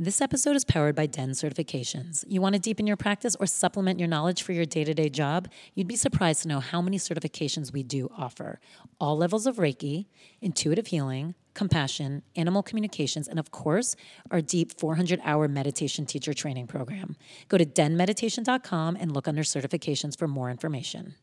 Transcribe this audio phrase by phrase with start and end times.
[0.00, 2.24] This episode is powered by DEN certifications.
[2.28, 5.08] You want to deepen your practice or supplement your knowledge for your day to day
[5.08, 5.48] job?
[5.74, 8.60] You'd be surprised to know how many certifications we do offer.
[9.00, 10.06] All levels of Reiki,
[10.40, 13.96] intuitive healing, compassion, animal communications, and of course,
[14.30, 17.16] our deep 400 hour meditation teacher training program.
[17.48, 21.16] Go to denmeditation.com and look under certifications for more information.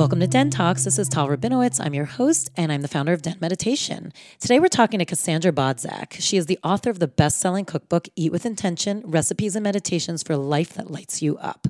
[0.00, 0.84] Welcome to Den Talks.
[0.84, 1.78] This is Tal Rabinowitz.
[1.78, 4.14] I'm your host, and I'm the founder of Den Meditation.
[4.38, 6.14] Today, we're talking to Cassandra Bodzak.
[6.14, 10.22] She is the author of the best selling cookbook, Eat with Intention Recipes and Meditations
[10.22, 11.68] for Life That Lights You Up.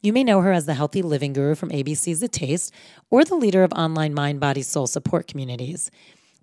[0.00, 2.72] You may know her as the healthy living guru from ABC's The Taste
[3.10, 5.90] or the leader of online mind, body, soul support communities.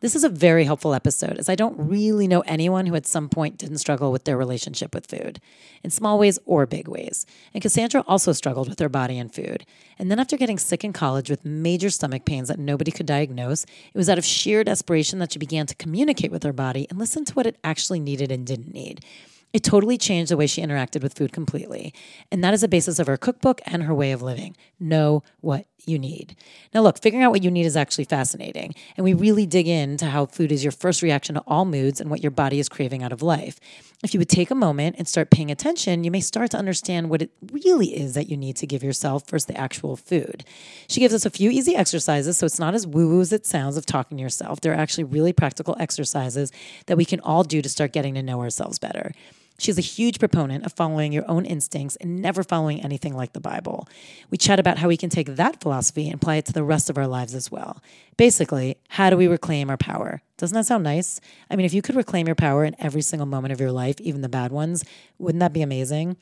[0.03, 3.29] This is a very helpful episode as I don't really know anyone who at some
[3.29, 5.39] point didn't struggle with their relationship with food,
[5.81, 7.25] in small ways or big ways.
[7.53, 9.65] And Cassandra also struggled with her body and food.
[9.97, 13.63] And then after getting sick in college with major stomach pains that nobody could diagnose,
[13.63, 16.99] it was out of sheer desperation that she began to communicate with her body and
[16.99, 19.05] listen to what it actually needed and didn't need.
[19.53, 21.93] It totally changed the way she interacted with food completely.
[22.29, 24.57] And that is the basis of her cookbook and her way of living.
[24.81, 26.35] Know what you need.
[26.73, 28.73] Now, look, figuring out what you need is actually fascinating.
[28.97, 32.09] And we really dig into how food is your first reaction to all moods and
[32.09, 33.59] what your body is craving out of life.
[34.03, 37.09] If you would take a moment and start paying attention, you may start to understand
[37.09, 40.43] what it really is that you need to give yourself versus the actual food.
[40.87, 43.45] She gives us a few easy exercises, so it's not as woo woo as it
[43.45, 44.61] sounds of talking to yourself.
[44.61, 46.51] They're actually really practical exercises
[46.87, 49.13] that we can all do to start getting to know ourselves better.
[49.59, 53.39] She's a huge proponent of following your own instincts and never following anything like the
[53.39, 53.87] Bible.
[54.29, 56.89] We chat about how we can take that philosophy and apply it to the rest
[56.89, 57.81] of our lives as well.
[58.17, 60.21] Basically, how do we reclaim our power?
[60.37, 61.21] Doesn't that sound nice?
[61.49, 64.01] I mean, if you could reclaim your power in every single moment of your life,
[64.01, 64.83] even the bad ones,
[65.19, 66.17] wouldn't that be amazing?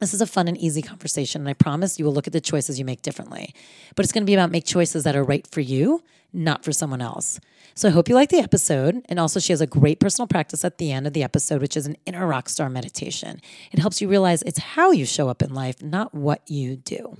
[0.00, 2.40] This is a fun and easy conversation, and I promise you will look at the
[2.40, 3.54] choices you make differently.
[3.94, 6.02] But it's going to be about make choices that are right for you,
[6.34, 7.40] not for someone else.
[7.74, 9.02] So I hope you like the episode.
[9.08, 11.76] And also, she has a great personal practice at the end of the episode, which
[11.76, 13.40] is an inner rock star meditation.
[13.72, 17.16] It helps you realize it's how you show up in life, not what you do.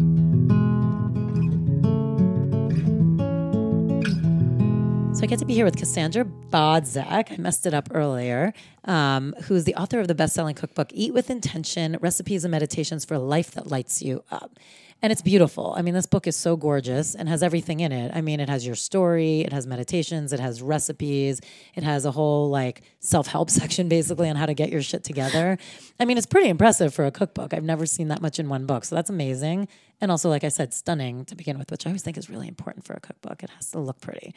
[5.14, 7.30] So I get to be here with Cassandra Bodzak.
[7.32, 8.52] I messed it up earlier.
[8.84, 13.14] Um, who's the author of the best-selling cookbook "Eat with Intention: Recipes and Meditations for
[13.14, 14.58] a Life That Lights You Up."
[15.04, 15.74] And it's beautiful.
[15.76, 18.10] I mean, this book is so gorgeous and has everything in it.
[18.14, 21.42] I mean, it has your story, it has meditations, it has recipes,
[21.74, 25.58] it has a whole like self-help section basically on how to get your shit together.
[26.00, 27.52] I mean, it's pretty impressive for a cookbook.
[27.52, 28.86] I've never seen that much in one book.
[28.86, 29.68] So that's amazing.
[30.00, 32.48] And also, like I said, stunning to begin with, which I always think is really
[32.48, 33.42] important for a cookbook.
[33.42, 34.34] It has to look pretty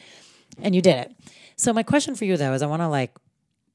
[0.62, 1.16] and you did it.
[1.56, 3.16] So my question for you though is I want to like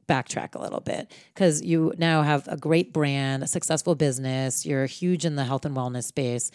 [0.09, 4.87] backtrack a little bit because you now have a great brand, a successful business, you're
[4.87, 6.51] huge in the health and wellness space.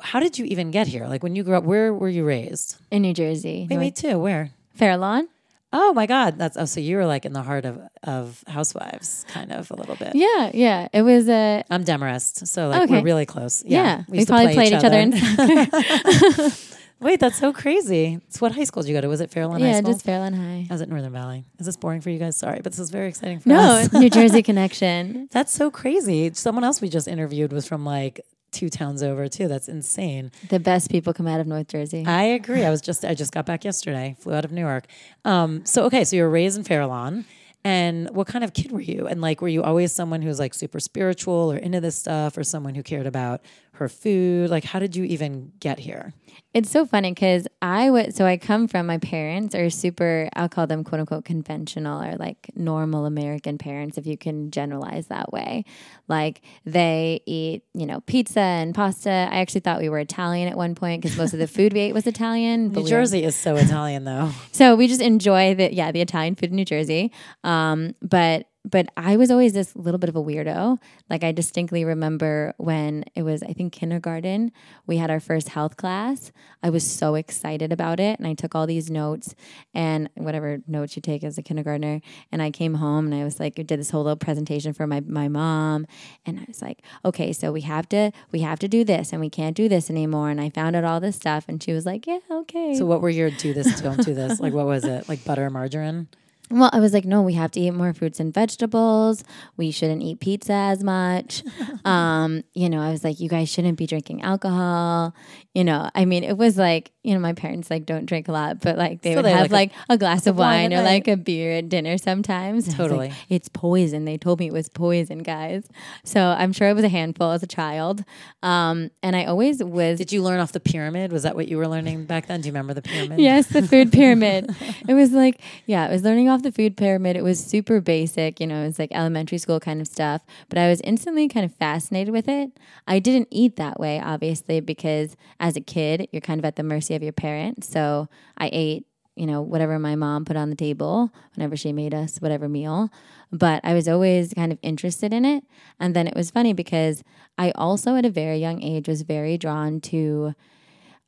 [0.00, 1.06] How did you even get here?
[1.06, 2.76] Like when you grew up, where were you raised?
[2.90, 3.66] In New Jersey.
[3.70, 4.18] Wait, me too.
[4.18, 4.50] Where?
[4.74, 5.28] Fair Lawn.
[5.72, 6.64] Oh my God, that's oh.
[6.64, 10.14] So you were like in the heart of of Housewives, kind of a little bit.
[10.14, 10.88] Yeah, yeah.
[10.92, 11.64] It was a.
[11.68, 12.92] I'm Demarest, so like okay.
[12.92, 13.64] we're really close.
[13.64, 14.04] Yeah, yeah.
[14.08, 16.52] we, we probably play played each other, other in.
[17.00, 18.20] Wait, that's so crazy.
[18.30, 19.08] So what high school did you go to?
[19.08, 19.92] Was it Fair Lawn yeah, High School?
[19.92, 20.66] just Fair Lawn High.
[20.70, 21.44] I was at Northern Valley.
[21.58, 22.38] Is this boring for you guys?
[22.38, 23.92] Sorry, but this is very exciting for no, us.
[23.92, 25.28] No, New Jersey connection.
[25.30, 26.32] That's so crazy.
[26.32, 28.20] Someone else we just interviewed was from like
[28.52, 29.48] two towns over too.
[29.48, 30.30] That's insane.
[30.48, 32.04] The best people come out of North Jersey.
[32.06, 32.64] I agree.
[32.64, 34.16] I was just I just got back yesterday.
[34.18, 34.86] Flew out of New York.
[35.24, 37.24] Um, so okay, so you were raised in Fair Lawn.
[37.64, 39.08] And what kind of kid were you?
[39.08, 42.44] And like, were you always someone who's like super spiritual or into this stuff, or
[42.44, 43.40] someone who cared about
[43.76, 44.50] her food?
[44.50, 46.12] Like, how did you even get here?
[46.52, 50.48] It's so funny because I would, so I come from my parents are super, I'll
[50.48, 55.32] call them quote unquote conventional or like normal American parents, if you can generalize that
[55.32, 55.64] way.
[56.08, 59.10] Like they eat, you know, pizza and pasta.
[59.10, 61.80] I actually thought we were Italian at one point because most of the food we
[61.80, 62.68] ate was Italian.
[62.72, 64.30] New Jersey is so Italian though.
[64.52, 67.12] so we just enjoy the, yeah, the Italian food in New Jersey.
[67.44, 70.78] Um, but but I was always this little bit of a weirdo.
[71.08, 74.50] Like I distinctly remember when it was, I think kindergarten,
[74.86, 76.32] we had our first health class.
[76.64, 79.36] I was so excited about it, and I took all these notes
[79.72, 82.00] and whatever notes you take as a kindergartner.
[82.32, 85.00] And I came home and I was like, did this whole little presentation for my
[85.00, 85.86] my mom,
[86.26, 89.20] and I was like, okay, so we have to we have to do this, and
[89.20, 90.30] we can't do this anymore.
[90.30, 92.74] And I found out all this stuff, and she was like, yeah, okay.
[92.74, 94.40] So what were your do this, don't do this?
[94.46, 95.08] like what was it?
[95.08, 96.08] Like butter, margarine?
[96.50, 99.24] Well, I was like, no, we have to eat more fruits and vegetables.
[99.56, 101.42] We shouldn't eat pizza as much.
[101.84, 105.14] um, you know, I was like, you guys shouldn't be drinking alcohol.
[105.54, 108.32] You know, I mean, it was like, you know, my parents like don't drink a
[108.32, 110.84] lot, but like they So would have like like a, glass of wine, or night.
[110.84, 112.66] like a beer at dinner sometimes.
[112.66, 113.12] Was like, Totally.
[113.28, 114.04] it's poison.
[114.04, 115.68] They told me it was poison, guys.
[116.04, 118.04] So I'm sure it was a handful as a child.
[118.42, 121.10] Um, and I always was Did you learn off the pyramid?
[121.12, 122.40] Was that what you were learning back then?
[122.40, 123.18] Do you remember the pyramid?
[123.20, 124.54] Yes, the food pyramid.
[124.88, 127.16] it was like, yeah, it was learning off the food pyramid.
[127.16, 130.22] It was super basic, you know, it was like elementary school kind of stuff.
[130.48, 132.58] But I was instantly kind of fascinated with it.
[132.86, 136.62] I didn't eat that way, obviously, because as a kid, you're kind of at the
[136.62, 137.68] mercy of your parents.
[137.68, 141.94] So I ate, you know, whatever my mom put on the table whenever she made
[141.94, 142.90] us whatever meal.
[143.32, 145.44] But I was always kind of interested in it.
[145.80, 147.02] And then it was funny because
[147.38, 150.34] I also, at a very young age, was very drawn to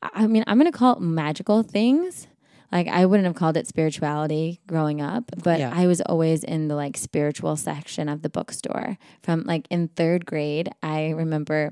[0.03, 2.29] I mean, I'm going to call it magical things.
[2.70, 5.73] Like I wouldn't have called it spirituality growing up, but Yeah.
[5.75, 8.99] I was always in the like spiritual section of the bookstore.
[9.23, 11.70] From like in 3rd grade, I remember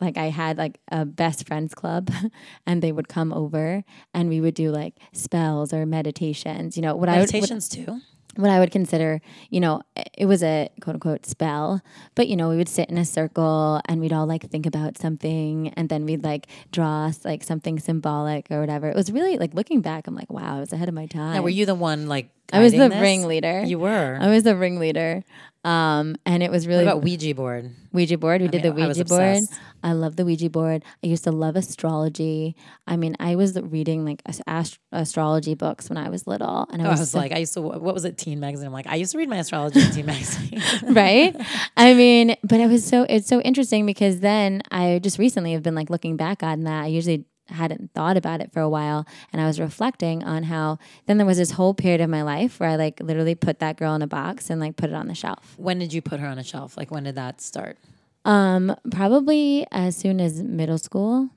[0.00, 2.10] like I had like a best friends club
[2.66, 6.76] and they would come over and we would do like spells or meditations.
[6.76, 8.00] You know, what I would what- Meditations too.
[8.36, 11.80] What I would consider, you know, eh, it was a quote unquote spell,
[12.14, 14.98] but you know, we would sit in a circle and we'd all like think about
[14.98, 18.88] something and then we'd like draw like something symbolic or whatever.
[18.88, 21.34] It was really like looking back, I'm like, wow, I was ahead of my time.
[21.34, 22.30] Now, were you the one like?
[22.52, 23.00] I was the this?
[23.00, 23.64] ringleader.
[23.64, 24.18] You were.
[24.20, 25.24] I was the ringleader.
[25.64, 27.72] Um, and it was what really about Ouija board?
[27.92, 28.40] Ouija board.
[28.40, 29.42] We did mean, the I was Ouija board.
[29.82, 30.84] I love the Ouija board.
[31.02, 32.54] I used to love astrology.
[32.86, 36.84] I mean, I was reading like ast- astrology books when I was little, and I
[36.84, 37.62] Oh, I was, was like, I used to.
[37.62, 38.16] What was it?
[38.16, 38.68] Teen magazine.
[38.68, 40.62] I'm like, I used to read my astrology in Teen magazine.
[40.94, 41.34] right?
[41.76, 45.64] I mean, but it was so it's so interesting because then I just recently have
[45.64, 46.84] been like looking back on that.
[46.84, 50.78] I usually hadn't thought about it for a while and I was reflecting on how
[51.06, 53.76] then there was this whole period of my life where I like literally put that
[53.76, 55.54] girl in a box and like put it on the shelf.
[55.56, 56.76] when did you put her on a shelf?
[56.76, 57.78] Like, when did that start?
[58.24, 61.30] Um probably as soon as middle school.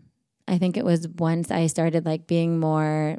[0.48, 3.18] I think it was once I started like being more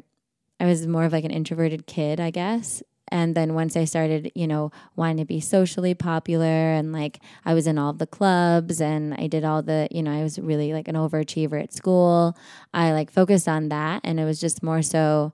[0.59, 2.83] I was more of like an introverted kid, I guess.
[3.11, 7.53] And then once I started, you know, wanting to be socially popular and like I
[7.53, 10.71] was in all the clubs and I did all the, you know, I was really
[10.71, 12.37] like an overachiever at school.
[12.73, 15.33] I like focused on that and it was just more so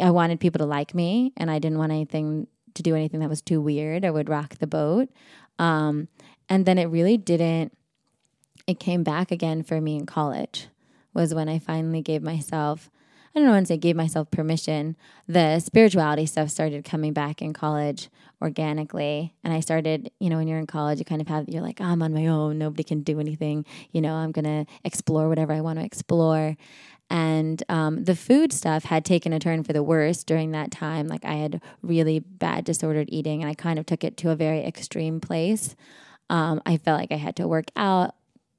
[0.00, 3.28] I wanted people to like me and I didn't want anything to do anything that
[3.28, 5.08] was too weird or would rock the boat.
[5.60, 6.08] Um,
[6.48, 7.76] and then it really didn't,
[8.66, 10.68] it came back again for me in college,
[11.12, 12.90] was when I finally gave myself,
[13.34, 14.96] I don't know to say gave myself permission.
[15.26, 18.08] The spirituality stuff started coming back in college
[18.40, 19.34] organically.
[19.42, 21.80] And I started, you know, when you're in college, you kind of have, you're like,
[21.80, 22.58] I'm on my own.
[22.58, 23.64] Nobody can do anything.
[23.90, 26.56] You know, I'm going to explore whatever I want to explore.
[27.10, 31.08] And um, the food stuff had taken a turn for the worse during that time.
[31.08, 34.36] Like I had really bad disordered eating, and I kind of took it to a
[34.36, 35.76] very extreme place.
[36.30, 38.14] Um, I felt like I had to work out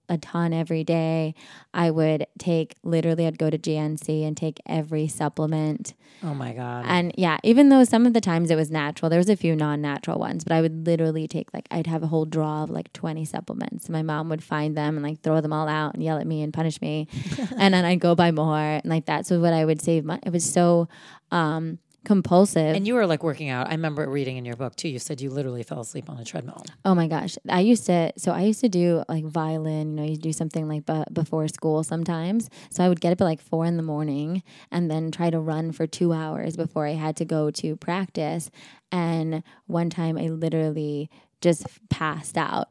[0.10, 1.34] a ton every day.
[1.74, 5.94] I would take literally, I'd go to GNC and take every supplement.
[6.24, 6.86] Oh my god.
[6.88, 9.56] And yeah, even though some of the times it was natural, there was a few
[9.56, 12.92] non-natural ones, but I would literally take like I'd have a whole drawer of like
[12.94, 13.90] 20 supplements.
[13.90, 16.42] My mom would find them and like throw them all out and yell at me
[16.42, 17.08] and punish me.
[17.58, 20.22] and then I'd go buy more and like that's what I would save money.
[20.26, 20.88] It was so
[21.32, 22.76] um compulsive.
[22.76, 23.68] and you were like working out.
[23.68, 24.88] I remember reading in your book too.
[24.90, 26.64] You said you literally fell asleep on a treadmill.
[26.86, 27.38] Oh my gosh.
[27.50, 30.68] I used to, so I used to do like violin, you know, you do something
[30.68, 32.50] like before school sometimes.
[32.70, 35.40] So I would get up at like four in the morning and then try to
[35.40, 38.50] run for two hours before I had to go to practice.
[38.92, 41.10] And one time I literally
[41.42, 42.70] just passed out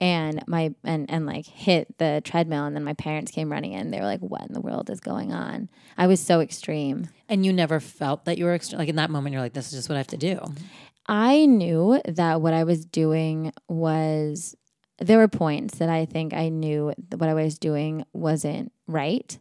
[0.00, 3.90] and my and and like hit the treadmill and then my parents came running in
[3.90, 7.44] they were like what in the world is going on i was so extreme And
[7.44, 9.32] you never felt that you were extra- like in that moment.
[9.32, 10.38] You're like, this is just what I have to do.
[11.08, 14.54] I knew that what I was doing was
[14.98, 19.36] there were points that I think I knew that what I was doing wasn't right,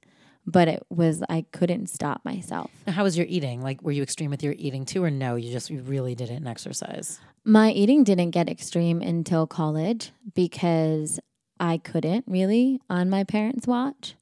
[0.46, 2.72] but it was I couldn't stop myself.
[2.86, 3.62] Now, How was your eating?
[3.62, 5.36] Like, were you extreme with your eating too, or no?
[5.36, 7.20] You just you really didn't exercise.
[7.44, 11.20] My eating didn't get extreme until college because
[11.60, 14.16] I couldn't really on my parents' watch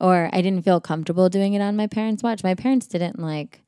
[0.00, 2.44] or I didn't feel comfortable doing it on my parents' watch.
[2.44, 3.62] My parents didn't like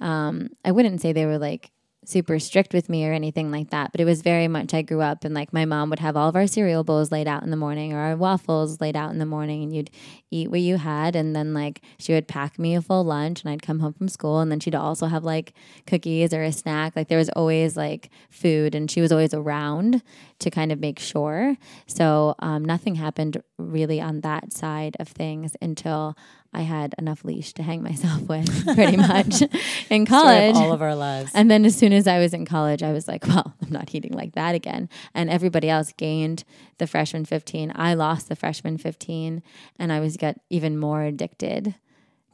[0.00, 1.70] um I wouldn't say they were like
[2.10, 5.00] super strict with me or anything like that, but it was very much I grew
[5.00, 7.50] up and like my mom would have all of our cereal bowls laid out in
[7.50, 9.90] the morning or our waffles laid out in the morning and you'd
[10.30, 13.50] eat what you had and then like she would pack me a full lunch and
[13.50, 15.52] I'd come home from school and then she'd also have like
[15.86, 16.94] cookies or a snack.
[16.96, 20.02] Like there was always like food and she was always around
[20.40, 21.56] to kind of make sure.
[21.86, 26.16] So um, nothing happened really on that side of things until
[26.52, 29.42] I had enough leash to hang myself with, pretty much
[29.90, 30.56] in of college.
[30.56, 31.30] all of our lives.
[31.34, 33.94] And then as soon as I was in college, I was like, well, I'm not
[33.94, 34.88] eating like that again.
[35.14, 36.44] And everybody else gained
[36.78, 37.72] the freshman 15.
[37.74, 39.42] I lost the freshman 15
[39.78, 41.74] and I was got even more addicted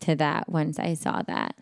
[0.01, 1.57] to that once I saw that.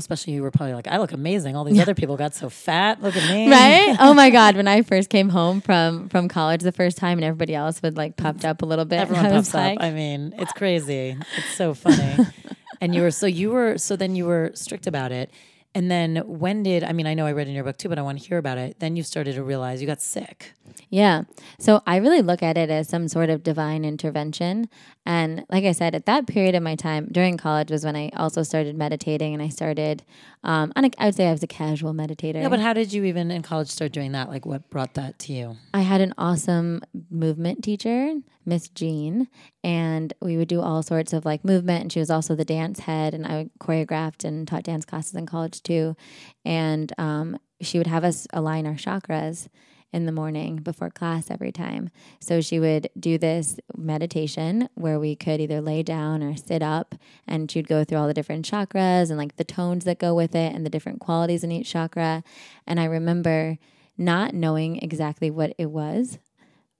[0.00, 1.56] Especially you were probably like, I look amazing.
[1.56, 3.02] All these other people got so fat.
[3.02, 3.50] Look at me.
[3.50, 3.96] Right?
[4.00, 7.24] oh my god, when I first came home from from college the first time and
[7.24, 9.00] everybody else would like puffed up a little bit.
[9.00, 9.82] Everyone like, up.
[9.82, 11.16] I mean, it's crazy.
[11.36, 12.26] It's so funny.
[12.80, 15.30] and you were so you were so then you were strict about it.
[15.74, 17.98] And then when did I mean I know I read in your book too, but
[17.98, 18.80] I want to hear about it.
[18.80, 20.52] Then you started to realize you got sick.
[20.88, 21.22] Yeah.
[21.58, 24.68] So I really look at it as some sort of divine intervention.
[25.06, 28.10] And like I said, at that period of my time during college was when I
[28.16, 30.02] also started meditating and I started,
[30.42, 32.40] um, on a, I would say I was a casual meditator.
[32.40, 34.28] Yeah, but how did you even in college start doing that?
[34.28, 35.56] Like what brought that to you?
[35.74, 38.14] I had an awesome movement teacher,
[38.46, 39.28] Miss Jean,
[39.62, 41.82] and we would do all sorts of like movement.
[41.82, 45.26] And she was also the dance head, and I choreographed and taught dance classes in
[45.26, 45.96] college too.
[46.44, 49.48] And um, she would have us align our chakras
[49.92, 51.90] in the morning before class every time.
[52.20, 56.94] So she would do this meditation where we could either lay down or sit up,
[57.26, 60.34] and she'd go through all the different chakras and like the tones that go with
[60.34, 62.22] it and the different qualities in each chakra.
[62.66, 63.58] And I remember
[63.98, 66.18] not knowing exactly what it was,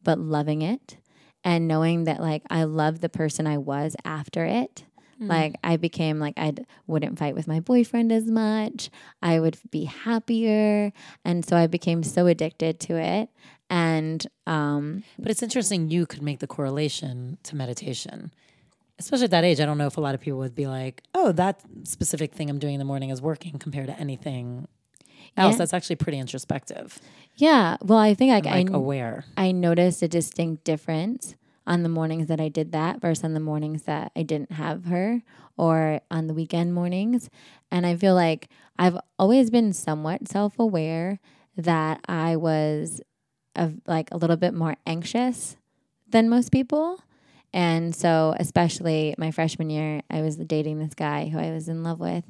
[0.03, 0.97] but loving it
[1.45, 4.85] and knowing that like I loved the person I was after it.
[5.29, 6.55] Like I became like I
[6.87, 8.91] wouldn't fight with my boyfriend as much.
[9.23, 10.93] I would be happier,
[11.25, 13.29] and so I became so addicted to it.
[13.69, 18.33] And um, But it's interesting you could make the correlation to meditation.
[18.99, 21.03] Especially at that age, I don't know if a lot of people would be like,
[21.15, 24.69] "Oh, that specific thing I'm doing in the morning is working compared to anything
[25.37, 25.59] else." Yeah.
[25.59, 26.99] That's actually pretty introspective,
[27.37, 29.25] yeah, well, I think like, like I aware.
[29.37, 31.35] I noticed a distinct difference
[31.67, 34.87] on the mornings that I did that versus on the mornings that I didn't have
[34.87, 35.23] her
[35.57, 37.31] or on the weekend mornings.
[37.71, 38.49] And I feel like
[38.79, 41.21] I've always been somewhat self aware
[41.57, 43.01] that I was
[43.55, 45.57] of like a little bit more anxious
[46.09, 47.03] than most people.
[47.53, 51.83] And so, especially my freshman year, I was dating this guy who I was in
[51.83, 52.25] love with,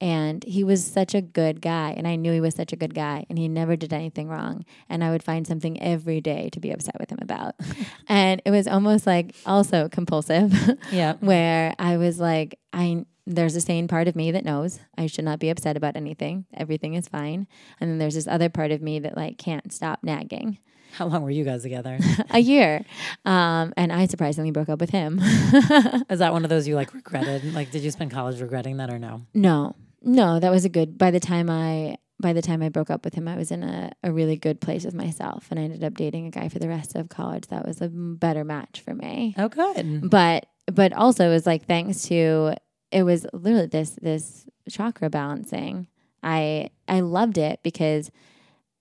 [0.00, 1.94] and he was such a good guy.
[1.96, 4.64] And I knew he was such a good guy, and he never did anything wrong.
[4.90, 7.54] And I would find something every day to be upset with him about.
[8.08, 10.52] and it was almost like also compulsive,
[10.92, 11.14] Yeah.
[11.20, 13.06] where I was like, I.
[13.28, 16.44] There's a sane part of me that knows I should not be upset about anything.
[16.54, 17.48] Everything is fine.
[17.80, 20.58] And then there's this other part of me that like can't stop nagging.
[20.98, 21.98] How long were you guys together?
[22.30, 22.82] a year.
[23.26, 25.18] Um, and I surprisingly broke up with him.
[26.10, 27.52] Is that one of those you like regretted?
[27.52, 29.26] Like, did you spend college regretting that or no?
[29.34, 30.96] no, no, that was a good.
[30.96, 33.62] By the time I by the time I broke up with him, I was in
[33.62, 36.58] a, a really good place with myself, and I ended up dating a guy for
[36.58, 37.48] the rest of college.
[37.48, 39.34] That was a better match for me.
[39.36, 40.08] Oh, good.
[40.08, 42.54] But but also it was like thanks to
[42.90, 45.88] it was literally this this chakra balancing.
[46.22, 48.10] I I loved it because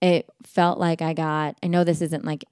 [0.02, 1.58] it felt like I got.
[1.64, 2.46] I know this isn't like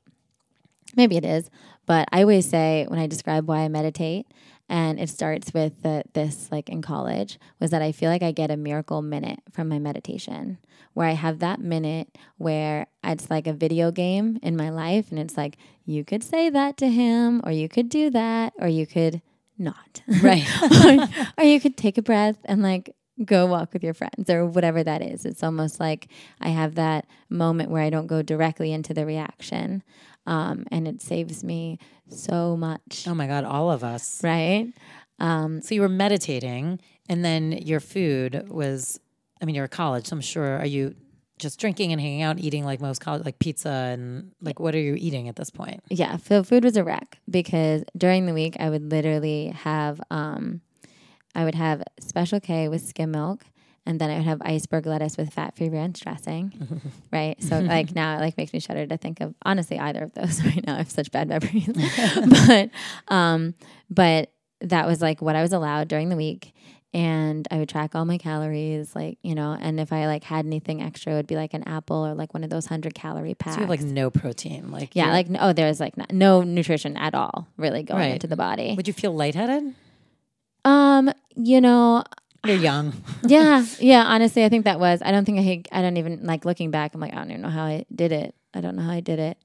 [0.95, 1.49] maybe it is,
[1.85, 4.27] but I always say when I describe why I meditate,
[4.69, 8.31] and it starts with the, this like in college was that I feel like I
[8.31, 10.57] get a miracle minute from my meditation
[10.93, 15.19] where I have that minute where it's like a video game in my life and
[15.19, 18.87] it's like you could say that to him or you could do that or you
[18.87, 19.21] could
[19.57, 20.47] not Right.
[21.37, 24.45] or, or you could take a breath and like go walk with your friends or
[24.45, 25.25] whatever that is.
[25.25, 26.07] It's almost like
[26.41, 29.83] I have that moment where I don't go directly into the reaction.
[30.25, 31.79] Um, and it saves me
[32.09, 33.05] so much.
[33.07, 34.21] Oh my God, all of us.
[34.23, 34.71] Right?
[35.19, 36.79] Um, So you were meditating,
[37.09, 38.99] and then your food was.
[39.41, 40.57] I mean, you're at college, so I'm sure.
[40.57, 40.95] Are you
[41.37, 44.79] just drinking and hanging out, eating like most college, like pizza and like what are
[44.79, 45.81] you eating at this point?
[45.89, 50.61] yeah, so food was a wreck because during the week I would literally have um,
[51.35, 53.43] I would have Special K with skim milk,
[53.85, 56.81] and then I would have iceberg lettuce with fat-free ranch dressing.
[57.11, 57.41] right.
[57.43, 60.41] So like now it like makes me shudder to think of honestly either of those
[60.45, 60.75] right now.
[60.75, 61.69] I have such bad memories,
[62.47, 62.69] but
[63.13, 63.55] um,
[63.89, 66.53] but that was like what I was allowed during the week.
[66.95, 70.45] And I would track all my calories, like, you know, and if I like had
[70.45, 73.33] anything extra, it would be like an apple or like one of those hundred calorie
[73.33, 73.55] packs.
[73.55, 76.95] So you have like no protein, like Yeah, like oh, there's like no, no nutrition
[76.95, 78.11] at all really going Right.
[78.13, 78.75] into the body.
[78.77, 79.73] Would you feel lightheaded?
[80.65, 82.03] Um, you know,
[82.45, 82.93] You're young.
[83.27, 84.03] yeah, yeah.
[84.05, 85.01] Honestly, I think that was.
[85.01, 85.43] I don't think I.
[85.43, 86.93] had- I don't even like looking back.
[86.93, 88.35] I'm like, I don't even know how I did it.
[88.53, 89.37] I don't know how I did it.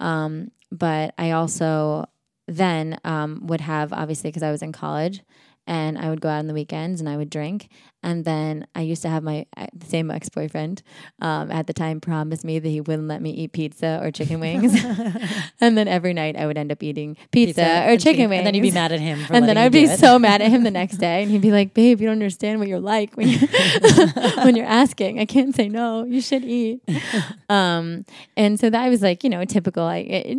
[0.00, 2.06] Um, but I also
[2.48, 5.22] then um would have obviously because I was in college.
[5.68, 7.68] And I would go out on the weekends and I would drink.
[8.06, 10.80] And then I used to have my uh, same ex boyfriend
[11.20, 14.38] um, at the time promise me that he wouldn't let me eat pizza or chicken
[14.38, 14.80] wings.
[15.60, 18.38] and then every night I would end up eating pizza, or chicken wings.
[18.38, 19.98] And then you'd be mad at him for and then I'd be it.
[19.98, 22.60] so mad at him the next day, and he'd be like, "Babe, you don't understand
[22.60, 23.38] what you're like when you
[24.44, 25.18] when you're asking.
[25.18, 26.04] I can't say no.
[26.04, 26.82] You should eat."
[27.48, 28.04] um,
[28.36, 30.38] and so that was like you know typical, like it,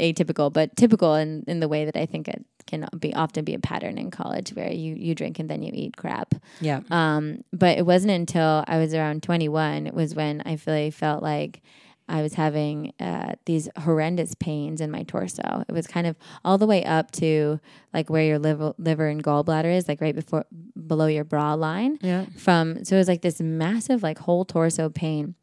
[0.00, 3.54] atypical, but typical in in the way that I think it can be often be
[3.54, 6.34] a pattern in college where you you drink and then you eat crap.
[6.60, 6.80] Yeah.
[6.90, 11.22] Um, but it wasn't until I was around 21 it was when I really felt
[11.22, 11.62] like
[12.08, 15.64] I was having uh, these horrendous pains in my torso.
[15.66, 17.60] It was kind of all the way up to
[17.94, 20.44] like where your liver, liver and gallbladder is, like right before
[20.86, 21.98] below your bra line.
[22.02, 22.26] Yeah.
[22.36, 25.34] From so it was like this massive like whole torso pain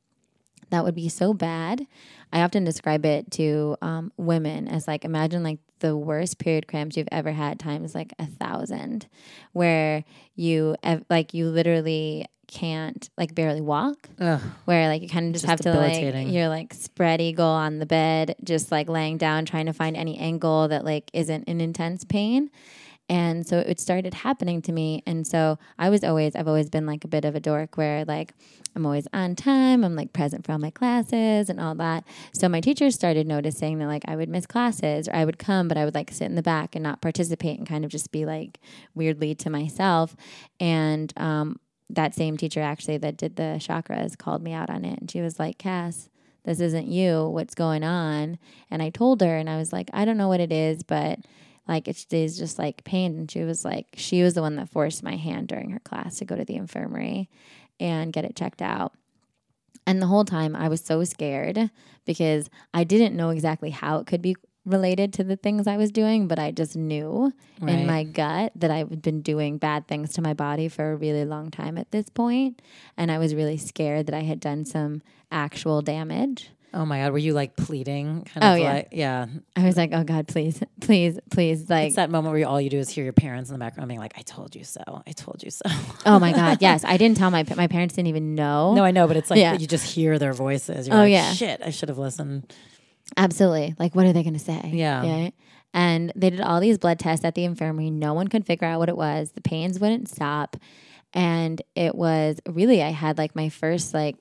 [0.69, 1.85] that would be so bad.
[2.33, 6.95] I often describe it to um, women as like imagine like the worst period cramps
[6.95, 9.07] you've ever had times like a thousand,
[9.51, 10.03] where
[10.35, 14.41] you ev- like you literally can't like barely walk Ugh.
[14.65, 17.79] where like you kind of just, Just have to like you're like spread eagle on
[17.79, 21.61] the bed just like laying down trying to find any angle that like isn't an
[21.61, 22.51] intense pain
[23.11, 25.03] and so it started happening to me.
[25.05, 28.05] And so i was always i've always been like a bit of a dork where
[28.05, 28.33] like
[28.73, 32.05] i'm always on time i'm like present for all my classes and all that.
[32.33, 35.67] So my teachers started noticing that like i would miss classes or i would come
[35.67, 38.11] but i would like sit in the back and not participate and kind of just
[38.11, 38.59] be like
[38.95, 40.15] weirdly to myself.
[40.59, 44.99] And um, that same teacher actually that did the chakras called me out on it.
[44.99, 46.07] And she was like cass
[46.43, 47.27] this isn't you.
[47.27, 48.39] What's going on?
[48.71, 51.19] And i told her and i was like i don't know what it is but
[51.71, 54.69] like it is just like pain and she was like she was the one that
[54.69, 57.29] forced my hand during her class to go to the infirmary
[57.79, 58.93] and get it checked out
[59.87, 61.71] and the whole time i was so scared
[62.05, 64.35] because i didn't know exactly how it could be
[64.65, 67.79] related to the things i was doing but i just knew Right.
[67.79, 71.25] in my gut that I've been doing bad things to my body for a really
[71.25, 72.59] long time at this point,
[72.97, 76.49] and I was really scared that I had done some actual damage.
[76.73, 77.11] Oh my God.
[77.11, 78.23] Were you like pleading?
[78.33, 78.73] Kind Oh, of yeah.
[78.73, 79.25] like, yeah.
[79.57, 82.61] I was like, "Oh God, please, please, please!" Like, It's that moment where you, all
[82.61, 84.81] you do is hear your parents in the background being like, I told you so.
[85.05, 85.63] I told you so.
[86.05, 88.73] oh my God, yes, I didn't tell my my parents didn't even know.
[88.75, 89.53] no, I know, but it's like Yeah.
[89.57, 90.87] you just hear their voices.
[90.87, 91.33] You're Oh, like, yeah.
[91.33, 92.53] shit, I should have listened.
[93.17, 93.75] Absolutely.
[93.77, 94.69] Like, what are they going to say?
[94.73, 95.29] Yeah.
[95.73, 97.89] And they did all these blood tests at the infirmary.
[97.89, 99.31] No one could figure out what it was.
[99.31, 100.57] The pains wouldn't stop.
[101.13, 104.15] And it was really, I had like my first like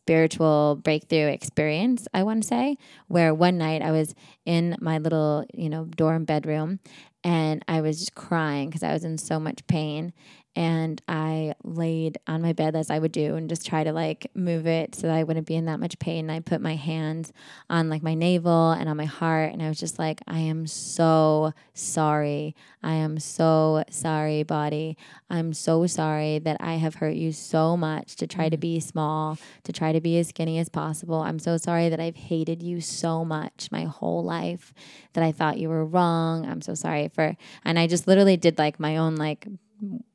[0.00, 2.76] spiritual breakthrough experience, I want to say,
[3.08, 4.14] where one night I was
[4.46, 6.80] in my little, you know, dorm bedroom
[7.22, 10.14] and I was just crying because I was in so much pain.
[10.56, 14.30] And I laid on my bed as I would do and just try to like
[14.34, 16.24] move it so that I wouldn't be in that much pain.
[16.24, 17.32] And I put my hands
[17.70, 19.52] on like my navel and on my heart.
[19.52, 22.56] And I was just like, I am so sorry.
[22.82, 24.96] I am so sorry, body.
[25.30, 28.60] I'm so sorry that I have hurt you so much to try to mm-hmm.
[28.60, 31.20] be small, to try to be as skinny as possible.
[31.20, 34.74] I'm so sorry that I've hated you so much my whole life,
[35.12, 36.44] that I thought you were wrong.
[36.44, 39.46] I'm so sorry for, and I just literally did like my own, like,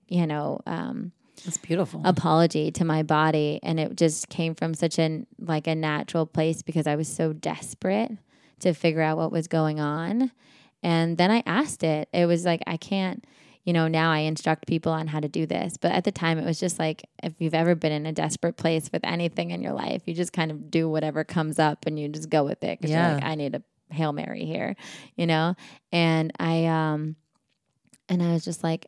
[0.08, 1.12] you know, um,
[1.46, 2.02] It's beautiful.
[2.06, 3.60] apology to my body.
[3.64, 7.34] And it just came from such an like a natural place because I was so
[7.34, 8.12] desperate
[8.60, 10.32] to figure out what was going on.
[10.84, 12.08] And then I asked it.
[12.14, 13.26] It was like I can't
[13.64, 15.76] you know now I instruct people on how to do this.
[15.78, 18.58] But at the time it was just like if you've ever been in a desperate
[18.58, 22.00] place with anything in your life you just kind of do whatever comes up and
[22.00, 23.08] you just go with it because Yeah.
[23.08, 23.64] you're like I need a
[23.94, 24.76] hail mary here
[25.16, 25.56] you know?
[25.92, 27.16] And I um
[28.08, 28.86] and I was just like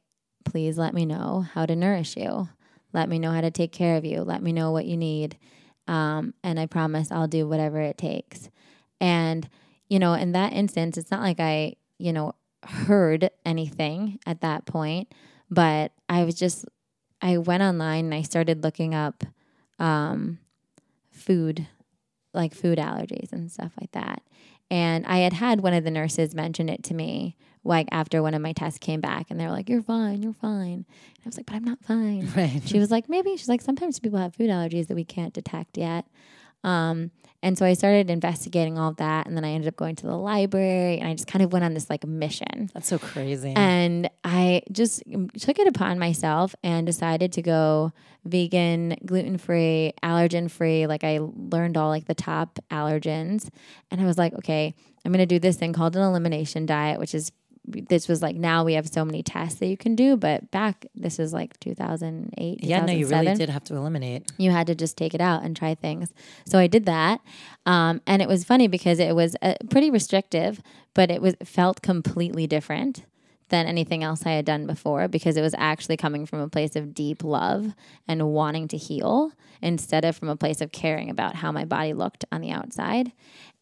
[0.49, 2.49] please let me know how to nourish you
[2.93, 4.23] let me know how to take care of you.
[4.23, 5.37] Let me know what you need.
[5.87, 8.49] Um, and I promise I'll do whatever it takes.
[8.99, 9.47] And,
[9.87, 12.33] you know, in that instance, it's not like I, you know,
[12.63, 15.13] heard anything at that point,
[15.49, 16.65] but I was just,
[17.21, 19.23] I went online and I started looking up
[19.79, 20.39] um,
[21.11, 21.67] food,
[22.33, 24.23] like food allergies and stuff like that.
[24.69, 28.33] And I had had one of the nurses mention it to me, like after one
[28.33, 31.27] of my tests came back, and they were like, "You're fine, you're fine." And I
[31.27, 32.61] was like, "But I'm not fine." right.
[32.65, 35.77] She was like, maybe she's like, sometimes people have food allergies that we can't detect
[35.77, 36.05] yet.
[36.63, 37.11] Um,
[37.43, 40.07] and so I started investigating all of that, and then I ended up going to
[40.07, 42.69] the library, and I just kind of went on this like mission.
[42.73, 43.53] That's so crazy.
[43.55, 45.03] And I just
[45.39, 47.93] took it upon myself and decided to go
[48.25, 50.87] vegan, gluten free, allergen free.
[50.87, 53.49] Like I learned all like the top allergens.
[53.91, 54.73] And I was like, okay,
[55.05, 57.31] I'm going to do this thing called an elimination diet, which is
[57.67, 60.85] this was like now we have so many tests that you can do, but back
[60.95, 62.63] this is like 2008.
[62.63, 64.31] yeah, no, you really did have to eliminate.
[64.37, 66.13] you had to just take it out and try things.
[66.45, 67.21] So I did that,
[67.65, 70.61] um, and it was funny because it was uh, pretty restrictive,
[70.93, 73.03] but it was felt completely different
[73.49, 76.75] than anything else I had done before because it was actually coming from a place
[76.75, 77.73] of deep love
[78.07, 81.93] and wanting to heal instead of from a place of caring about how my body
[81.93, 83.11] looked on the outside.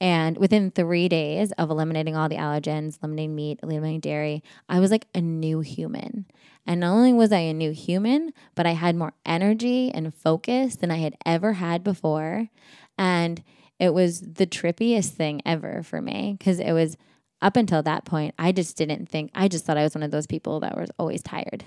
[0.01, 4.91] And within three days of eliminating all the allergens, eliminating meat, eliminating dairy, I was
[4.91, 6.25] like a new human.
[6.65, 10.75] And not only was I a new human, but I had more energy and focus
[10.75, 12.49] than I had ever had before.
[12.97, 13.43] And
[13.79, 16.97] it was the trippiest thing ever for me because it was
[17.41, 20.12] up until that point, I just didn't think, I just thought I was one of
[20.12, 21.65] those people that was always tired.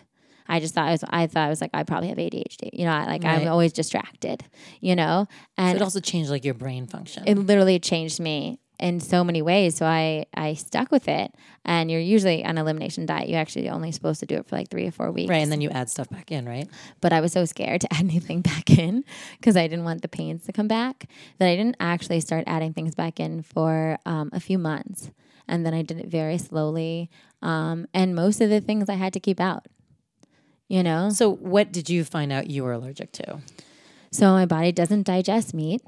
[0.49, 2.85] I just thought I was, I thought I was like, I probably have ADHD, you
[2.85, 3.43] know, like Right.
[3.43, 4.45] I'm always distracted,
[4.81, 7.25] you know, So and it also changed like your brain function.
[7.27, 9.75] it literally changed me in so many ways.
[9.77, 11.35] So I, I stuck with it.
[11.65, 13.29] And you're usually on elimination diet.
[13.29, 15.29] You're actually only supposed to do it for like three or four weeks.
[15.29, 15.43] right.
[15.43, 16.69] And then you add stuff back in, right?
[17.01, 19.03] but I was so scared to add anything back in
[19.39, 21.07] because I didn't want the pains to come back
[21.39, 25.11] that I didn't actually start adding things back in for um, a few months.
[25.49, 27.11] And then I did it very slowly.
[27.43, 29.67] Um, and most of the things I had to keep out,
[30.69, 31.11] you know?
[31.11, 33.41] So what did you find out you were allergic to?
[34.11, 35.83] So my body doesn't digest meat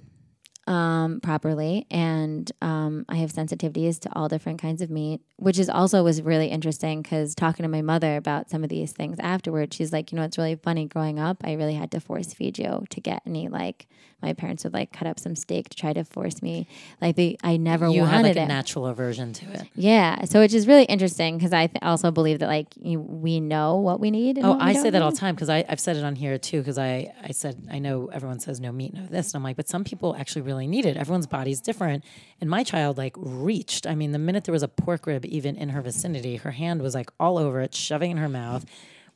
[0.67, 5.69] um, properly, and um, I have sensitivities to all different kinds of meat, which is
[5.69, 9.75] also was really interesting because talking to my mother about some of these things afterwards,
[9.75, 10.87] she's like, you know, it's really funny.
[10.87, 13.89] Growing up, I really had to force feed you to get any like.
[14.23, 16.67] My parents would like cut up some steak to try to force me.
[17.01, 19.69] Like they, I never You wanted had like a natural aversion to it.
[19.75, 23.41] yeah, so which is really interesting because I th- also believe that like you, we
[23.41, 24.37] know what we need.
[24.39, 26.59] And Oh, I say that all the time because I've said it on here too.
[26.61, 29.29] Because I, I said, I know everyone says no meat, no this.
[29.33, 30.97] And I'm like, but some people actually really need it.
[30.97, 32.05] Everyone's body's different.
[32.41, 33.87] And my child like reached.
[33.87, 36.83] I mean, the minute there was a pork rib even in her vicinity, her hand
[36.83, 38.65] was like all over it, shoving in her mouth.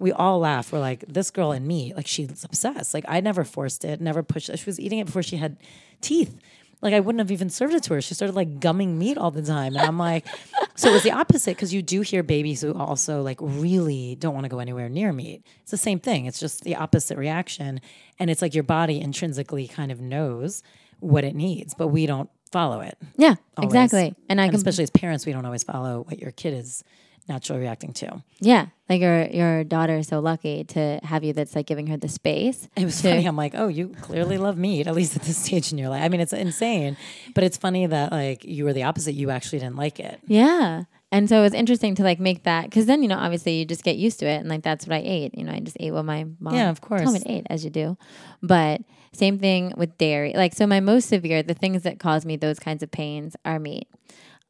[0.04, 0.70] We all laugh.
[0.70, 2.92] We're like, this girl and me, like she's obsessed.
[2.92, 4.58] Like I never forced it, never pushed it.
[4.58, 5.56] She was eating it before she had
[6.02, 6.38] teeth.
[6.82, 8.02] Like I wouldn't have even served it to her.
[8.02, 10.26] She started like gumming meat all the time, and I'm like,
[10.74, 14.34] so it was the opposite because you do hear babies who also like really don't
[14.34, 15.42] want to go anywhere near meat.
[15.62, 16.26] It's the same thing.
[16.26, 17.80] It's just the opposite reaction,
[18.18, 20.62] and it's like your body intrinsically kind of knows
[21.00, 22.98] what it needs, but we don't follow it.
[23.16, 23.72] Yeah, always.
[23.72, 24.14] exactly.
[24.28, 26.84] And I And can especially as parents, we don't always follow what your kid is
[27.28, 28.22] naturally reacting to.
[28.40, 31.32] Yeah, like your your daughter is so lucky to have you.
[31.32, 32.68] That's like giving her the space.
[32.76, 33.26] It was to- funny.
[33.26, 36.02] I'm like, oh, you clearly love meat, at least at this stage in your life.
[36.02, 36.96] I mean, it's insane,
[37.34, 39.12] but it's funny that like you were the opposite.
[39.14, 40.20] You actually didn't like it.
[40.26, 43.58] Yeah, and so it was interesting to like make that because then you know obviously
[43.58, 45.36] you just get used to it and like that's what I ate.
[45.38, 47.22] You know, I just ate what my mom Yeah, of told me course.
[47.22, 47.96] to eat as you do.
[48.42, 48.82] But
[49.12, 50.32] same thing with dairy.
[50.34, 53.58] Like so, my most severe the things that cause me those kinds of pains are
[53.58, 53.88] meat.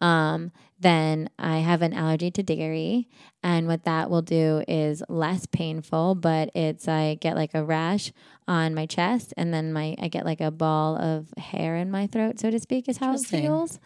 [0.04, 3.08] Um, then I have an allergy to dairy,
[3.42, 8.12] and what that will do is less painful, but it's I get like a rash
[8.46, 12.06] on my chest, and then my I get like a ball of hair in my
[12.06, 13.78] throat, so to speak, is how it feels.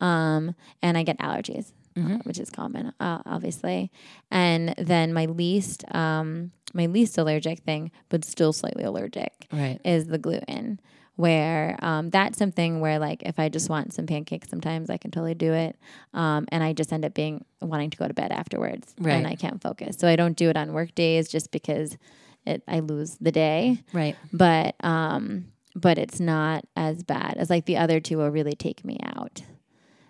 [0.00, 3.92] Um, and I get allergies, uh, which is common, uh, obviously.
[4.30, 9.78] And then my least um, my least allergic thing, but still slightly allergic, Right.
[9.84, 10.80] is the gluten.
[11.20, 15.10] Where um, that's something where like if I just want some pancakes, sometimes I can
[15.10, 15.76] totally do it,
[16.14, 19.12] um, and I just end up being wanting to go to bed afterwards, Right.
[19.14, 19.96] and I can't focus.
[19.98, 21.98] So I don't do it on work days just because
[22.46, 23.82] it I lose the day.
[23.92, 24.16] Right.
[24.32, 28.82] But um, but it's not as bad as like the other two will really take
[28.84, 29.42] me out.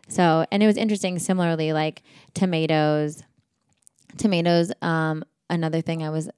[0.08, 1.18] So and it was interesting.
[1.18, 2.02] Similarly, like
[2.34, 3.24] tomatoes,
[4.16, 4.72] tomatoes.
[4.80, 6.30] Um, another thing I was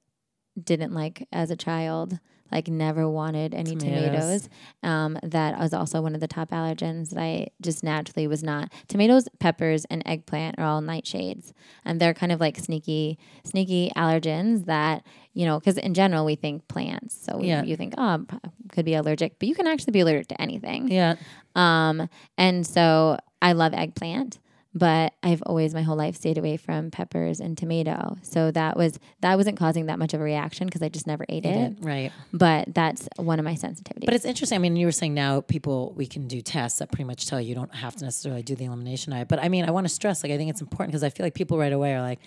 [0.61, 2.19] didn't like as a child.
[2.53, 4.03] Like never wanted any Tomatoes.
[4.43, 4.49] tomatoes.
[4.83, 8.71] Um, that was also one of the top allergens that I just naturally was not.
[8.87, 11.51] Tomatoes, peppers, and eggplant are all nightshades,
[11.83, 15.59] and they're kind of like sneaky, sneaky allergens that you know.
[15.59, 17.63] Because in general, we think plants, so we- Yeah.
[17.63, 18.23] you think oh,
[18.71, 20.89] could be allergic, but you can actually be allergic to anything.
[20.91, 21.15] Yeah.
[21.55, 24.39] Um, and so I love eggplant,
[24.75, 28.17] but I've always my whole life stayed away from peppers and tomato.
[28.23, 31.25] So that was that wasn't causing that much of a reaction because I just never
[31.29, 31.77] ate it.
[31.81, 32.11] Right.
[32.31, 34.05] But that's one of my sensitivities.
[34.05, 34.55] But it's interesting.
[34.55, 37.39] I mean, you were saying now people we can do tests that pretty much tell
[37.39, 39.27] you you don't have to necessarily do the elimination diet.
[39.27, 41.25] But I mean, I want to stress like I think it's important because I feel
[41.25, 42.19] like people right away are like,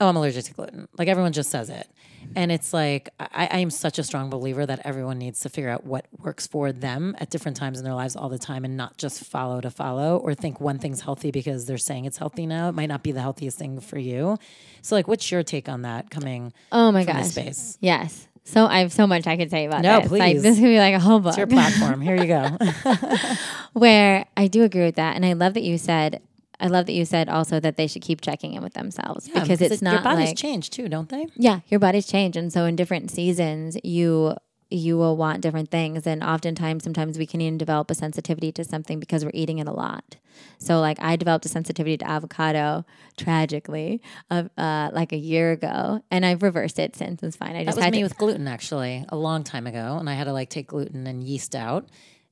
[0.00, 1.88] "Oh, I'm allergic to gluten." Like everyone just says it,
[2.34, 5.70] and it's like I, I am such a strong believer that everyone needs to figure
[5.70, 8.76] out what works for them at different times in their lives all the time, and
[8.76, 12.46] not just follow to follow or think one thing's healthy because they're saying it's healthy
[12.46, 12.68] now.
[12.68, 14.38] It might not be the healthiest thing for you.
[14.82, 17.16] So, like, what's your take on that coming oh my gosh.
[17.16, 17.78] this space?
[17.80, 18.26] Yes.
[18.44, 20.10] So I have so much I could say about No, this.
[20.10, 20.42] Like please.
[20.42, 21.30] this could be like a whole book.
[21.30, 22.00] It's your platform.
[22.00, 22.56] Here you go.
[23.74, 26.20] where I do agree with that, and I love that you said.
[26.60, 29.40] I love that you said also that they should keep checking in with themselves Yeah,
[29.42, 31.26] because it's it- not your bodies like change too, don't they?
[31.36, 32.36] Yeah, your bodies change.
[32.36, 34.34] And so in different seasons, you
[34.72, 36.06] you will want different things.
[36.06, 39.66] And oftentimes, sometimes we can even develop a sensitivity to something because we're eating it
[39.66, 40.14] a lot.
[40.58, 42.84] So, like, I developed a sensitivity to avocado
[43.16, 47.22] tragically, uh, uh, like a year ago, and I've reversed it since.
[47.22, 47.56] It's fine.
[47.56, 50.08] I That just was had me to, with gluten actually a long time ago, and
[50.08, 51.88] I had to like take gluten and yeast out,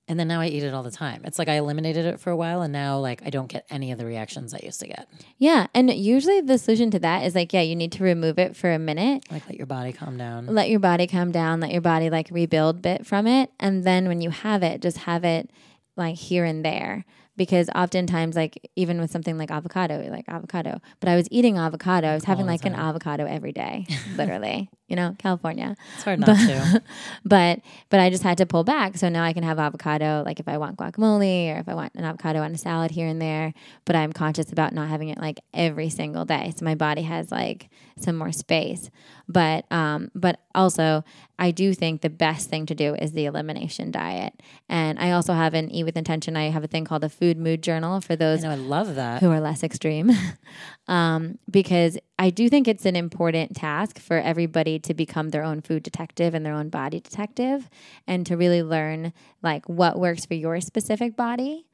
[0.08, 1.20] and then now I eat it all the time.
[1.24, 3.92] It's like I eliminated it for a while, and now like I don't get any
[3.92, 5.08] of the reactions I used to get.
[5.36, 5.66] yeah.
[5.74, 8.72] And usually, the solution to that is like, yeah, you need to remove it for
[8.72, 9.24] a minute.
[9.30, 10.46] Like let your body calm down.
[10.46, 13.50] let your body calm down, let your body like rebuild bit from it.
[13.60, 15.50] And then when you have it, just have it
[15.96, 17.04] like here and there.
[17.38, 22.08] Because oftentimes, like even with something like avocado, like avocado, but I was eating avocado.
[22.08, 25.76] I was having like an avocado every day, literally, you know, California.
[25.94, 26.82] It's hard not to.
[27.24, 28.96] But but I just had to pull back.
[28.98, 31.94] So now I can have avocado like if I want guacamole or if I want
[31.94, 33.54] an avocado on a salad here and there.
[33.84, 36.52] But I'm conscious about not having it like every single day.
[36.56, 38.90] So my body has like some more space.
[39.28, 41.04] But um but also
[41.38, 44.32] I do think the best thing to do is the elimination diet.
[44.68, 46.36] And I also have an eat with intention.
[46.36, 48.94] I have a thing called a food mood journal for I those know I love
[48.94, 49.20] that.
[49.20, 50.10] who are less extreme
[50.88, 55.60] um, because I do think it's an important task for everybody to become their own
[55.60, 57.68] food detective and their own body detective
[58.06, 59.12] and to really learn
[59.42, 61.66] like what works for your specific body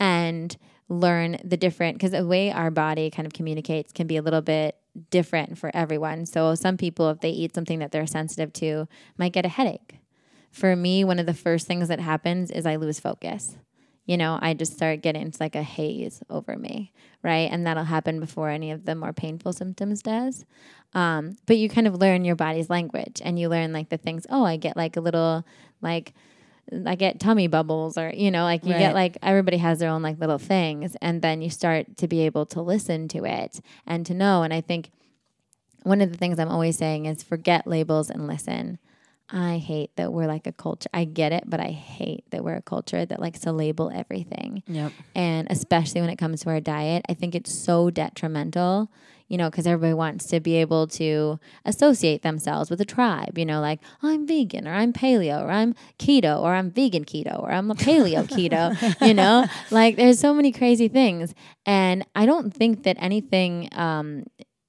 [0.00, 0.56] and
[0.88, 4.42] learn the different because the way our body kind of communicates can be a little
[4.42, 4.76] bit
[5.10, 9.32] different for everyone so some people if they eat something that they're sensitive to might
[9.32, 9.96] get a headache
[10.50, 13.56] for me one of the first things that happens is i lose focus
[14.04, 17.48] you know, I just start getting it's like a haze over me, right?
[17.50, 20.44] And that'll happen before any of the more painful symptoms does.
[20.92, 24.26] Um, but you kind of learn your body's language and you learn like the things,
[24.28, 25.46] oh, I get like a little
[25.80, 26.14] like
[26.86, 28.78] I get tummy bubbles or you know, like you Right.
[28.78, 32.20] get like everybody has their own like little things and then you start to be
[32.22, 34.42] able to listen to it and to know.
[34.42, 34.90] And I think
[35.82, 38.78] one of the things I'm always saying is forget labels and listen.
[39.34, 40.90] I hate that we're like a culture.
[40.92, 44.62] I get it, but I hate that we're a culture that likes to label everything.
[44.66, 44.92] Yep.
[45.14, 48.90] And especially when it comes to our diet, I think it's so detrimental,
[49.28, 53.44] you know, because everybody wants to be able to associate themselves with a tribe, you
[53.44, 57.50] know, like I'm vegan or I'm paleo or I'm keto or I'm vegan keto or
[57.50, 61.34] I'm a paleo keto, you know, like there's so many crazy things.
[61.66, 64.24] And I don't think that anything, um,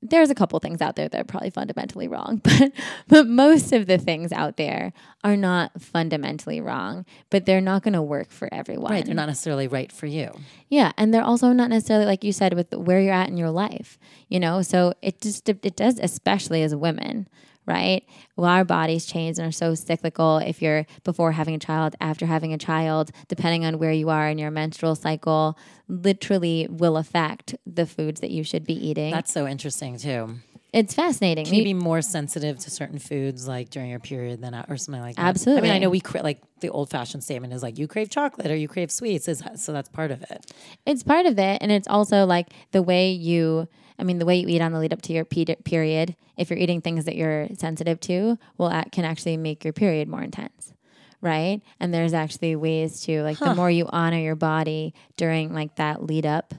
[0.09, 2.71] there's a couple things out there that are probably fundamentally wrong, but
[3.07, 7.93] but most of the things out there are not fundamentally wrong, but they're not going
[7.93, 8.91] to work for everyone.
[8.91, 9.05] Right.
[9.05, 10.31] They're not necessarily right for you.
[10.69, 13.51] Yeah, and they're also not necessarily like you said with where you're at in your
[13.51, 14.61] life, you know.
[14.61, 17.27] So it just it does, especially as women,
[17.65, 18.03] right?
[18.35, 20.37] Well, our bodies change and are so cyclical.
[20.37, 24.27] If you're before having a child, after having a child, depending on where you are
[24.29, 29.11] in your menstrual cycle, literally will affect the foods that you should be eating.
[29.11, 30.35] That's so interesting too.
[30.73, 31.45] it's fascinating.
[31.45, 35.01] Can you be more sensitive to certain foods like during your period than or something
[35.01, 35.21] like that?
[35.21, 35.59] Absolutely.
[35.59, 38.09] I mean, I know we cra- like the old fashioned statement is like you crave
[38.09, 40.51] chocolate or you crave sweets, is so that's part of it.
[40.85, 43.67] it's part of it and it's also like the way you
[43.99, 46.59] i mean the way you eat on the lead up to your period if you're
[46.59, 50.73] eating things that you're sensitive to will act, can actually make your period more intense
[51.21, 55.75] right and there's actually ways to like the more you honor your body during like
[55.75, 56.53] that lead up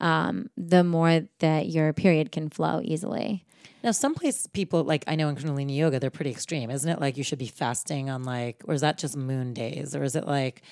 [0.00, 3.44] um, the more that your period can flow easily
[3.82, 7.00] Now, some place people like I know in Kundalini yoga, they're pretty extreme, isn't it?
[7.00, 10.16] Like you should be fasting on like, or is that just moon days, or is
[10.16, 10.62] it like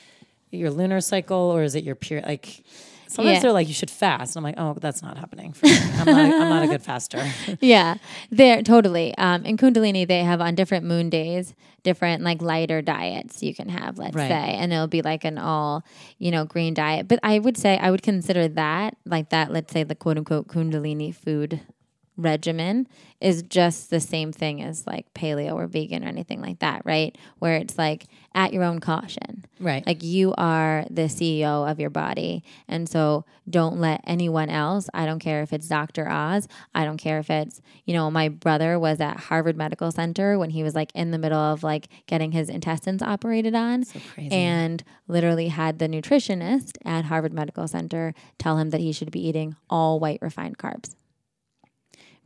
[0.50, 2.26] your lunar cycle, or is it your period?
[2.26, 2.64] Like
[3.12, 3.40] sometimes Yeah.
[3.42, 5.76] they're like you should fast, and I'm like, oh, that's not happening for me.
[5.98, 7.24] I'm not, I'm not a good faster.
[7.60, 7.96] yeah,
[8.30, 9.16] they're totally.
[9.18, 13.68] Um, in Kundalini, they have on different moon days, different like lighter diets you can
[13.68, 14.28] have, let's Right.
[14.28, 15.84] say, and it'll be like an all,
[16.18, 17.08] you know, green diet.
[17.08, 20.48] But I would say I would consider that like that, let's say the quote unquote
[20.48, 21.60] Kundalini food
[22.22, 22.88] regimen
[23.22, 27.16] is just the same thing as like paleo or vegan or anything like that, right?
[27.38, 29.44] Where it's like at your own caution.
[29.60, 29.86] Right.
[29.86, 32.42] Like you are the CEO of your body.
[32.66, 36.08] And so don't let anyone else, I don't care if it's Dr.
[36.08, 40.36] Oz, I don't care if it's, you know, my brother was at Harvard Medical Center
[40.36, 44.32] when he was like in the middle of like getting his intestines operated on crazy.
[44.32, 49.24] and literally had the nutritionist at Harvard Medical Center tell him that he should be
[49.24, 50.96] eating all white refined carbs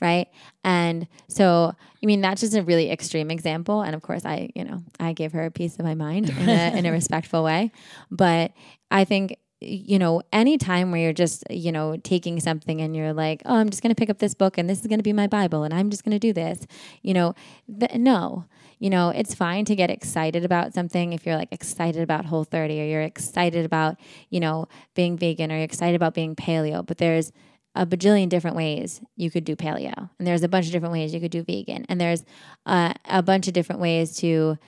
[0.01, 0.29] right?
[0.65, 3.83] And so i mean that's just a really extreme example.
[3.83, 6.49] And of course i you know i gave her a piece of my mind in
[6.49, 7.73] a, in a respectful way.
[8.11, 8.53] But
[8.91, 13.15] i think you know any time where you're just you know taking something and you're
[13.15, 15.03] like oh i'm just going to pick up this book and this is going to
[15.03, 16.67] be my bible and i'm just going to do this
[17.03, 17.35] you know
[17.81, 18.45] th- no.
[18.79, 22.45] You know it's fine to get excited about something if you're like excited about whole
[22.45, 23.97] 30 or you're excited about
[24.29, 26.85] you know being vegan or you're excited about being paleo.
[26.85, 27.33] But there's
[27.77, 31.15] a bajillion different ways you could do paleo, and there's a bunch of different ways
[31.15, 32.25] you could do vegan, and there's
[32.65, 34.59] uh, a bunch of different ways to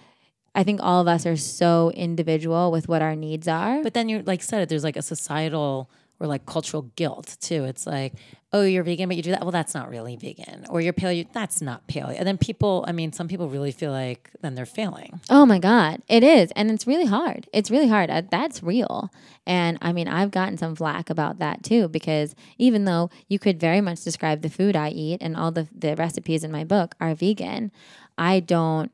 [0.54, 3.82] I think all of us are so individual with what our needs are.
[3.82, 5.88] But then you're like said it, there's like a societal
[6.20, 7.64] or like cultural guilt too.
[7.64, 8.14] It's like,
[8.52, 9.42] oh, you're vegan, but you do that.
[9.42, 10.64] Well, that's not really vegan.
[10.70, 12.14] Or you're paleo, that's not paleo.
[12.16, 15.20] And then people, I mean, some people really feel like then they're failing.
[15.28, 16.50] Oh my God, it is.
[16.56, 17.46] And it's really hard.
[17.52, 18.08] It's really hard.
[18.10, 19.10] Uh, That's real.
[19.46, 23.60] And I mean, I've gotten some flack about that too, because even though you could
[23.60, 26.94] very much describe the food I eat and all the, the recipes in my book
[27.00, 27.70] are vegan,
[28.16, 28.90] I don't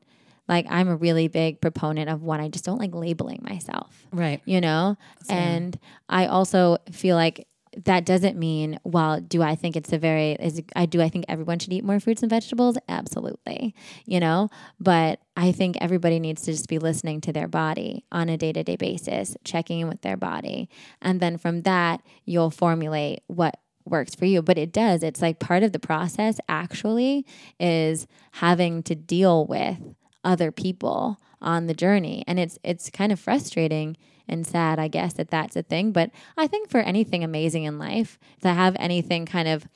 [0.47, 4.41] like, I'm a really big proponent of one, I just don't like labeling myself Right.
[4.45, 5.37] you know Same.
[5.37, 7.47] and i also feel like
[7.83, 11.25] that doesn't mean well do i think it's a very is i do i think
[11.27, 12.77] everyone should eat more fruits and vegetables?
[12.87, 14.49] Absolutely you know?
[14.79, 18.77] But i think everybody needs to just be listening to their body on a day-to-day
[18.77, 20.69] basis checking in with their body.
[21.01, 24.41] And then from that you'll formulate what works for you.
[24.41, 27.25] But it does it's like part of the process actually
[27.59, 29.77] is having to deal with
[30.23, 32.23] other people on the journey.
[32.27, 33.95] And it's it's kind of frustrating
[34.27, 35.91] and sad i guess that that's a thing.
[35.91, 39.67] But i think for anything amazing in life to have anything kind of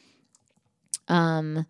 [1.08, 1.66] um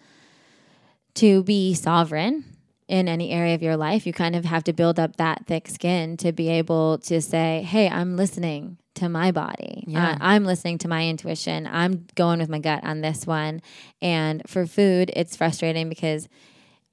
[1.16, 2.46] to be sovereign
[2.88, 5.68] in any area of your life you kind of have to build up that thick
[5.68, 9.86] skin to be able to say hey i'm listening to my body.
[9.88, 10.18] Yeah.
[10.20, 11.68] I- i'm listening to my intuition.
[11.72, 13.62] I'm going with my gut on this one.
[14.02, 16.28] And for food it's frustrating because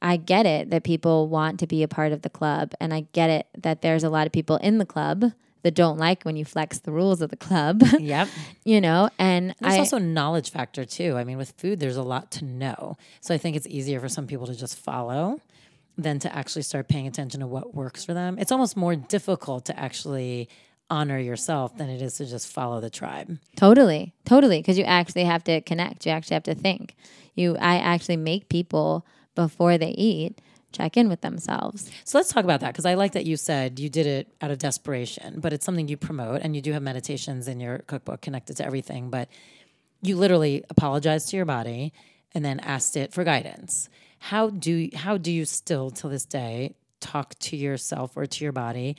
[0.01, 3.07] I get it that people want to be a part of the club, and I
[3.13, 6.37] get it that there's a lot of people in the club that don't like when
[6.37, 8.29] you flex the rules of the club, Yep.
[8.65, 9.11] you know.
[9.19, 11.17] And There's I also a knowledge factor too.
[11.17, 12.97] I mean, with food, there's a lot to know.
[13.21, 15.41] So I think it's easier for some people to just follow
[15.99, 18.39] than to actually start paying attention to what works for them.
[18.39, 20.49] It's almost more difficult to actually
[20.89, 23.39] honor yourself than it is to just follow the tribe.
[23.57, 26.07] totally, totally, because you actually have to connect.
[26.07, 26.95] You actually have to think.
[27.35, 30.41] You, I actually make people before they eat
[30.77, 31.91] check in with themselves.
[32.05, 34.51] So let's talk about that because I like that you said you did it out
[34.51, 38.21] of desperation, but it's something you promote and you do have meditations in your cookbook
[38.21, 39.09] connected to everything.
[39.11, 39.29] But
[40.03, 41.93] you literally apologized to your body
[42.35, 43.89] and then asked it for guidance.
[44.19, 48.53] How do how do you still till this day talk to yourself or to your
[48.53, 48.97] body?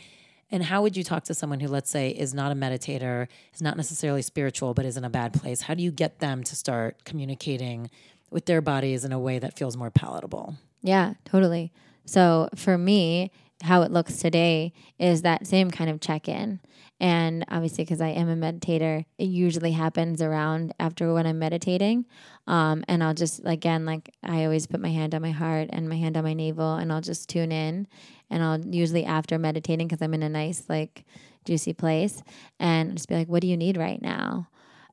[0.50, 3.62] And how would you talk to someone who, let's say, is not a meditator, is
[3.62, 5.62] not necessarily spiritual, but is in a bad place?
[5.62, 7.90] How do you get them to start communicating
[8.30, 10.56] with their bodies in a way that feels more palatable?
[10.88, 11.73] Yeah, totally.
[12.06, 16.62] So for me, how it looks today is that same kind of check in.
[17.02, 22.06] And obviously, because I am a meditator, it usually happens around after when I'm meditating.
[22.47, 25.89] Um, and I'll just, again, like I always put my hand on my heart and
[25.89, 27.86] my hand on my navel, and I'll just tune in.
[28.30, 31.04] And I'll usually after meditating, because I'm in a nice, like,
[31.45, 32.23] juicy place,
[32.60, 34.47] and just be like, what do you need right now?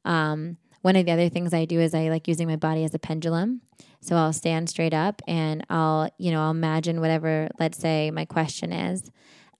[0.05, 2.93] Um, one of the other things I do is I like using my body as
[2.93, 3.63] a pendulum.
[4.03, 8.27] So I'll stand straight up and I'll, you know, I'll imagine whatever, let's say my
[8.27, 9.11] question is.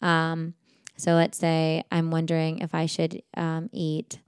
[0.03, 0.53] Um,
[0.99, 4.21] so let's say I'm wondering if I should um, eat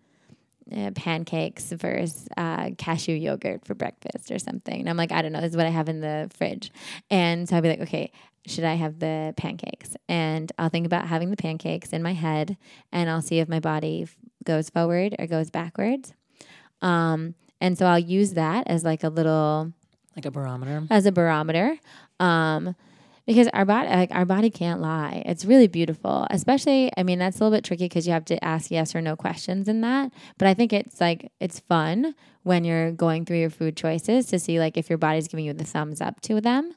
[0.75, 4.81] uh, pancakes versus uh, cashew yogurt for breakfast or something.
[4.81, 6.73] And I'm like, I don't know, this is what I have in the fridge.
[7.11, 8.11] And so I'll be like, okay,
[8.47, 9.97] should I have the pancakes?
[10.09, 12.57] And I'll think about having the pancakes in my head
[12.91, 16.15] and I'll see if my body f- goes forward or goes backwards.
[16.83, 19.73] Um, and so I'll use that as like a little
[20.15, 20.85] Like a barometer?
[20.91, 21.79] as a barometer.
[22.21, 22.75] Um,
[23.27, 25.23] because our body, like our body can't lie.
[25.27, 26.29] It's really beautiful.
[26.31, 29.01] Especially, I mean, that's a little bit tricky because you have to ask yes or
[29.01, 30.13] no questions in that.
[30.39, 34.39] But I think it's like it's fun when you're going through your food choices to
[34.39, 36.73] see like if your body's giving you the thumbs up to them.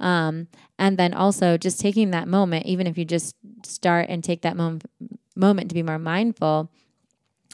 [0.00, 4.42] Um, and then also just taking that moment, even if you just start and take
[4.42, 4.84] that moment
[5.36, 6.68] moment to be more mindful.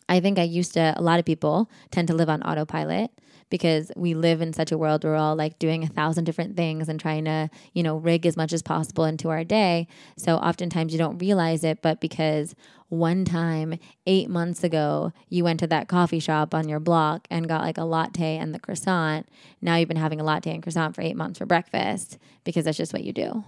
[0.09, 3.11] I think I used to, a lot of people tend to live on autopilot
[3.51, 6.57] because we live in such a world where we're all like doing a thousand different
[6.57, 9.87] things and trying to, you know, rig as much as possible into our day.
[10.17, 12.55] So oftentimes you don't realize it, but because
[12.89, 17.49] one time eight months ago you went to that coffee shop on your block and
[17.49, 19.29] got like a latte and the croissant,
[19.61, 22.79] now you've been having a latte and croissant for eight months for breakfast because that's
[22.79, 23.45] just what you do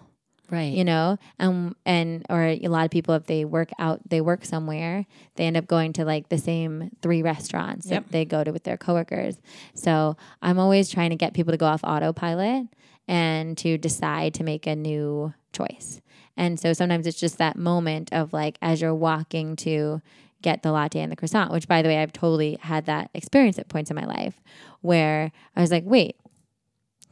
[0.51, 0.73] Right.
[0.73, 4.45] you know um and or a lot of people if they work out they work
[4.45, 8.05] somewhere they end up going to like the same three restaurants Yep.
[8.07, 9.37] that they go to with their coworkers
[9.75, 12.67] so i'm always trying to get people to go off autopilot
[13.07, 16.01] and to decide to make a new choice
[16.37, 20.01] and so sometimes it's just that moment of like as you're walking to
[20.43, 23.59] get the latte and the croissant which by the way i've totally had that experience
[23.59, 24.41] at points in my life
[24.81, 26.17] where i was like wait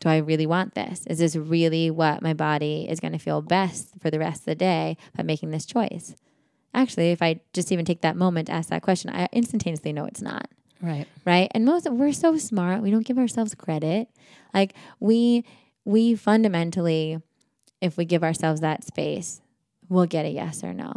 [0.01, 1.07] do I really want this?
[1.07, 4.47] Is this really what my body is going to feel best for the rest of
[4.47, 6.15] the day by making this choice?
[6.75, 10.05] Actually, if I just even take that moment to ask that question, I instantaneously know
[10.05, 10.49] it's not.
[10.81, 11.07] right.
[11.25, 11.51] Right?
[11.53, 14.09] And most of we're so smart, we don't give ourselves credit.
[14.55, 15.45] Like we
[15.85, 17.21] we fundamentally
[17.81, 19.41] if we give ourselves that space,
[19.89, 20.93] we'll get a yes or no.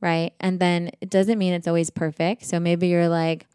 [0.00, 0.32] Right.
[0.38, 2.44] And then it doesn't mean it's always perfect.
[2.44, 3.46] So maybe you're like,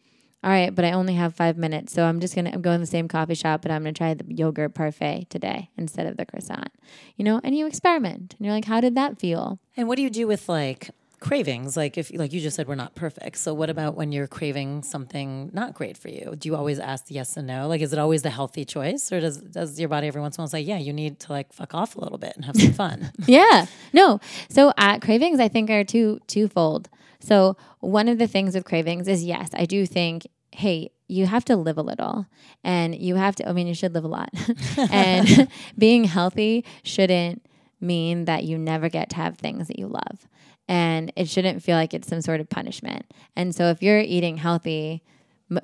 [0.44, 1.94] all right, but I only have five minutes.
[1.94, 3.94] So I'm just going to, I'm going to the same coffee shop, but I'm going
[3.94, 6.70] to try the yogurt parfait today instead of the croissant,
[7.16, 9.60] you know, and you experiment and you're like, how did that feel?
[9.78, 10.89] And what do you do with like
[11.22, 11.78] cravings?
[11.78, 13.38] Like if, like you just said, we're not perfect.
[13.38, 16.36] So what about when you're craving something not great for you?
[16.38, 17.70] Do you always ask yes and no?
[17.70, 20.41] Like, is it always the healthy choice or does, does your body every once in
[20.41, 22.58] a while say, yeah, you need to like fuck off a little bit and have
[22.58, 23.14] some fun?
[23.26, 24.20] yeah, no.
[24.50, 26.89] So uh, cravings, I think are two, twofold.
[27.24, 31.45] So one of the things with cravings is yes, I do think hey, you have
[31.45, 32.26] to live a little
[32.64, 34.30] and you have to, I mean, you should live a lot.
[34.91, 35.47] and
[35.78, 37.45] being healthy shouldn't
[37.80, 40.28] mean that you never get to have things that you love.
[40.68, 43.06] And it shouldn't feel like it's some sort of punishment.
[43.36, 45.04] And so if you're eating healthy,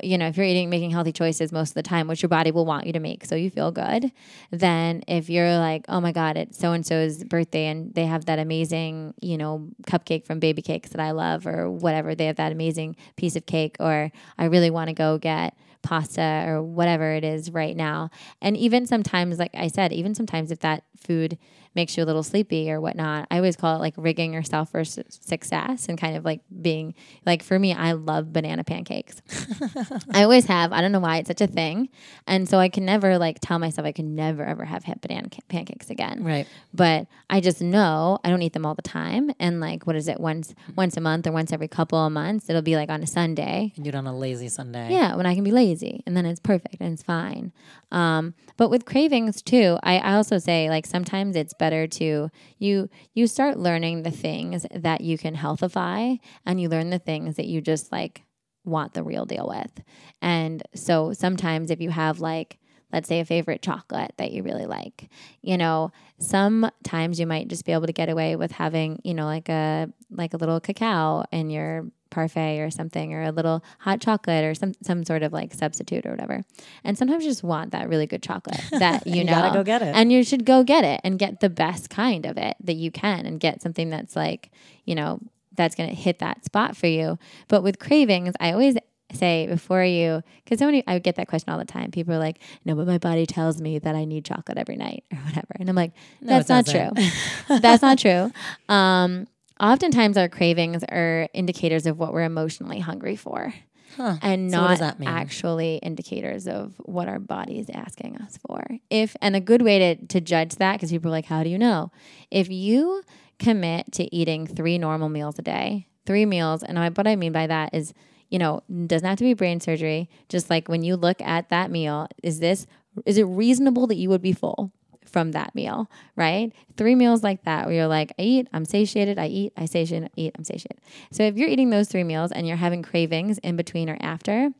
[0.03, 2.51] you know, if you're eating, making healthy choices most of the time, which your body
[2.51, 4.11] will want you to make so you feel good,
[4.51, 8.25] then if you're like, oh my God, it's so and so's birthday and they have
[8.25, 12.37] that amazing, you know, cupcake from Baby Cakes that I love or whatever, they have
[12.37, 17.13] that amazing piece of cake, or I really want to go get pasta or whatever
[17.13, 18.09] it is right now.
[18.41, 21.37] And even sometimes, like I said, even sometimes if that food
[21.75, 23.27] makes you a little sleepy or whatnot.
[23.29, 26.95] I always call it like rigging yourself for su- success and kind of like being
[27.25, 29.21] like for me, I love banana pancakes.
[30.11, 30.71] I always have.
[30.73, 31.89] I don't know why it's such a thing,
[32.27, 35.41] and so I can never like tell myself I can never ever have banana ca-
[35.47, 36.23] pancakes again.
[36.23, 36.47] Right.
[36.73, 40.07] But I just know I don't eat them all the time, and like what is
[40.07, 42.49] it once once a month or once every couple of months?
[42.49, 43.73] It'll be like on a Sunday.
[43.75, 44.89] And you on a lazy Sunday.
[44.91, 47.51] Yeah, when I can be lazy, and then it's perfect and it's fine.
[47.91, 52.89] Um, but with cravings too, I, I also say like sometimes it's better to you
[53.13, 57.45] you start learning the things that you can healthify and you learn the things that
[57.45, 58.23] you just like
[58.65, 59.83] want the real deal with.
[60.21, 62.57] And so sometimes if you have like
[62.91, 65.09] let's say a favorite chocolate that you really like.
[65.41, 69.25] You know, sometimes you might just be able to get away with having, you know,
[69.25, 74.01] like a like a little cacao in your parfait or something or a little hot
[74.01, 76.43] chocolate or some some sort of like substitute or whatever.
[76.83, 79.33] And sometimes you just want that really good chocolate that you, you know.
[79.33, 79.95] gotta go get it.
[79.95, 82.91] And you should go get it and get the best kind of it that you
[82.91, 84.51] can and get something that's like,
[84.85, 85.19] you know,
[85.55, 87.19] that's going to hit that spot for you.
[87.49, 88.77] But with cravings, I always
[89.13, 91.91] say before you because so many I get that question all the time.
[91.91, 95.03] People are like, "No, but my body tells me that I need chocolate every night
[95.13, 97.59] or whatever," and I'm like, "That's no, not true.
[97.59, 98.31] That's not true."
[98.67, 99.27] Um,
[99.59, 103.53] oftentimes our cravings are indicators of what we're emotionally hungry for.
[103.97, 104.17] Huh.
[104.21, 108.63] And so not actually indicators of what our body is asking us for.
[108.89, 111.49] If and a good way to, to judge that, because people are like, how do
[111.49, 111.91] you know?
[112.29, 113.03] If you
[113.39, 117.31] commit to eating three normal meals a day, three meals, and I, what I mean
[117.31, 117.93] by that is,
[118.29, 120.09] you know, doesn't have to be brain surgery.
[120.29, 122.67] Just like when you look at that meal, is this
[123.05, 124.71] is it reasonable that you would be full?
[125.09, 126.51] From that meal, right?
[126.77, 130.03] Three meals like that where you're like, I eat, I'm satiated, I eat, I satiate,
[130.03, 130.79] I eat, I'm satiated.
[131.11, 134.51] So if you're eating those three meals and you're having cravings in between or after,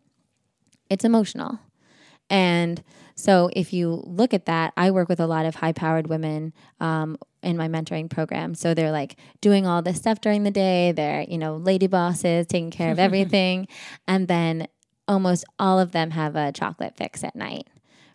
[0.90, 1.60] it's emotional.
[2.30, 2.84] And
[3.16, 6.54] so if you look at that, I work with a lot of high powered women
[6.80, 8.56] um, in my mentoring program.
[8.56, 10.92] So they're like doing all this stuff during the day.
[10.92, 13.68] They're, you know, lady bosses, taking care of everything.
[14.08, 14.68] and then
[15.08, 17.68] almost all of them have a chocolate fix at night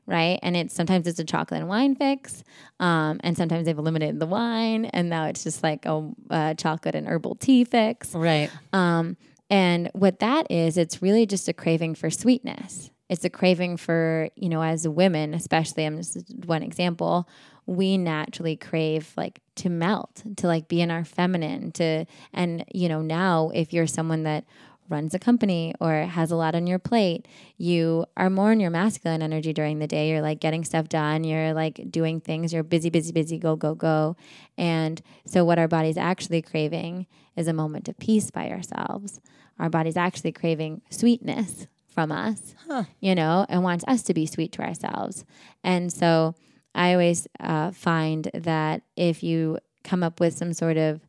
[0.07, 0.39] right?
[0.43, 2.43] And it's sometimes it's a chocolate and wine fix,
[2.81, 6.95] um, and sometimes they've eliminated the wine, and now it's just like a, a chocolate
[6.95, 8.51] and herbal tea fix, right?
[8.73, 9.17] Um,
[9.51, 12.91] and what that is, it's really just a craving for sweetness.
[13.09, 15.85] It's a craving for you know, as women, especially.
[15.85, 17.29] I'm just one example.
[17.67, 22.89] We naturally crave like to melt, to like be in our feminine, to and you
[22.89, 24.45] know now if you're someone that
[24.89, 27.27] runs a company or has a lot on your plate,
[27.57, 30.11] you are more in your masculine energy during the day.
[30.11, 33.75] You're like getting stuff done, you're like doing things, you're busy, busy, busy, go, go,
[33.75, 34.17] go.
[34.59, 37.07] And so, what our body's actually craving
[37.37, 39.21] is a moment of peace by ourselves.
[39.59, 42.85] Our body's actually craving sweetness from us, huh.
[43.01, 45.25] you know, and wants us to be sweet to ourselves.
[45.63, 46.35] And so,
[46.75, 51.01] I always uh, find that if you come up with some sort of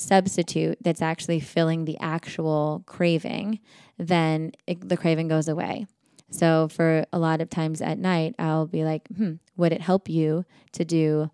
[0.00, 3.60] substitute that's actually filling the actual craving,
[3.98, 5.86] then it, the craving goes away.
[6.30, 10.08] So, for a lot of times at night, I'll be like, hmm, would it help
[10.08, 11.30] you to do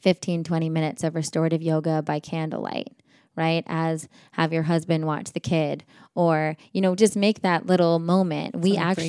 [0.00, 2.92] 15, 20 minutes of restorative yoga by candlelight?
[3.36, 5.84] right as have your husband watch the kid
[6.14, 9.08] or you know just make that little moment we actually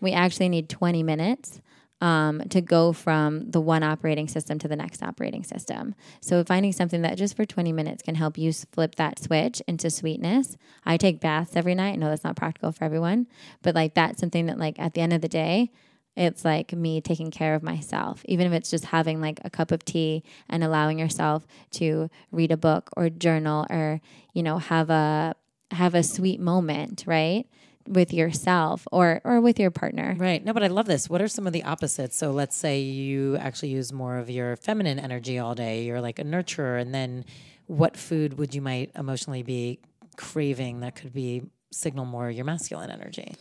[0.00, 1.60] we actually need 20 minutes
[2.00, 5.94] um, to go from the one operating system to the next operating system.
[6.20, 9.90] So finding something that just for 20 minutes can help you flip that switch into
[9.90, 10.56] sweetness.
[10.84, 11.92] I take baths every night.
[11.92, 13.26] I know that's not practical for everyone,
[13.62, 15.70] but like that's something that like at the end of the day,
[16.16, 19.70] It's like me taking care of myself, even if it's just having like a cup
[19.70, 24.00] of tea and allowing yourself to read a book or journal or,
[24.34, 25.34] you know, have a
[25.70, 27.46] have a sweet moment, right?
[27.88, 30.14] With yourself or or with your partner.
[30.18, 30.44] Right.
[30.44, 31.08] No, but I love this.
[31.08, 32.16] What are some of the opposites?
[32.16, 35.84] So let's say you actually use more of your feminine energy all day.
[35.84, 37.24] You're like a nurturer, and then
[37.66, 39.80] what food would you might emotionally be
[40.16, 43.34] craving that could be signal more your masculine energy?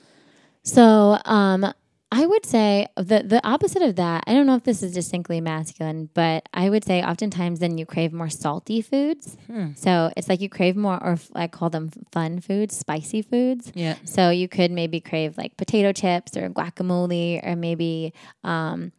[0.64, 1.74] So, um,
[2.12, 4.24] I would say the the opposite of that.
[4.26, 7.86] I don't know if this is distinctly masculine, but I would say oftentimes then you
[7.86, 9.38] crave more salty foods.
[9.46, 9.74] Hmm.
[9.76, 13.72] So it's like you crave more, or f- I call them fun foods, spicy foods.
[13.76, 13.96] Yeah.
[14.06, 18.92] So you could maybe crave like potato chips or guacamole, or maybe um,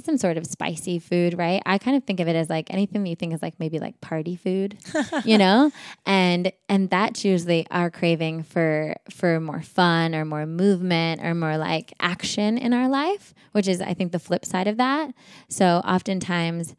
[0.00, 1.62] some sort of spicy food, right?
[1.66, 3.78] I kind of think of it as like anything that you think is like maybe
[3.78, 4.78] like party food,
[5.24, 5.70] you know?
[6.06, 11.58] And and that's usually our craving for for more fun or more movement or more
[11.58, 15.12] like action in our life, which is I think the flip side of that.
[15.48, 16.74] So oftentimes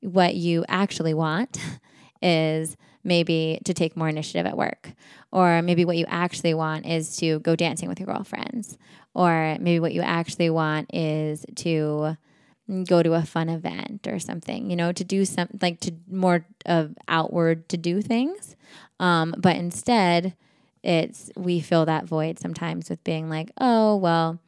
[0.00, 1.58] what you actually want
[2.22, 4.92] is maybe to take more initiative at work
[5.32, 8.76] or maybe what you actually want is to go dancing with your girlfriends
[9.14, 12.16] or maybe what you actually want is to
[12.84, 16.44] go to a fun event or something, you know, to do some like to more
[16.66, 18.56] of outward to do things.
[19.00, 20.34] Um, but instead,
[20.82, 24.38] it's we fill that void sometimes with being like, oh, well,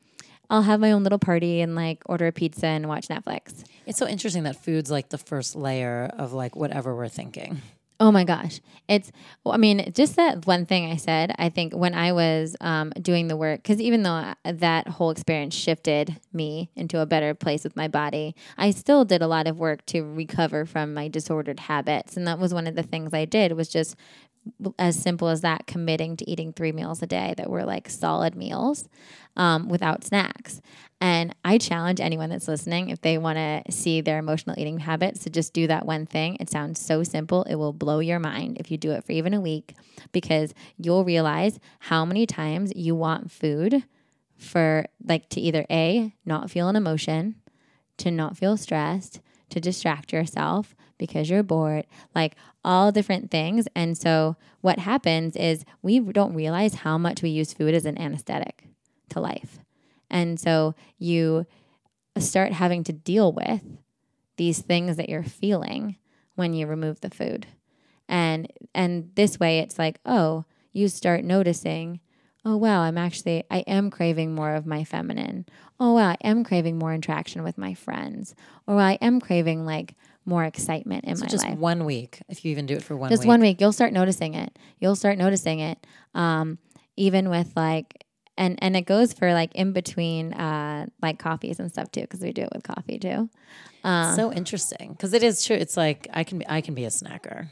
[0.50, 3.64] I'll have my own little party and like order a pizza and watch Netflix.
[3.86, 7.62] It's so interesting that food's like the first layer of like whatever we're thinking.
[8.02, 8.62] Oh my gosh.
[8.88, 9.12] It's,
[9.44, 12.92] well, I mean, just that one thing I said, I think when I was um,
[13.02, 17.34] doing the work, because even though uh, that whole experience shifted me into a better
[17.34, 21.08] place with my body, I still did a lot of work to recover from my
[21.08, 22.16] disordered habits.
[22.16, 23.96] And that was one of the things I did was just
[24.78, 28.34] as simple as that committing to eating three meals a day that were like solid
[28.34, 28.88] meals
[29.36, 30.60] um, without snacks.
[31.02, 35.20] And i challenge anyone that's listening if they want to see their emotional eating habits
[35.20, 36.36] to just do that one thing.
[36.40, 37.44] It sounds so simple.
[37.44, 39.74] It will blow your mind if you do it for even a week
[40.12, 43.84] because you'll realize how many times you want food
[44.36, 47.36] for like to either a not feel an emotion
[47.98, 49.20] to not feel stressed
[49.50, 53.66] to distract yourself because you're bored, like all different things.
[53.74, 57.98] And so what happens is we don't realize how much we use food as an
[57.98, 58.68] anesthetic
[59.08, 59.58] to life.
[60.08, 61.46] And so you
[62.18, 63.62] start having to deal with
[64.36, 65.96] these things that you're feeling
[66.36, 67.46] when you remove the food.
[68.08, 72.00] And and this way it's like, oh, you start noticing
[72.44, 75.44] oh wow i'm actually i am craving more of my feminine
[75.78, 78.34] oh wow i am craving more interaction with my friends
[78.66, 82.20] or i am craving like more excitement in So my just life Just one week,
[82.28, 83.12] if you even do it for one week.
[83.12, 83.28] just week.
[83.28, 85.84] one week you'll start noticing it you'll start noticing it
[86.14, 86.58] um,
[86.96, 88.04] even with like
[88.36, 92.20] and and it goes for like in between uh, like coffees and stuff too because
[92.20, 93.28] we do it with coffee too
[93.82, 95.56] so interesting because it is true.
[95.56, 97.48] It's like I can be, I can be a snacker.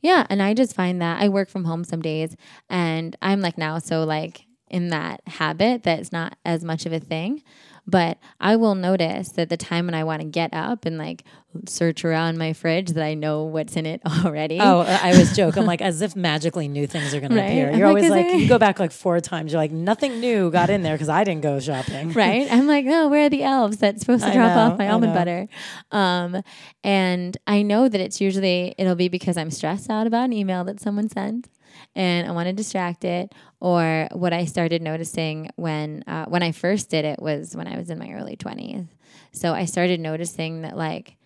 [0.00, 2.36] Yeah, and I just find that I work from home some days
[2.68, 6.92] and I'm like now so like in that habit that it's not as much of
[6.92, 7.42] a thing.
[7.86, 11.24] But I will notice that the time when I want to get up and like
[11.66, 14.58] search around my fridge that I know what's in it already.
[14.60, 15.56] Oh, I always joke.
[15.56, 17.46] I'm like, as if magically new things are going Right?
[17.48, 17.70] to appear.
[17.78, 19.50] You're like, always like, you go back like four times.
[19.50, 22.12] You're like, nothing new got in there because I didn't go shopping.
[22.12, 22.46] right?
[22.52, 24.86] I'm like, no, where are the elves that's supposed to I drop know, off my
[24.86, 25.18] I almond know.
[25.18, 25.48] butter?
[25.90, 26.42] Um,
[26.84, 30.62] and I know that it's usually it'll be because I'm stressed out about an email
[30.64, 31.48] that someone sent,
[31.94, 33.32] and I want to distract it.
[33.60, 37.76] Or what I started noticing when uh, when I first did it was when I
[37.76, 38.88] was in my early 20s.
[39.32, 41.16] So I started noticing that like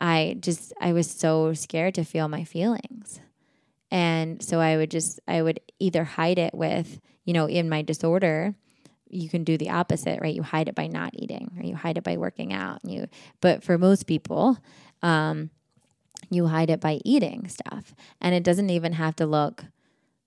[0.00, 3.20] I just I was so scared to feel my feelings.
[3.90, 7.82] And so I would just I would either hide it with, you know, in my
[7.82, 8.54] disorder,
[9.08, 10.34] you can do the opposite, right?
[10.34, 12.82] You hide it by not eating or you hide it by working out.
[12.82, 13.06] And you
[13.40, 14.58] but for most people,
[15.02, 15.50] um,
[16.30, 17.94] you hide it by eating stuff.
[18.20, 19.64] And it doesn't even have to look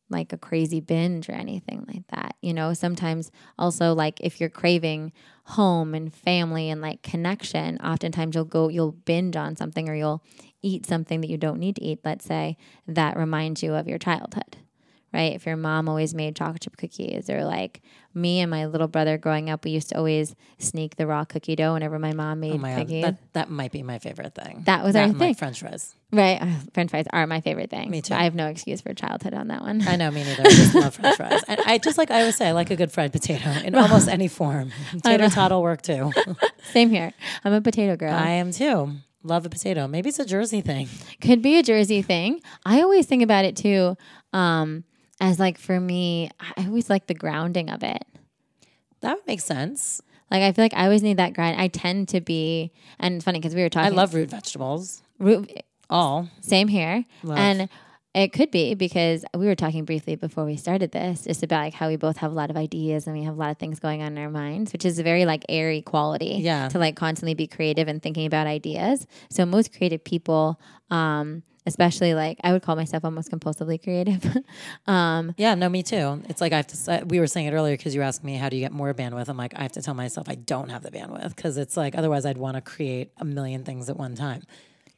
[0.10, 2.36] like a crazy binge or anything like that.
[2.42, 5.12] You know, sometimes also like if you're craving
[5.46, 10.24] home and family and like connection, oftentimes you'll go you'll binge on something or you'll
[10.62, 14.00] eat something that you don't need to eat, let's say, that reminds you of your
[14.00, 14.58] childhood.
[15.16, 15.34] Right?
[15.34, 17.82] If your mom always made chocolate chip cookies, or like
[18.14, 21.56] me and my little brother growing up, we used to always sneak the raw cookie
[21.56, 23.04] dough whenever my mom made Oh my god, cookies.
[23.04, 24.64] that that might be my favorite thing.
[24.66, 25.34] That was that our thing.
[25.36, 25.96] French fries.
[26.12, 26.42] right?
[26.42, 27.90] Uh, French fries are my favorite thing.
[27.90, 28.14] Me too.
[28.14, 29.88] I have no excuse for childhood on that one.
[29.88, 30.44] I know, me neither.
[30.44, 31.42] I just love French fries.
[31.48, 34.10] And I just like I always say, I like a good fried potato in almost
[34.10, 34.72] any form.
[35.04, 36.12] Tater tot will work too.
[36.74, 37.14] Same here.
[37.46, 38.14] I'm a potato girl.
[38.14, 38.92] I am too.
[39.24, 39.88] Love a potato.
[39.88, 40.88] Maybe it's a Jersey thing.
[41.20, 42.42] Could be a Jersey thing.
[42.64, 43.98] I always think about it too,
[44.34, 44.84] um,
[45.20, 48.04] as like for me, I always like the grounding of it.
[49.02, 50.02] That would make sense.
[50.32, 51.60] Like I feel like I always need that grind.
[51.60, 53.94] I tend to be, and it's funny because we were talking.
[53.94, 55.04] I love root vegetables.
[55.20, 55.52] root,
[55.90, 56.30] All.
[56.42, 57.38] same here, Love.
[57.38, 57.70] and
[58.16, 61.74] it could be because we were talking briefly before we started this, just about like
[61.74, 63.80] how we both have a lot of ideas and we have a lot of things
[63.80, 66.38] going on in our minds, which is a very like airy quality.
[66.42, 66.70] Yeah.
[66.70, 69.06] To like constantly be creative and thinking about ideas.
[69.30, 70.60] So most creative people,
[70.90, 74.24] um, especially like I would call myself almost compulsively creative.
[74.88, 76.22] um, Yeah, no, me too.
[76.30, 77.06] It's like I have to.
[77.08, 79.28] We were saying it earlier because you asked me how do you get more bandwidth.
[79.30, 81.98] I'm like I have to tell myself I don't have the bandwidth because it's like
[81.98, 84.44] otherwise I'd want to create a million things at one time.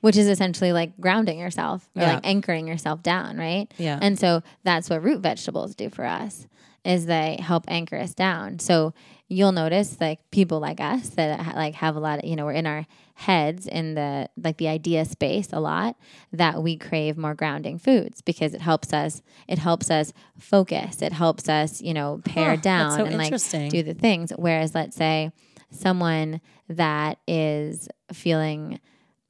[0.02, 2.14] which is essentially like grounding yourself or Yeah.
[2.16, 3.68] like anchoring yourself down, right?
[3.78, 3.98] Yeah.
[4.02, 6.48] And so that's what root vegetables do for us
[6.86, 8.60] is they help anchor us down.
[8.60, 8.94] So
[9.30, 12.54] you'll notice like people like us that like have a lot of, you know, we're
[12.54, 15.98] in our heads in the like the idea space a lot
[16.32, 21.02] that we crave more grounding foods because it helps us it helps us focus.
[21.02, 23.32] It helps us, you know, pare Huh, down so and like
[23.70, 25.32] do the things whereas let's say
[25.72, 28.80] someone that is feeling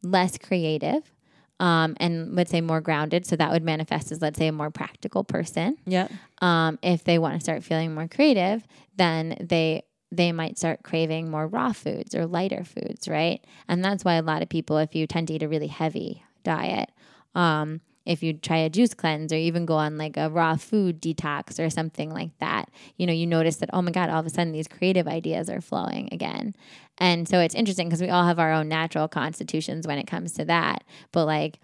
[0.04, 1.12] less creative
[1.60, 3.26] um, and let's say more grounded.
[3.26, 5.78] So that would manifest as, let's say, a more practical person.
[5.88, 6.08] Yeah.
[6.40, 8.64] Um, if they want to start feeling more creative,
[8.96, 13.44] then they they might start craving more raw foods or lighter foods, right?
[13.68, 16.24] And that's why a lot of people, if you tend to eat a really heavy
[16.44, 16.92] diet,
[17.36, 21.02] um, if you try a juice cleanse or even go on like a raw food
[21.02, 24.26] detox or something like that, you know, you notice that, oh my God, all of
[24.26, 26.56] a sudden these creative ideas are flowing again.
[26.98, 30.32] And so it's interesting because we all have our own natural constitutions when it comes
[30.34, 30.86] to that.
[31.12, 31.60] But like,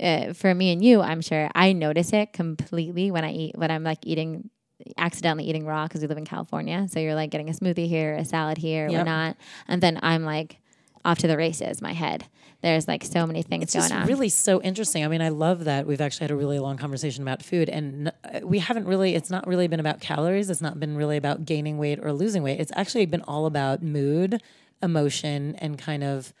[0.00, 3.70] uh, for me and you, I'm sure I notice it completely when I eat, when
[3.70, 4.50] I'm like eating,
[4.96, 6.86] accidentally eating raw because we live in California.
[6.90, 8.98] So you're like getting a smoothie here, a salad here, Yep.
[8.98, 9.36] whatnot.
[9.66, 10.58] And then I'm like
[11.04, 12.26] off to the races, my head.
[12.60, 14.08] There's like so many things It's going on.
[14.08, 15.04] really so interesting.
[15.04, 18.08] I mean, I love that we've actually had a really long conversation about food, and
[18.24, 19.14] uh, we haven't really.
[19.14, 20.50] It's not really been about calories.
[20.50, 22.58] It's not been really about gaining weight or losing weight.
[22.58, 24.42] It's actually been all about mood,
[24.82, 26.32] emotion, and kind of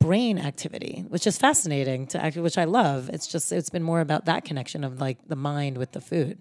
[0.00, 3.08] brain activity, which is fascinating to act, which I love.
[3.12, 6.38] It's just it's been more about that connection of like the mind with the food.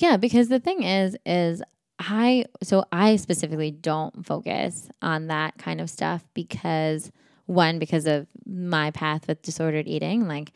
[0.00, 1.62] Yeah, because the thing is, is
[1.98, 7.12] I so I specifically don't focus on that kind of stuff because
[7.44, 10.52] one, because of my path with disordered eating, like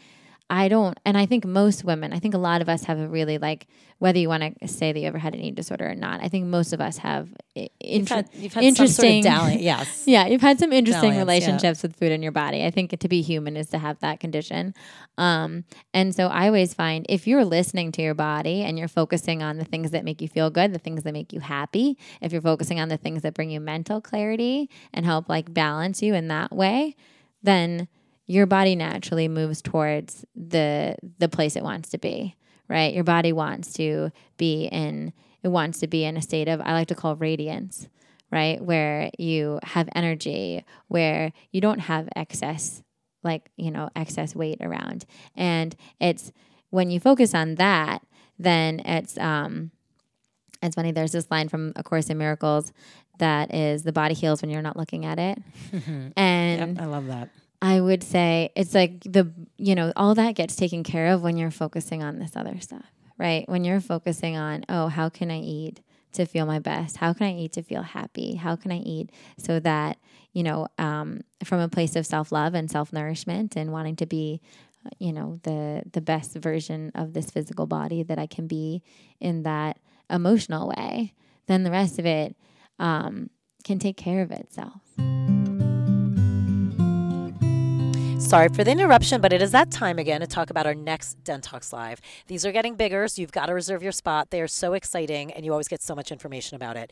[0.51, 3.09] I don't, and I think most women, I think a lot of us have a
[3.09, 3.67] really like,
[3.99, 6.29] whether you want to say that you ever had an eating disorder or not, I
[6.29, 9.23] think most of us have i- You've had, you've had interesting.
[9.23, 10.05] some sort of dalli- yes.
[10.07, 11.23] yeah, you've had some interesting Dalliance, yeah.
[11.23, 12.63] relationships with food in your body.
[12.63, 14.75] I think to be human is to have that condition.
[15.17, 15.65] Um,
[15.95, 19.57] and so I always find if you're listening to your body and you're focusing on
[19.57, 22.43] the things that make you feel good, the things that make you happy, if you're
[22.43, 26.29] focusing on the things that bring you mental clarity and help like balance you in
[26.29, 26.97] that way,
[27.43, 27.89] then
[28.27, 32.95] your body naturally moves towards the the place it wants to be right?
[32.95, 35.13] Your body wants to be in
[35.43, 37.89] it wants to be in a state of i like to call radiance
[38.31, 38.61] right?
[38.61, 42.83] Where you have energy where you don't have excess
[43.23, 45.05] like you know excess weight around.
[45.37, 46.33] And it's
[46.71, 48.03] when you focus on that
[48.39, 49.71] then it's um
[50.63, 52.73] it's funny there's this line from a course in miracles
[53.19, 55.39] that is the body heals when you're not looking at it.
[56.17, 57.29] And Yep, I love that.
[57.65, 61.39] I would say it's like the, you know, all that gets taken care of when
[61.39, 62.85] you're focusing on this other stuff,
[63.17, 63.49] right?
[63.49, 65.81] When you're focusing on, oh, how can I eat
[66.13, 66.99] to feel my best?
[66.99, 68.35] How can I eat to feel happy?
[68.35, 69.97] How can I eat so that,
[70.35, 74.05] you know, um, from a place of self love and self nourishment and wanting to
[74.05, 74.43] be,
[74.85, 78.83] uh, you know, the the best version of this physical body that I can be
[79.21, 79.79] in that
[80.11, 81.15] emotional way,
[81.47, 82.37] then the rest of it
[82.79, 83.31] um,
[83.65, 84.83] can take care of itself.
[88.25, 91.23] Sorry for the interruption, but it is that time again to talk about our next
[91.25, 92.01] Dentalks Live.
[92.27, 94.31] These are getting bigger, so you've got to reserve your spot.
[94.31, 96.91] They are so exciting, and you always get so much information about it.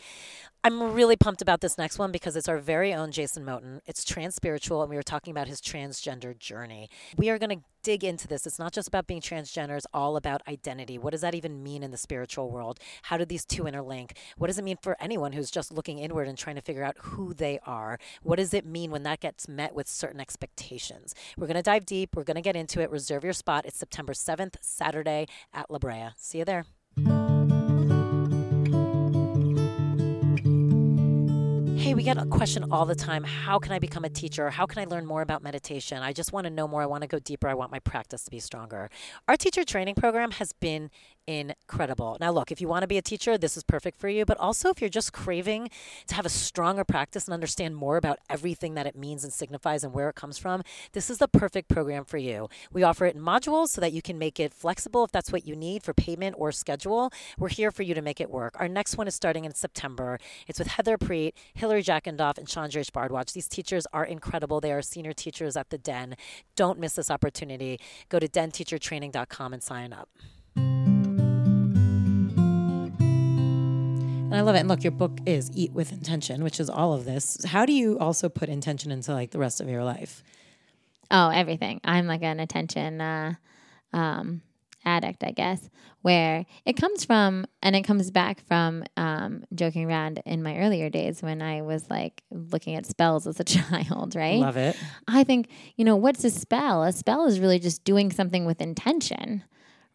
[0.62, 3.80] I'm really pumped about this next one because it's our very own Jason Moten.
[3.86, 6.90] It's trans spiritual, and we were talking about his transgender journey.
[7.16, 8.46] We are going to dig into this.
[8.46, 10.98] It's not just about being transgender, it's all about identity.
[10.98, 12.78] What does that even mean in the spiritual world?
[13.02, 14.12] How do these two interlink?
[14.38, 16.96] What does it mean for anyone who's just looking inward and trying to figure out
[16.98, 17.98] who they are?
[18.22, 21.14] What does it mean when that gets met with certain expectations?
[21.36, 22.14] We're going to dive deep.
[22.14, 22.90] We're going to get into it.
[22.90, 23.66] Reserve your spot.
[23.66, 26.10] It's September 7th, Saturday at La Brea.
[26.16, 26.66] See you there.
[31.94, 33.22] We get a question all the time.
[33.22, 34.48] How can I become a teacher?
[34.48, 35.98] How can I learn more about meditation?
[36.02, 36.82] I just want to know more.
[36.82, 37.48] I want to go deeper.
[37.48, 38.88] I want my practice to be stronger.
[39.28, 40.90] Our teacher training program has been
[41.26, 42.16] incredible.
[42.20, 44.24] Now, look, if you want to be a teacher, this is perfect for you.
[44.24, 45.70] But also, if you're just craving
[46.06, 49.84] to have a stronger practice and understand more about everything that it means and signifies
[49.84, 50.62] and where it comes from,
[50.92, 52.48] this is the perfect program for you.
[52.72, 55.46] We offer it in modules so that you can make it flexible if that's what
[55.46, 57.12] you need for payment or schedule.
[57.38, 58.58] We're here for you to make it work.
[58.58, 60.18] Our next one is starting in September.
[60.46, 63.32] It's with Heather Preet, Hillary Jackendoff, and Chandra Bhardwaj.
[63.32, 64.60] These teachers are incredible.
[64.60, 66.16] They are senior teachers at the Den.
[66.56, 67.78] Don't miss this opportunity.
[68.08, 70.08] Go to denteachertraining.com and sign up.
[74.32, 74.60] And I love it.
[74.60, 77.44] And look, your book is Eat with Intention, which is all of this.
[77.44, 80.24] How do you also put intention into like the rest of your life?
[81.10, 81.82] Oh, everything.
[81.84, 83.34] I'm like an attention uh,
[83.92, 84.40] um,
[84.86, 85.68] addict, I guess,
[86.00, 90.88] where it comes from, and it comes back from um, joking around in my earlier
[90.88, 94.40] days when I was like looking at spells as a child, right?
[94.40, 94.76] Love it.
[95.06, 96.84] I think, you know, what's a spell?
[96.84, 99.44] A spell is really just doing something with intention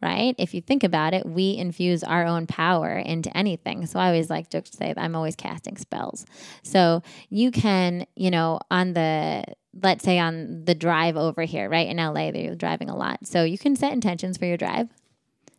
[0.00, 0.34] right?
[0.38, 3.86] If you think about it, we infuse our own power into anything.
[3.86, 6.24] So I always like to say that I'm always casting spells.
[6.62, 9.44] So you can, you know, on the
[9.80, 13.26] let's say on the drive over here, right in LA, they're driving a lot.
[13.26, 14.88] So you can set intentions for your drive.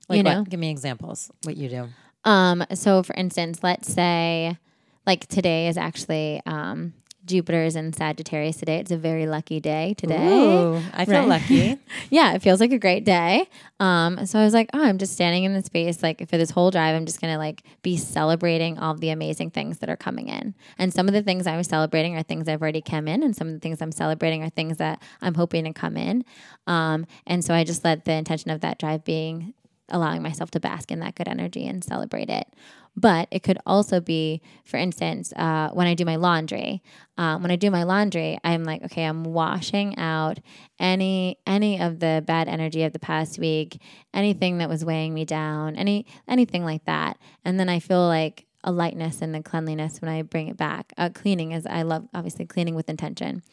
[0.07, 0.33] Like you what?
[0.33, 1.31] know, Give me examples.
[1.43, 1.87] What you do?
[2.25, 4.57] um, so for instance, let's say
[5.05, 6.93] like today is actually um,
[7.29, 8.79] Jupiter is in Sagittarius today.
[8.79, 10.35] It's a very lucky day today.
[10.35, 11.27] Ooh, I feel Right.
[11.27, 11.77] lucky.
[12.09, 13.47] yeah, it feels like a great day.
[13.79, 16.49] Um, so I was like, oh, I'm just standing in the space like for this
[16.49, 16.95] whole drive.
[16.95, 20.55] I'm just gonna like be celebrating all the amazing things that are coming in.
[20.77, 23.35] And some of the things I was celebrating are things I've already come in, and
[23.35, 26.25] some of the things I'm celebrating are things that I'm hoping to come in.
[26.67, 29.53] Um, and so I just let the intention of that drive being
[29.91, 32.47] allowing myself to bask in that good energy and celebrate it.
[32.95, 36.81] But it could also be, for instance, uh, when I do my laundry.
[37.17, 40.39] Um, when I do my laundry, I'm like, okay, I'm washing out
[40.79, 43.81] any any of the bad energy of the past week,
[44.13, 48.45] anything that was weighing me down, any anything like that, and then I feel like
[48.63, 50.91] a lightness and the cleanliness when I bring it back.
[50.97, 53.43] Uh, cleaning is I love obviously cleaning with intention.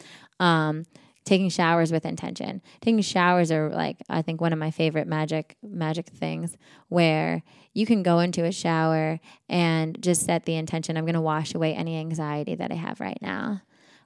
[0.40, 0.84] Um,
[1.26, 2.62] taking showers with intention.
[2.80, 6.56] Taking showers are like I think one of my favorite magic magic things
[6.88, 7.42] where
[7.74, 9.20] you can go into a shower
[9.50, 13.00] and just set the intention I'm going to wash away any anxiety that I have
[13.00, 13.60] right now.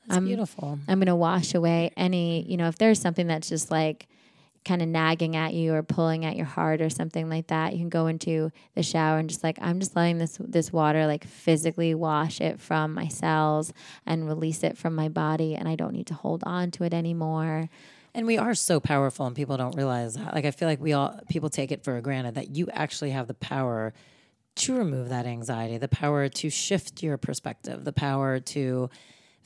[0.07, 0.79] That's I'm- beautiful.
[0.89, 4.09] I'm going to wash away any, you know, if there's something that's just like
[4.64, 7.78] kind of nagging at you or pulling at your heart or something like that, you
[7.78, 11.24] can go into the shower and just like I'm just letting this this water like
[11.24, 13.72] physically wash it from my cells
[14.06, 16.92] and release it from my body and I don't need to hold on to it
[16.92, 17.68] anymore.
[18.12, 20.34] And we are so powerful, and people don't realize that.
[20.34, 23.28] Like, I feel like we all people take it for granted that you actually have
[23.28, 23.92] the power
[24.56, 28.90] to remove that anxiety, the power to shift your perspective, the power to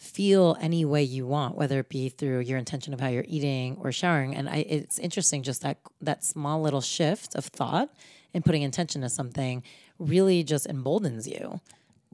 [0.05, 3.77] feel any way you want, whether it be through your intention of how you're eating
[3.81, 4.35] or showering.
[4.35, 7.91] And I, it's interesting, just that that small little shift of thought
[8.33, 9.63] and putting intention to something
[9.99, 11.61] really just emboldens you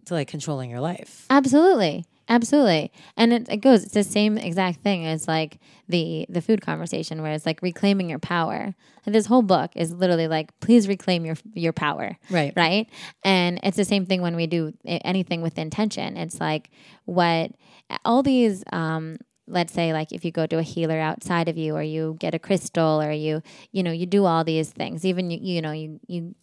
[0.07, 1.27] to like controlling your life.
[1.31, 2.05] Absolutely.
[2.31, 2.93] Absolutely.
[3.17, 5.59] And it, it goes, it's the same exact thing as like
[5.89, 8.73] the the food conversation where it's like reclaiming your power.
[9.05, 12.17] And this whole book is literally like, please reclaim your your power.
[12.31, 12.53] Right.
[12.57, 12.89] Right.
[13.25, 16.17] And it's the same thing when we do anything with intention.
[16.17, 16.71] It's like
[17.05, 17.51] what
[18.05, 19.19] all these um
[19.49, 22.35] let's say like if you go to a healer outside of you or you get
[22.37, 25.73] a crystal or you you know you do all these things even you you know
[25.73, 26.37] you you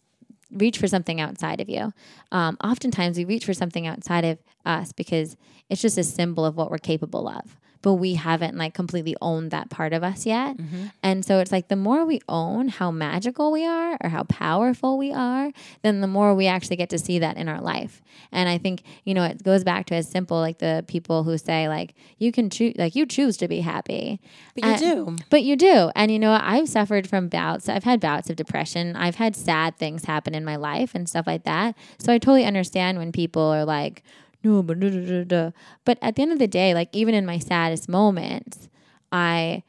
[0.52, 1.92] reach for something outside of you.
[2.32, 5.36] Um, oftentimes, we reach for something outside of us because
[5.68, 7.58] it's just a symbol of what we're capable of.
[7.80, 10.56] But we haven't like completely owned that part of us yet.
[10.56, 10.86] Mm-hmm.
[11.02, 14.98] And so it's like the more we own how magical we are or how powerful
[14.98, 15.52] we are,
[15.82, 18.02] then the more we actually get to see that in our life.
[18.32, 21.38] And I think, you know, it goes back to as simple like the people who
[21.38, 24.20] say, like, you can choose, like, you choose to be happy.
[24.54, 25.16] But you do.
[25.30, 25.90] but you do.
[25.94, 27.68] And you know, I've suffered from bouts.
[27.68, 28.96] I've had bouts of depression.
[28.96, 31.76] I've had sad things happen in my life and stuff like that.
[31.98, 34.02] So I totally understand when people are like,
[34.44, 35.50] no, but da, da, da.
[35.84, 38.68] But at the end of the day, like even in my saddest moments,
[39.12, 39.62] I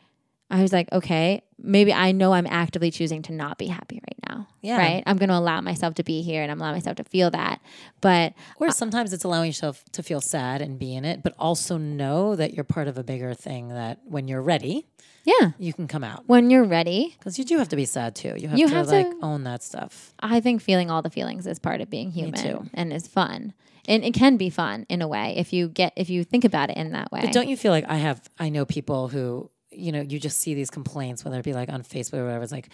[0.52, 4.18] I was like, okay, maybe I know I'm actively choosing to not be happy right
[4.36, 4.48] now.
[4.62, 4.78] Yeah.
[4.78, 5.04] Right.
[5.06, 7.62] I'm gonna allow myself to be here and I'm allowing myself to feel that.
[8.02, 11.78] But Or sometimes it's allowing yourself to feel sad and be in it, but also
[11.78, 14.88] know that you're part of a bigger thing that when you're ready,
[15.24, 16.24] yeah, you can come out.
[16.28, 18.34] when you're ready, Because you do have to be sad too.
[18.36, 20.14] You have You to have like to- own that stuff.
[20.20, 22.70] I think feeling all the feelings is part of being human too.
[22.74, 23.54] and is fun.
[23.90, 26.70] And it can be fun in a way if you get if you think about
[26.70, 27.22] it in that way.
[27.22, 30.40] But don't you feel like I have I know people who, you know, you just
[30.40, 32.70] see these complaints, whether it be like on Facebook or whatever, it's like,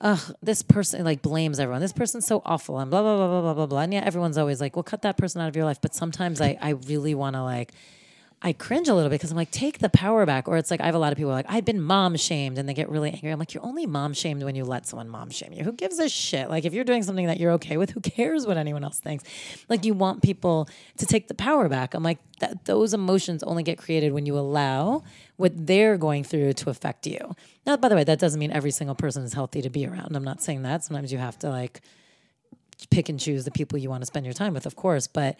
[0.00, 1.80] ugh, this person like blames everyone.
[1.80, 3.80] This person's so awful and blah blah blah blah blah blah blah.
[3.80, 5.80] And yeah, everyone's always like, well, cut that person out of your life.
[5.80, 7.72] But sometimes I, I really wanna like
[8.42, 10.48] I cringe a little bit because I'm like, take the power back.
[10.48, 12.66] Or it's like, I have a lot of people like, I've been mom shamed and
[12.66, 13.30] they get really angry.
[13.30, 15.62] I'm like, you're only mom shamed when you let someone mom shame you.
[15.62, 16.48] Who gives a shit?
[16.48, 19.24] Like, if you're doing something that you're okay with, who cares what anyone else thinks?
[19.68, 21.92] Like, you want people to take the power back.
[21.92, 25.02] I'm like, that those emotions only get created when you allow
[25.36, 27.36] what they're going through to affect you.
[27.66, 30.16] Now, by the way, that doesn't mean every single person is healthy to be around.
[30.16, 30.82] I'm not saying that.
[30.82, 31.82] Sometimes you have to like
[32.90, 35.06] pick and choose the people you want to spend your time with, of course.
[35.06, 35.38] But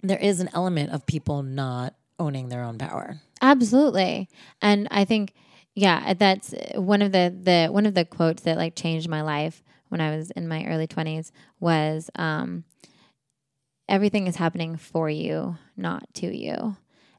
[0.00, 3.20] there is an element of people not owning their own power.
[3.40, 4.28] Absolutely.
[4.62, 5.34] And I think
[5.74, 9.62] yeah, that's one of the the one of the quotes that like changed my life
[9.88, 12.64] when I was in my early 20s was um
[13.88, 16.76] everything is happening for you, not to you.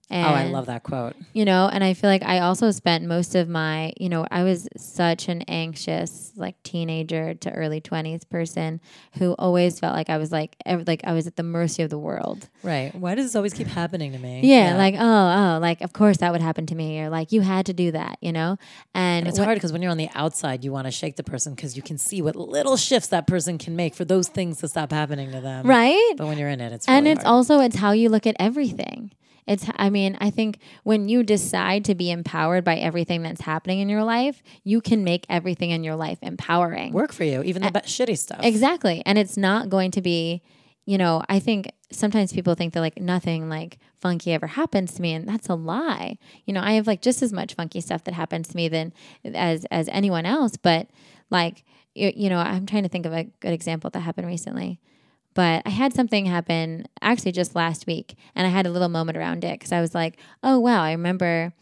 [0.10, 1.16] And, oh, I love that quote.
[1.34, 4.43] You know, and I feel like I also spent most of my, you know, I
[4.43, 8.82] was such an anxious, like teenager to early twenties person
[9.18, 11.97] who always felt like I was like, like I was at the mercy of the
[11.97, 12.49] world.
[12.62, 12.93] Right.
[12.93, 14.41] Why does this always keep happening to me?
[14.43, 14.78] Yeah, yeah.
[14.78, 17.66] like oh, oh, like of course that would happen to me, or like you had
[17.66, 18.58] to do that, you know.
[18.93, 21.24] And, and it's hard because when you're on the outside, you want to shake the
[21.24, 24.60] person because you can see what little shifts that person can make for those things
[24.60, 25.66] to stop happening to them.
[25.66, 26.14] Right.
[26.16, 27.34] But when you're in it, it's really and it's hard.
[27.34, 29.12] also it's how you look at everything.
[29.48, 33.80] It's, I mean, I think when you decide to be empowered by everything that's happening
[33.80, 36.93] in your life, you can make everything in your life empowering.
[36.93, 38.39] Work for you, even the shitty stuff.
[38.41, 39.04] Exactly.
[39.06, 40.41] And it's not going to be,
[40.86, 45.02] you know, I think sometimes people think that like nothing like funky ever happens to
[45.02, 46.18] me and that's a lie.
[46.46, 48.93] You know, I have like just as much funky stuff that happens to me than
[49.24, 50.88] as as anyone else, but
[51.30, 51.64] like
[51.98, 54.82] you know, I'm trying to think of a good example that happened recently.
[55.36, 59.18] But I had something happen actually just last week, and I had a little moment
[59.18, 61.54] around it because I was like, oh, wow, I remember.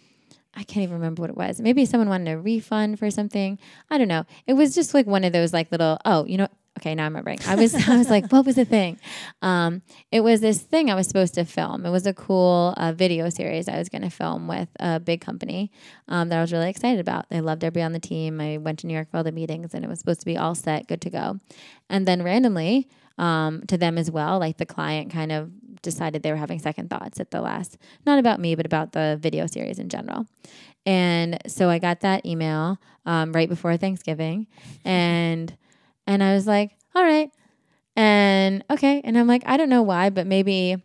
[0.56, 1.60] I can't even remember what it was.
[1.60, 3.58] Maybe someone wanted a refund for something.
[3.90, 4.26] I don't know.
[4.46, 6.48] It was just like one of those like little, oh, you know,
[6.80, 7.40] okay, now I'm remembering.
[7.48, 9.00] I was I was like, what was the thing?
[9.42, 11.86] Um, it was this thing I was supposed to film.
[11.86, 15.22] It was a cool uh, video series I was going to film with a big
[15.22, 15.72] company
[16.08, 17.30] um, that I was really excited about.
[17.30, 18.40] They loved everybody on the team.
[18.40, 20.38] I went to New York for all the meetings, and it was supposed to be
[20.38, 21.40] all set, good to go.
[21.90, 24.40] And then randomly, um, to them as well.
[24.40, 25.52] Like the client kind of
[25.82, 29.18] decided they were having second thoughts at the last, not about me, but about the
[29.22, 30.26] video series in general.
[30.86, 34.48] And so I got that email um, right before Thanksgiving,
[34.86, 35.56] and
[36.06, 37.32] and I was like, all right,
[37.96, 40.78] and okay, and I'm like, I don't know why, but maybe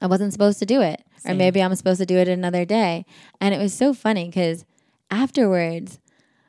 [0.00, 1.32] I wasn't supposed to do it, Same.
[1.32, 3.04] or maybe I'm supposed to do it another day.
[3.40, 4.64] And it was so funny because
[5.10, 5.98] afterwards,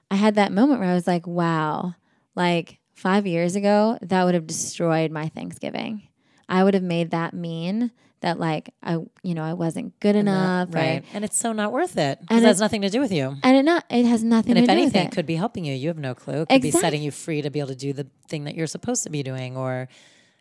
[0.10, 1.96] I had that moment where I was like, wow,
[2.36, 6.08] like five years ago, that would have destroyed my Thanksgiving.
[6.48, 7.92] I would have made that mean
[8.22, 8.94] that like I
[9.24, 10.82] you know I wasn't good enough, right?
[10.82, 11.06] right?
[11.14, 12.20] And it's so not worth it.
[12.30, 13.36] And it has nothing to do with you.
[13.44, 14.52] And it not it has nothing.
[14.52, 15.74] And if anything, it could be helping you.
[15.74, 16.44] You have no clue.
[16.44, 16.72] It could exactly.
[16.72, 19.10] be setting you free to be able to do the thing that you're supposed to
[19.10, 19.90] be doing, or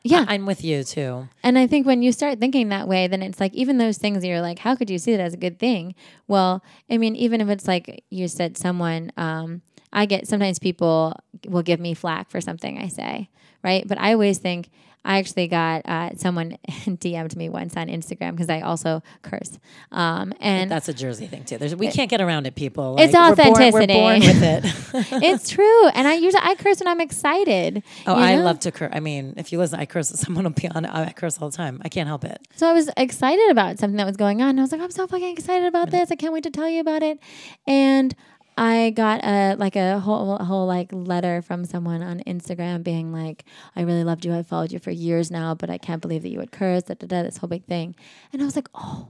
[0.03, 1.29] yeah, I- am with you too.
[1.43, 4.25] And I think when you start thinking that way, then it's like even those things
[4.25, 5.95] you're like, how could you see it as a good thing?
[6.29, 9.13] Well, I mean, even if it's like you said, someone.
[9.17, 11.14] Um, I get sometimes people
[11.47, 13.28] will give me flack for something I say,
[13.62, 13.86] right?
[13.86, 14.70] But I always think
[15.03, 19.59] I actually got uh, someone DM'd me once on Instagram because I also curse.
[19.91, 21.57] Um, and that's a Jersey thing too.
[21.57, 22.95] There's, we can't get around it, people.
[22.95, 23.70] Like, it's authenticity.
[23.72, 25.22] We're born, we're born with it.
[25.22, 27.82] it's true, and I usually I curse when I'm excited.
[28.07, 28.43] Oh, I know?
[28.43, 28.91] love to curse.
[28.93, 30.11] I mean, if you listen, I curse.
[30.11, 30.84] Someone will be on.
[30.84, 31.80] I curse all the time.
[31.82, 32.38] I can't help it.
[32.57, 34.59] So I was excited about something that was going on.
[34.59, 36.11] I was like, I'm so fucking excited about this.
[36.11, 37.18] I can't wait to tell you about it.
[37.66, 38.14] And
[38.57, 43.12] I got a like a whole a whole like letter from someone on Instagram being
[43.12, 43.44] like,
[43.74, 44.34] "I really loved you.
[44.34, 46.94] I followed you for years now, but I can't believe that you would curse." Da,
[46.94, 47.94] da, da, this whole big thing,
[48.32, 49.09] and I was like, "Oh,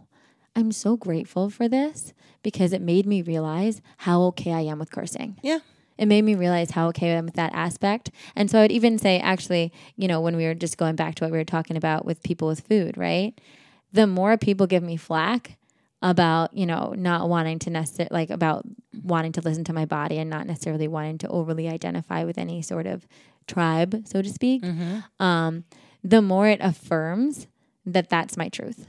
[0.54, 2.12] I'm so grateful for this
[2.42, 5.58] because it made me realize how okay I am with cursing." Yeah.
[5.98, 8.10] It made me realize how okay I am with that aspect.
[8.34, 11.14] And so I would even say, actually, you know, when we were just going back
[11.16, 13.38] to what we were talking about with people with food, right?
[13.92, 15.58] The more people give me flack,
[16.02, 18.64] about you know not wanting to necessarily like about
[19.02, 22.62] wanting to listen to my body and not necessarily wanting to overly identify with any
[22.62, 23.06] sort of
[23.46, 25.22] tribe so to speak mm-hmm.
[25.22, 25.64] um,
[26.02, 27.46] the more it affirms
[27.84, 28.86] that that's my truth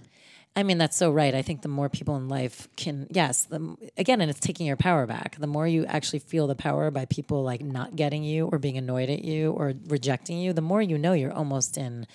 [0.55, 1.33] I mean that's so right.
[1.33, 4.75] I think the more people in life can, yes, the, again, and it's taking your
[4.75, 5.37] power back.
[5.37, 8.77] The more you actually feel the power by people like not getting you or being
[8.77, 12.05] annoyed at you or rejecting you, the more you know you're almost in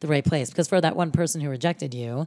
[0.00, 0.50] the right place.
[0.50, 2.26] Because for that one person who rejected you,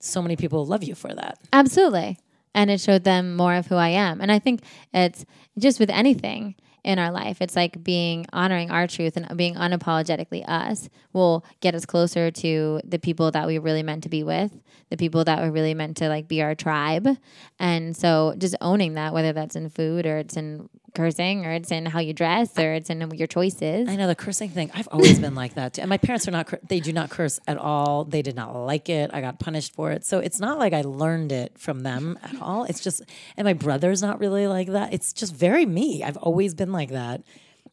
[0.00, 1.38] so many people love you for that.
[1.52, 2.18] Absolutely.
[2.54, 4.20] And it showed them more of who I am.
[4.20, 5.24] And I think it's
[5.58, 10.42] just with anything in our life, it's like being honoring our truth and being unapologetically
[10.48, 14.58] us will get us closer to the people that we really meant to be with,
[14.88, 17.06] the people that were really meant to like be our tribe.
[17.58, 21.70] And so just owning that, whether that's in food or it's in cursing or it's
[21.70, 23.88] in how you dress or it's in your choices.
[23.88, 24.70] I know the cursing thing.
[24.74, 25.82] I've always been like that too.
[25.82, 28.04] And my parents are not, they do not curse at all.
[28.04, 29.10] They did not like it.
[29.14, 30.04] I got punished for it.
[30.04, 32.64] So it's not like I learned it from them at all.
[32.64, 33.02] It's just,
[33.36, 34.92] and my brother's not really like that.
[34.92, 36.02] It's just very me.
[36.02, 37.22] I've always been like that.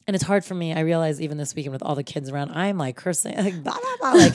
[0.07, 0.71] And it's hard for me.
[0.73, 3.73] I realize even this weekend with all the kids around, I'm like cursing, like, blah,
[3.73, 4.21] blah, blah.
[4.21, 4.33] Like,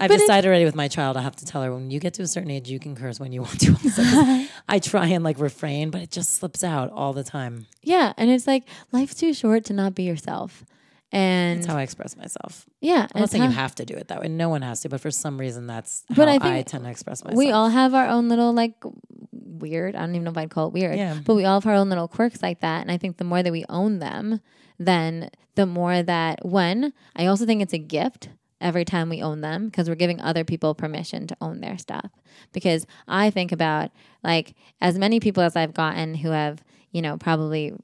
[0.00, 2.22] I've decided already with my child, I have to tell her when you get to
[2.22, 4.48] a certain age, you can curse when you want to.
[4.68, 7.66] I try and like refrain, but it just slips out all the time.
[7.82, 10.64] yeah, and it's like life's too short to not be yourself.
[11.12, 12.66] And That's how I express myself.
[12.80, 14.26] yeah, I'm not saying you have to do it that way.
[14.28, 16.84] No one has to, but for some reason, that's how But I I, think tend
[16.84, 17.38] to express myself.
[17.38, 18.74] we all have our own little like
[19.30, 19.94] weird.
[19.94, 20.96] I don't even know if I'd call it weird.
[20.96, 21.16] Yeah.
[21.24, 22.82] But we all have our own little quirks like that.
[22.82, 24.40] And I think the more that we own them,
[24.78, 28.28] then the more that when I also think it's a gift
[28.60, 32.10] every time we own them because we're giving other people permission to own their stuff.
[32.52, 33.90] Because I think about
[34.22, 37.74] like as many people as I've gotten who have, you know, probably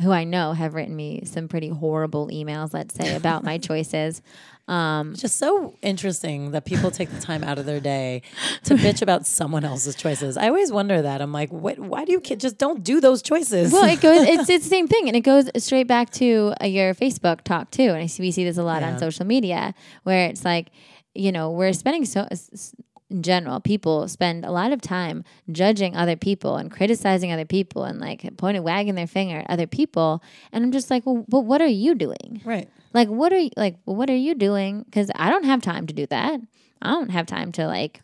[0.00, 4.22] who I know have written me some pretty horrible emails, let's say, about my choices.
[4.68, 8.22] Um, It's just so interesting that people take the time out of their day
[8.64, 10.36] to bitch about someone else's choices.
[10.36, 11.20] I always wonder that.
[11.20, 13.72] I'm like, what, why do you kid just don't do those choices?
[13.72, 14.22] Well, it goes.
[14.22, 17.70] It's it's the same thing, and it goes straight back to uh, your Facebook talk
[17.70, 17.90] too.
[17.90, 20.68] And I see we see this a lot on social media, where it's like,
[21.14, 22.26] you know, we're spending so.
[22.30, 22.74] s-
[23.12, 27.84] In general, people spend a lot of time judging other people and criticizing other people
[27.84, 30.22] and like pointing, wagging their finger at other people.
[30.50, 32.40] And I'm just like, well, but what are you doing?
[32.44, 32.68] right.
[32.94, 33.76] Like, what are you like?
[33.84, 34.82] What are you doing?
[34.82, 36.40] Because I don't have time to do that.
[36.82, 38.00] I don't have time to like.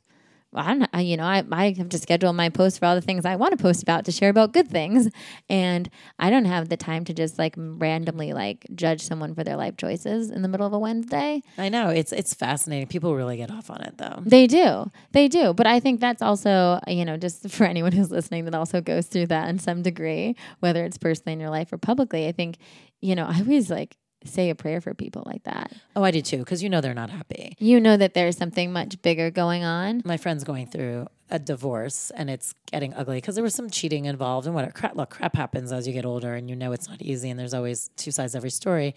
[0.58, 0.88] I don't.
[0.92, 3.36] I- You know, I I have to schedule my posts for all the things I
[3.36, 5.08] want to post about to share about good things,
[5.48, 5.88] and
[6.18, 9.76] I don't have the time to just like randomly like judge someone for their life
[9.76, 11.42] choices in the middle of a Wednesday.
[11.56, 11.88] I know.
[11.90, 12.88] It's it's fascinating.
[12.88, 14.22] People really get off on it though.
[14.24, 14.90] They do.
[15.12, 15.54] They do.
[15.54, 19.06] But I think that's also, you know, just for anyone who's listening that also goes
[19.06, 22.26] through that in some degree, whether it's personally in your life or publicly.
[22.26, 22.58] I think,
[23.00, 25.72] you know, I always like say a prayer for people like that.
[25.94, 27.54] Oh, I do too, because you know they're not happy.
[27.58, 30.02] You know that there's something much bigger going on.
[30.04, 34.06] My friend's going through a divorce and it's getting ugly because there was some cheating
[34.06, 36.88] involved and what crap look crap happens as you get older and you know it's
[36.88, 38.94] not easy and there's always two sides to every story.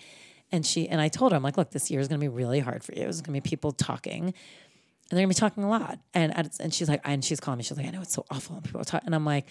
[0.52, 2.60] And she and I told her, I'm like, look, this year is gonna be really
[2.60, 3.04] hard for you.
[3.08, 4.34] It's gonna be people talking and
[5.10, 6.00] they're gonna be talking a lot.
[6.14, 7.64] And at- and she's like, and she's calling me.
[7.64, 9.08] She's like, I know it's so awful when people are talking.
[9.08, 9.46] And I'm like,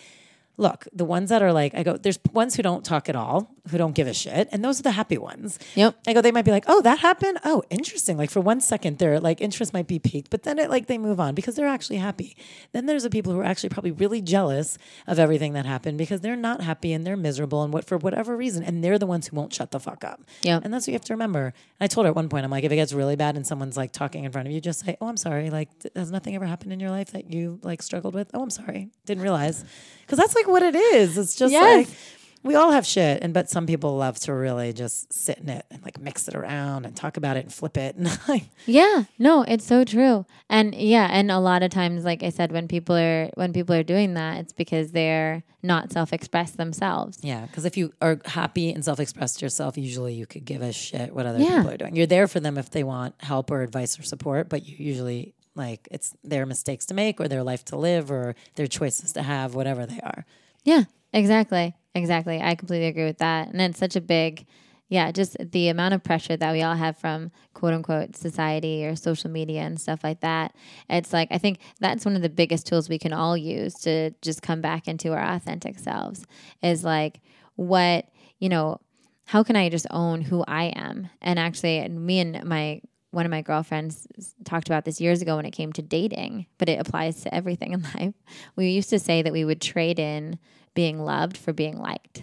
[0.61, 3.55] look, the ones that are like, I go, there's ones who don't talk at all,
[3.71, 5.59] who don't give a shit, and those are the happy ones.
[5.75, 5.97] Yep.
[6.07, 7.39] I go, they might be like, oh, that happened.
[7.45, 8.19] Oh, interesting.
[8.19, 10.99] Like for one second, their like interest might be piqued, but then it like they
[10.99, 12.37] move on because they're actually happy.
[12.73, 16.21] Then there's the people who are actually probably really jealous of everything that happened because
[16.21, 19.29] they're not happy and they're miserable and what for whatever reason, and they're the ones
[19.29, 20.23] who won't shut the fuck up.
[20.43, 20.61] Yeah.
[20.63, 21.47] And that's what you have to remember.
[21.47, 23.47] And I told her at one point, I'm like, if it gets really bad and
[23.47, 25.49] someone's like talking in front of you, just say, oh, I'm sorry.
[25.49, 28.31] Like, has nothing ever happened in your life that you like struggled with?
[28.35, 28.91] Oh, I'm sorry.
[29.07, 29.65] Didn't realize.
[30.03, 31.17] Because that's like what it is.
[31.19, 31.89] It's just Yes.
[31.89, 31.97] like
[32.43, 35.67] we all have shit, and but some people love to really just sit in it
[35.71, 37.97] and like mix it around and talk about it and flip it.
[37.99, 40.25] And like, Yeah, no, it's so true.
[40.49, 43.75] And yeah, and a lot of times like I said when people are when people
[43.75, 47.19] are doing that, it's because they're not self-expressed themselves.
[47.21, 51.15] yeah, because if you are happy and self-expressed yourself, usually you could give a shit
[51.15, 51.59] what other Yeah.
[51.59, 51.95] people are doing.
[51.95, 55.35] You're there for them if they want help or advice or support, but you usually
[55.55, 59.21] like it's their mistakes to make or their life to live or their choices to
[59.23, 60.25] have, whatever they are.
[60.65, 61.75] Yeah, exactly.
[61.95, 62.41] Exactly.
[62.41, 63.49] I completely agree with that.
[63.49, 64.47] And it's such a big
[64.93, 68.97] yeah, just the amount of pressure that we all have from quote unquote society or
[68.97, 70.53] social media and stuff like that.
[70.89, 74.11] It's like I think that's one of the biggest tools we can all use to
[74.21, 76.25] just come back into our authentic selves
[76.61, 77.21] is like
[77.55, 78.07] what,
[78.41, 78.81] you know,
[79.27, 81.09] how can I just own who I am?
[81.23, 82.81] And actually me and my
[83.11, 84.07] one of my girlfriends
[84.45, 87.73] talked about this years ago when it came to dating, but it applies to everything
[87.73, 88.15] in life.
[88.57, 90.39] We used to say that we would trade in
[90.75, 92.23] being loved for being liked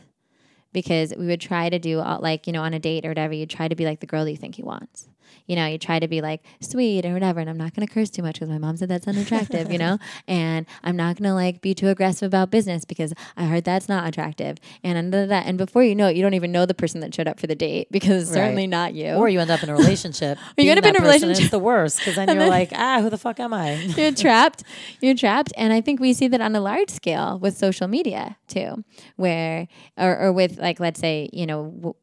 [0.73, 3.33] because we would try to do all, like you know on a date or whatever
[3.33, 5.09] you try to be like the girl that you think he wants
[5.45, 7.93] you know you try to be like sweet or whatever and i'm not going to
[7.93, 9.97] curse too much because my mom said that's unattractive you know
[10.27, 13.87] and i'm not going to like be too aggressive about business because i heard that's
[13.89, 15.35] not attractive and da, da, da.
[15.47, 17.47] and before you know it you don't even know the person that showed up for
[17.47, 20.37] the date because it's certainly not you Or you end up in a relationship.
[20.49, 21.41] you being end up in a relationship.
[21.43, 23.73] It's the worst because then And you're then- like, ah, who the fuck am I?
[23.75, 24.63] you're trapped.
[25.01, 25.53] You're trapped.
[25.57, 28.83] And I think we see that on a large scale with social media too,
[29.15, 29.67] where,
[29.97, 31.95] or, or with like, let's say, you know, w-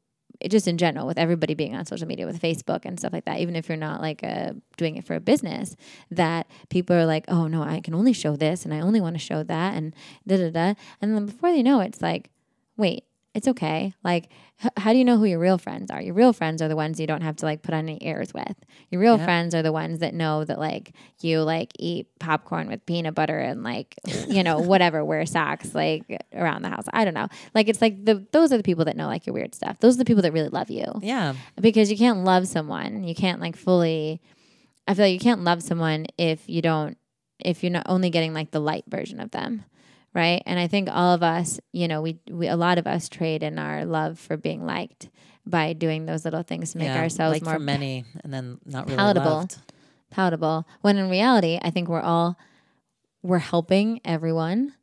[0.48, 3.40] just in general, with everybody being on social media, with Facebook and stuff like that,
[3.40, 5.76] even if you're not like uh, doing it for a business,
[6.10, 9.14] that people are like, oh no, I can only show this and I only want
[9.14, 9.94] to show that and
[10.26, 10.74] da da da.
[11.00, 12.30] And then before they know it, it's like,
[12.76, 13.04] wait,
[13.34, 13.92] it's okay.
[14.04, 14.28] Like,
[14.64, 16.00] h- how do you know who your real friends are?
[16.00, 18.32] Your real friends are the ones you don't have to like put on any airs
[18.32, 18.54] with.
[18.90, 22.86] Your real friends are the ones that know that like you like eat popcorn with
[22.86, 23.96] peanut butter and like,
[24.28, 26.84] you know, whatever, wear socks like around the house.
[26.92, 27.26] I don't know.
[27.54, 29.78] Like, it's like the, those are the people that know like your weird stuff.
[29.80, 31.34] Those are the people that really love you Yeah.
[31.60, 33.02] because you can't love someone.
[33.02, 34.20] You can't like fully.
[34.86, 36.96] I feel like you can't love someone if you don't,
[37.40, 39.64] if you're not only getting like the light version of them,
[40.14, 40.42] right?
[40.46, 43.42] And I think all of us, you know, we, we a lot of us trade
[43.42, 45.10] in our love for being liked
[45.44, 47.00] by doing those little things to make yeah.
[47.00, 49.30] ourselves more for many and then not really palatable.
[49.30, 49.58] loved.
[50.10, 50.66] palatable.
[50.80, 52.38] When in reality, I think we're all
[53.22, 54.74] we're helping everyone.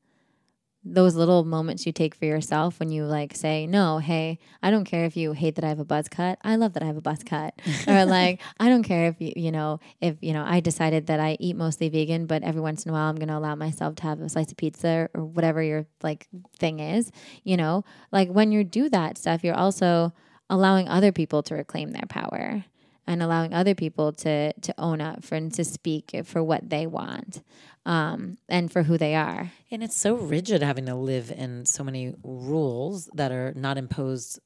[0.84, 4.86] Those little moments you take for yourself when you like say, No, hey, I don't
[4.86, 6.40] care if you hate that I have a buzz cut.
[6.44, 7.62] I love that I have a buzz cut.
[7.88, 11.20] or like, I don't care if you, you know, if, you know, I decided that
[11.20, 13.96] I eat mostly vegan, but every once in a while I'm going to allow myself
[13.96, 16.28] to have a slice of pizza or whatever your like
[16.58, 17.12] thing is,
[17.44, 20.14] you know, like when you do that stuff, you're also
[20.50, 22.66] allowing other people to reclaim their power
[23.08, 26.86] and allowing other people to to own up for and to speak for what they
[26.86, 27.42] want
[27.86, 29.52] um, and for who they are.
[29.70, 34.40] And it's so rigid having to live in so many rules that are not imposed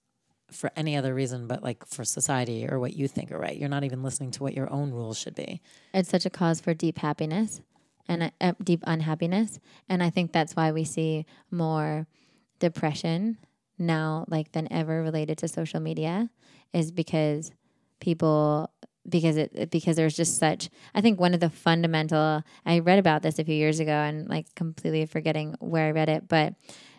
[0.51, 3.57] for any other reason but like for society or what you think are right.
[3.57, 5.61] You're not even listening to what your own rules should be.
[5.93, 7.61] It's such a cause for deep happiness
[8.07, 12.05] and uh, uh, deep unhappiness, and I think that's why we see more
[12.59, 13.37] depression
[13.77, 16.29] now, like than ever, related to social media,
[16.73, 17.51] is because
[17.99, 18.71] people
[19.07, 23.21] because it because there's just such I think one of the fundamental I read about
[23.21, 26.55] this a few years ago and like completely forgetting where I read it but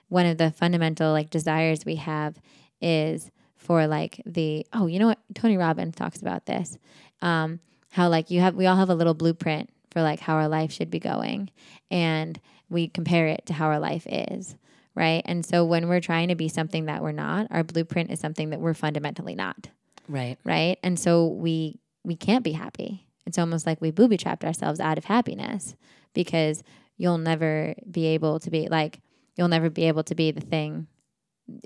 [0.08, 2.40] one of the fundamental like desires we have
[2.80, 5.18] is for like the oh you know what?
[5.34, 6.78] Tony Robbins talks about this
[7.22, 10.48] um how like you have we all have a little blueprint for like how our
[10.48, 11.50] life should be going
[11.90, 12.38] and
[12.68, 14.56] we compare it to how our life is
[14.94, 15.20] right?
[15.26, 18.50] And so when we're trying to be something that we're not our blueprint is something
[18.50, 19.68] that we're fundamentally not
[20.08, 20.38] Right.
[20.44, 20.78] right?
[20.82, 23.08] And so we we can't be happy.
[23.26, 25.74] It's almost like we booby trapped ourselves out of happiness
[26.14, 26.62] because
[26.96, 29.00] you'll never be able to be like
[29.36, 30.86] you'll never be able to be the thing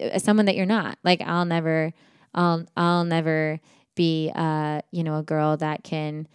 [0.02, 0.98] uh, someone that you're not.
[1.04, 1.92] Like I'll never
[2.34, 3.60] I'll I'll never
[3.94, 6.26] be uh you know a girl that can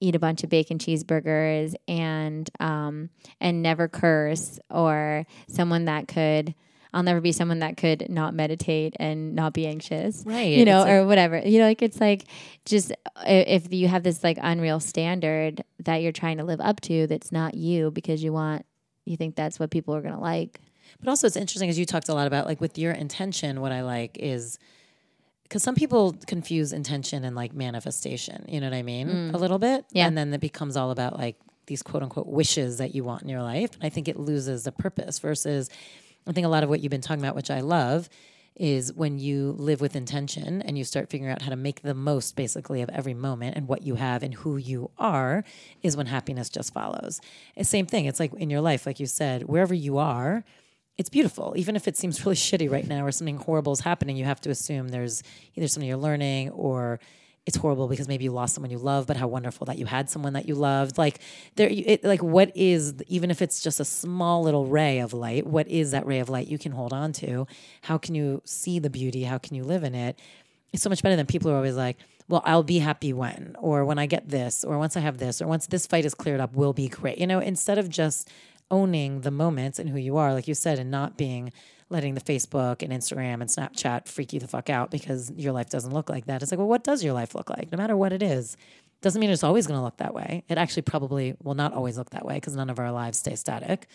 [0.00, 6.54] eat a bunch of bacon cheeseburgers and um and never curse or someone that could
[6.92, 10.56] I'll never be someone that could not meditate and not be anxious Right.
[10.56, 11.38] you know, It's like- or whatever.
[11.38, 12.24] You know, like it's like
[12.64, 12.92] just
[13.26, 17.30] if you have this like unreal standard that you're trying to live up to that's
[17.32, 18.66] not you because you want
[19.06, 20.60] you think that's what people are gonna like.
[20.98, 23.60] But also, it's interesting as you talked a lot about like with your intention.
[23.60, 24.58] What I like is
[25.44, 28.44] because some people confuse intention and like manifestation.
[28.48, 29.08] You know what I mean?
[29.08, 29.34] Mm.
[29.34, 29.84] A little bit.
[29.92, 30.06] Yeah.
[30.06, 31.36] And then it becomes all about like
[31.66, 33.70] these quote unquote wishes that you want in your life.
[33.74, 35.70] And I think it loses the purpose versus
[36.30, 38.08] I think a lot of what you've been talking about, which I love,
[38.54, 41.94] is when you live with intention and you start figuring out how to make the
[41.94, 45.42] most basically of every moment and what you have and who you are
[45.82, 47.20] is when happiness just follows.
[47.62, 48.04] Same thing.
[48.04, 50.44] It's like in your life, like you said, wherever you are,
[50.98, 51.54] it's beautiful.
[51.56, 54.40] Even if it seems really shitty right now or something horrible is happening, you have
[54.42, 55.24] to assume there's
[55.56, 57.00] either something you're learning or
[57.46, 60.10] it's horrible because maybe you lost someone you love, but how wonderful that you had
[60.10, 60.98] someone that you loved.
[60.98, 61.20] Like
[61.56, 65.46] there, it, like what is even if it's just a small little ray of light,
[65.46, 67.46] what is that ray of light you can hold on to?
[67.82, 69.24] How can you see the beauty?
[69.24, 70.18] How can you live in it?
[70.72, 71.96] It's so much better than people are always like,
[72.28, 75.42] well, I'll be happy when, or when I get this, or once I have this,
[75.42, 77.18] or once this fight is cleared up, will be great.
[77.18, 78.30] You know, instead of just
[78.70, 81.52] owning the moments and who you are, like you said, and not being
[81.90, 85.68] letting the Facebook and Instagram and Snapchat freak you the fuck out because your life
[85.68, 86.42] doesn't look like that.
[86.42, 87.70] It's like, well, what does your life look like?
[87.70, 88.56] No matter what it is.
[89.02, 90.44] Doesn't mean it's always going to look that way.
[90.48, 93.34] It actually probably will not always look that way because none of our lives stay
[93.34, 93.86] static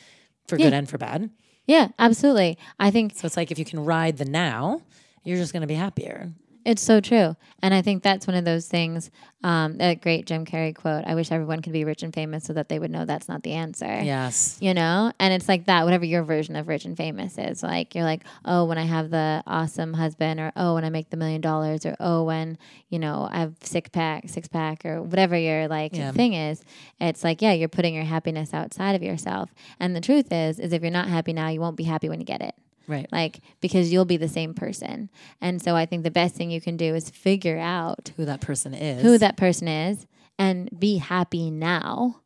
[0.48, 1.30] for good and for bad.
[1.68, 2.58] Yeah, absolutely.
[2.80, 4.82] I think So it's like if you can ride the now,
[5.24, 6.32] you're just going to be happier.
[6.66, 7.36] It's so true.
[7.61, 9.11] And I think that's one of those things,
[9.43, 12.53] um, that great Jim Carrey quote I wish everyone could be rich and famous so
[12.53, 14.01] that they would know that's not the answer.
[14.01, 14.57] Yes.
[14.59, 15.11] You know?
[15.20, 17.61] And it's like that, whatever your version of rich and famous is.
[17.61, 21.11] Like, you're like, oh, when I have the awesome husband, or oh, when I make
[21.11, 22.57] the million dollars, or oh, when,
[22.89, 26.11] you know, I have six pack, six pack, or whatever your like Yeah.
[26.13, 26.63] thing is.
[26.99, 29.53] It's like, yeah, you're putting your happiness outside of yourself.
[29.80, 32.20] And the truth is, is if you're not happy now, you won't be happy when
[32.20, 32.55] you get it
[32.88, 33.08] Right.
[33.12, 35.10] like because you'll be the same person.
[35.42, 38.42] And so I think the best thing you can do is figure out Who that
[38.42, 39.02] person is.
[39.02, 40.06] who that person is
[40.38, 42.22] and be happy now.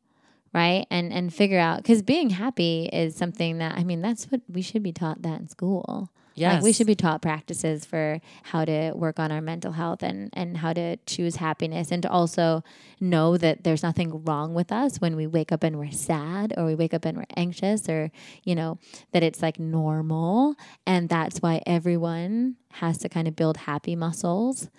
[0.53, 0.85] Right.
[0.89, 4.61] And and figure out because being happy is something that I mean, that's what we
[4.61, 6.09] should be taught that in school.
[6.55, 10.29] Like we should be taught practices for how to work on our mental health and
[10.33, 12.63] and how to choose happiness and to also
[12.99, 16.65] know that there's nothing wrong with us when we wake up and we're sad or
[16.65, 18.11] we wake up and we're anxious or
[18.43, 18.77] you know
[19.11, 24.69] that it's like normal and that's why everyone has to kind of build happy muscles.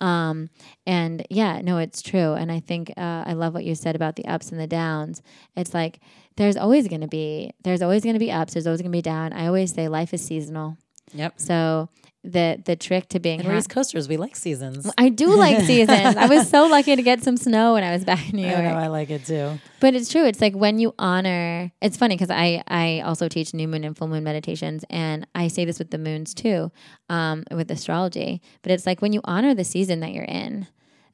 [0.00, 0.48] Um,
[0.86, 2.32] and yeah, no, it's true.
[2.32, 5.22] And I think uh, I love what you said about the ups and the downs.
[5.56, 6.00] It's like
[6.36, 8.54] there's always going to be there's always going to be ups.
[8.54, 9.32] There's always going to be down.
[9.32, 10.78] I always say life is seasonal.
[11.12, 11.34] Yep.
[11.40, 11.88] So
[12.22, 13.56] the the trick to being And we're.
[13.56, 14.08] East Coasters.
[14.08, 14.90] We like seasons.
[14.98, 16.16] I do like seasons.
[16.16, 18.50] I was so lucky to get some snow when I was back in New I
[18.50, 18.64] York.
[18.64, 18.74] know.
[18.74, 19.58] I like it too.
[19.80, 20.26] But it's true.
[20.26, 21.72] It's like when you honor.
[21.80, 25.48] It's funny because I I also teach new moon and full moon meditations, and I
[25.48, 26.70] say this with the moons too,
[27.08, 28.42] um, with astrology.
[28.62, 30.66] But it's like when you honor the season that you're in,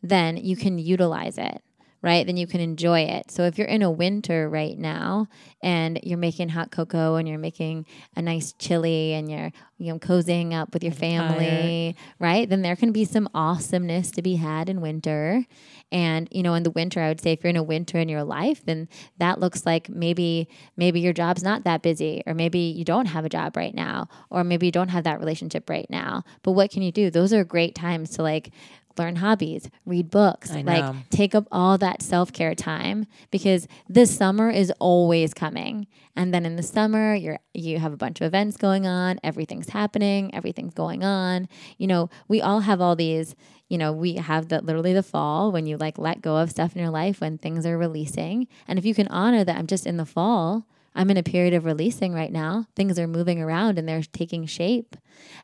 [0.03, 1.63] then you can utilize it.
[2.07, 3.33] Right, then you can enjoy it.
[3.33, 5.27] So if you're in a winter right now
[5.61, 7.85] and you're making hot cocoa and you're making
[8.15, 12.49] a nice chili and you're you know cozying up with your family, right?
[12.49, 15.45] Then there can be some awesomeness to be had in winter.
[15.91, 18.09] And you know, in the winter, I would say if you're in a winter in
[18.09, 18.89] your life, then
[19.19, 23.25] that looks like maybe maybe your job's not that busy, or maybe you don't have
[23.25, 26.23] a job right now, or maybe you don't have that relationship right now.
[26.45, 27.11] But what can you do?
[27.11, 28.53] Those are great times to like
[28.99, 34.51] learn hobbies, read books, like take up all that self care time because this summer
[34.51, 35.87] is always coming.
[36.15, 39.71] And then in the summer, you're you have a bunch of events going on, everything's
[39.71, 41.49] happening, everything's going on.
[41.79, 43.35] You know, we all have all these,
[43.69, 46.75] you know, we have the literally the fall when you like let go of stuff
[46.75, 48.49] in your life when things are releasing.
[48.67, 51.53] And if you can honor that I'm just in the fall, I'm in a period
[51.53, 52.67] of releasing right now.
[52.75, 54.97] Things are moving around and they're taking shape.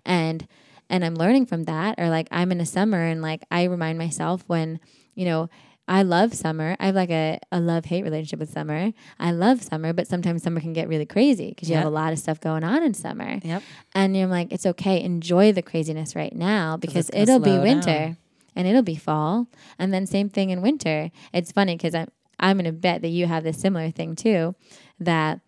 [0.04, 0.48] And
[0.92, 1.96] and I'm learning from that.
[1.98, 4.78] Or like I'm in a summer and like I remind myself when,
[5.16, 5.48] you know,
[5.88, 6.76] I love summer.
[6.78, 8.92] I have like a, a love hate relationship with summer.
[9.18, 12.12] I love summer, but sometimes summer can get really crazy because you have a lot
[12.12, 13.40] of stuff going on in summer.
[13.42, 13.62] Yep.
[13.94, 15.02] And you're like, it's okay.
[15.02, 18.16] Enjoy the craziness right now because it'll be winter down.
[18.54, 19.48] and it'll be fall.
[19.78, 21.10] And then same thing in winter.
[21.32, 22.08] It's funny because I'm
[22.38, 24.54] I'm gonna bet that you have this similar thing too,
[25.00, 25.40] that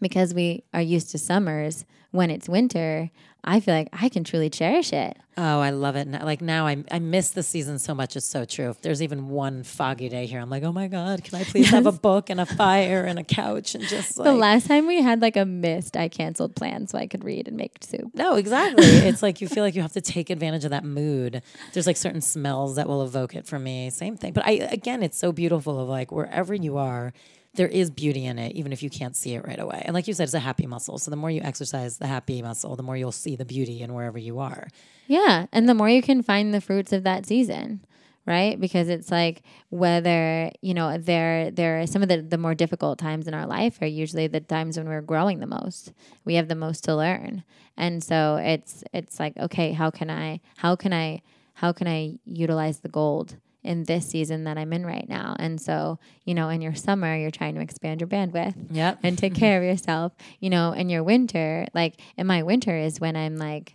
[0.00, 1.84] because we are used to summers
[2.14, 3.10] when it's winter,
[3.42, 5.16] I feel like I can truly cherish it.
[5.36, 6.08] Oh, I love it.
[6.08, 8.14] Like now, I I miss the season so much.
[8.14, 8.70] It's so true.
[8.70, 11.70] If there's even one foggy day here, I'm like, oh my god, can I please
[11.70, 14.86] have a book and a fire and a couch and just like the last time
[14.86, 18.14] we had like a mist, I canceled plans so I could read and make soup.
[18.14, 18.84] No, exactly.
[18.86, 21.42] it's like you feel like you have to take advantage of that mood.
[21.72, 23.90] There's like certain smells that will evoke it for me.
[23.90, 24.32] Same thing.
[24.32, 27.12] But I again, it's so beautiful of like wherever you are,
[27.54, 29.82] there is beauty in it, even if you can't see it right away.
[29.84, 30.98] And like you said, it's a happy muscle.
[30.98, 33.94] So the more you exercise the happy muscle, the more you'll see the beauty in
[33.94, 34.68] wherever you are.
[35.06, 37.84] Yeah, and the more you can find the fruits of that season,
[38.26, 38.60] right?
[38.60, 42.98] Because it's like whether you know there there are some of the the more difficult
[42.98, 45.92] times in our life are usually the times when we're growing the most.
[46.24, 47.44] We have the most to learn,
[47.76, 51.22] and so it's it's like okay, how can I how can I
[51.54, 53.36] how can I utilize the gold?
[53.64, 55.34] In this season that I'm in right now.
[55.38, 58.98] And so, you know, in your summer, you're trying to expand your bandwidth Yep.
[59.02, 60.12] and take care of yourself.
[60.38, 63.74] You know, in your winter, like in my winter is when I'm like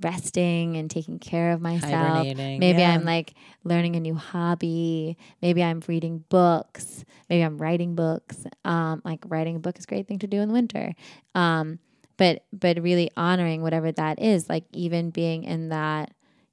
[0.00, 2.24] resting and taking care of myself.
[2.58, 2.90] Maybe yeah.
[2.92, 3.34] I'm like
[3.64, 5.16] learning a new hobby.
[5.40, 7.04] Maybe I'm reading books.
[7.28, 8.44] Maybe I'm writing books.
[8.64, 10.94] Um, like writing a book is a great thing to do in the winter.
[11.34, 11.78] Um,
[12.16, 16.12] but but really honoring whatever that is, like even being in that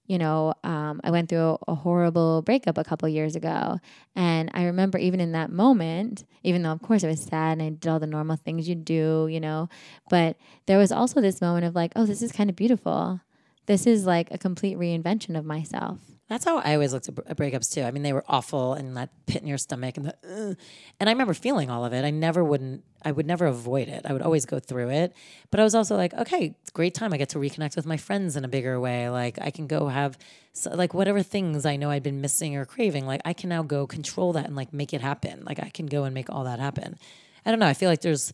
[0.10, 3.80] you know, um, I went through a, horrible breakup a couple years ago.
[4.16, 7.62] And I remember even in that moment, even though, of course, it was sad and
[7.62, 9.70] I did all the normal things you do, you know,
[10.10, 13.22] but there was also this moment of like, oh, this is kind of beautiful.
[13.68, 16.00] This is like a complete reinvention of myself.
[16.30, 17.82] That's how I always looked at, breakups too.
[17.82, 20.54] I mean, they were awful, and that pit in your stomach, and the, uh,
[21.00, 22.06] and I remember feeling all of it.
[22.06, 24.06] I never wouldn't, I would never avoid it.
[24.06, 25.16] I would always go through it.
[25.50, 27.14] But I was also like, okay, it's great time.
[27.14, 29.10] I get to reconnect with my friends in a bigger way.
[29.10, 30.20] Like I can go have,
[30.54, 33.08] so, like whatever things I know I'd been missing or craving.
[33.08, 35.44] Like I can now go control that and like make it happen.
[35.46, 37.00] Like I can go and make all that happen.
[37.44, 37.68] I don't know.
[37.68, 38.32] I feel like there's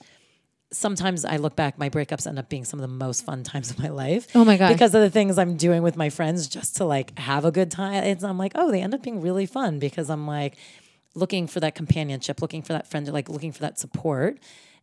[0.72, 3.72] sometimes I look back, my breakups end up being some of the most fun times
[3.72, 4.28] of my life.
[4.36, 4.74] Oh my god!
[4.74, 7.72] Because of the things I'm doing with my friends just to like have a good
[7.72, 8.04] time.
[8.04, 10.58] It's, I'm like, oh, they end up being really fun because I'm like
[11.14, 14.40] looking for that companionship, looking for that friend, like looking for that support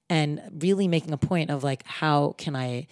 [0.09, 2.87] and really making a point of like, how can I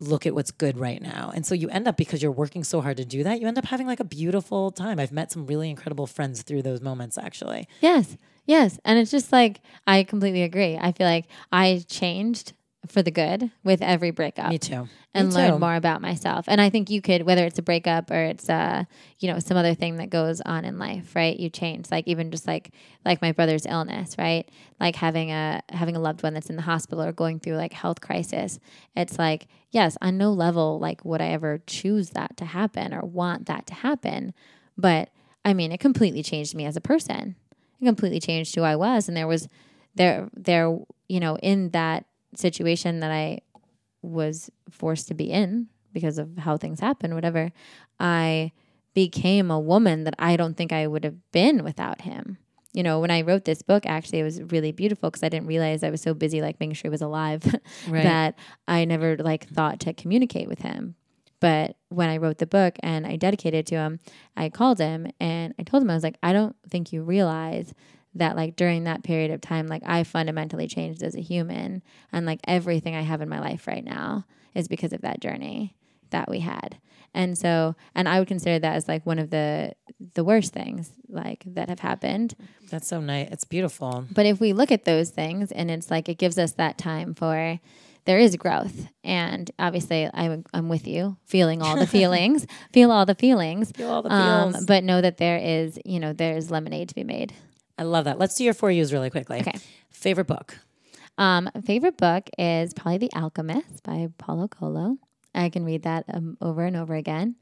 [0.00, 1.32] look at what's good right now?
[1.34, 3.58] And so you end up, because you're working so hard to do that, you end
[3.58, 5.00] up having like a beautiful time.
[5.00, 7.66] I've met some really incredible friends through those moments actually.
[7.80, 8.16] Yes,
[8.48, 8.80] yes.
[8.84, 10.76] And it's just like, I completely agree.
[10.76, 12.54] I feel like I changed
[12.86, 14.48] for the good with every breakup.
[14.48, 14.88] Me too.
[15.12, 15.58] and Me learn too.
[15.58, 16.46] more about myself.
[16.48, 18.84] And I think you could, whether it's a breakup or it's uh,
[19.18, 21.38] you know, some other thing that goes on in life, right?
[21.38, 22.70] You change, like even just like
[23.04, 24.48] like my brother's illness, right?
[24.80, 27.74] Like having a having a loved one that's in the hospital or going through like
[27.74, 28.58] health crisis.
[28.96, 33.02] It's like yes, on no level like would I ever choose that to happen or
[33.02, 34.32] want that to happen,
[34.78, 35.10] but
[35.44, 37.36] I mean, it completely changed me as a person.
[37.80, 39.48] It completely changed who I was, and there was
[39.94, 40.76] there there
[41.08, 43.40] you know in that situation that I
[44.02, 47.50] was forced to be in because of how things happen, whatever,
[47.98, 48.52] I
[48.94, 52.38] became a woman that I don't think I would have been without him.
[52.74, 55.46] You know, when I wrote this book, actually, it was really beautiful because I didn't
[55.48, 57.42] realize I was so busy, like making sure he was alive,
[57.88, 58.02] Right.
[58.02, 58.38] that
[58.68, 60.94] I never like thought to communicate with him.
[61.40, 64.00] But when I wrote the book and I dedicated it to him,
[64.36, 67.74] I called him and I told him I was like, I don't think you realize
[68.14, 71.82] that like during that period of time, like I fundamentally changed as a human,
[72.12, 74.24] and like everything I have in my life right now
[74.54, 75.76] is because of that journey
[76.10, 76.78] that we had.
[77.14, 79.74] And so, and I would consider that as like one of the
[80.14, 82.34] the worst things like that have happened.
[82.70, 83.28] That's so nice.
[83.30, 84.04] It's beautiful.
[84.10, 87.14] But if we look at those things and it's like it gives us that time
[87.14, 87.60] for
[88.08, 88.88] there is growth.
[89.04, 93.70] And obviously I'm I'm with you, feeling all the feelings, feel all the feelings.
[93.72, 97.04] Feel all the Um, but know that there is, you know, there's lemonade to be
[97.04, 97.34] made.
[97.76, 98.18] I love that.
[98.18, 99.40] Let's do your four U's really quickly.
[99.40, 99.58] Okay.
[99.90, 100.56] Favorite book.
[101.18, 104.96] Um, favorite book is probably The Alchemist by Paulo Coelho.
[105.34, 107.36] I can read that um, over and over again.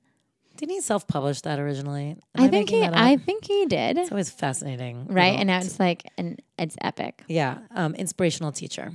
[0.56, 2.16] Didn't he self-publish that originally?
[2.34, 2.88] Am I think making he?
[2.92, 3.98] I think he did.
[3.98, 5.06] It's always fascinating.
[5.06, 7.22] Right, and now it's like, and it's epic.
[7.28, 8.92] yeah, um, inspirational teacher.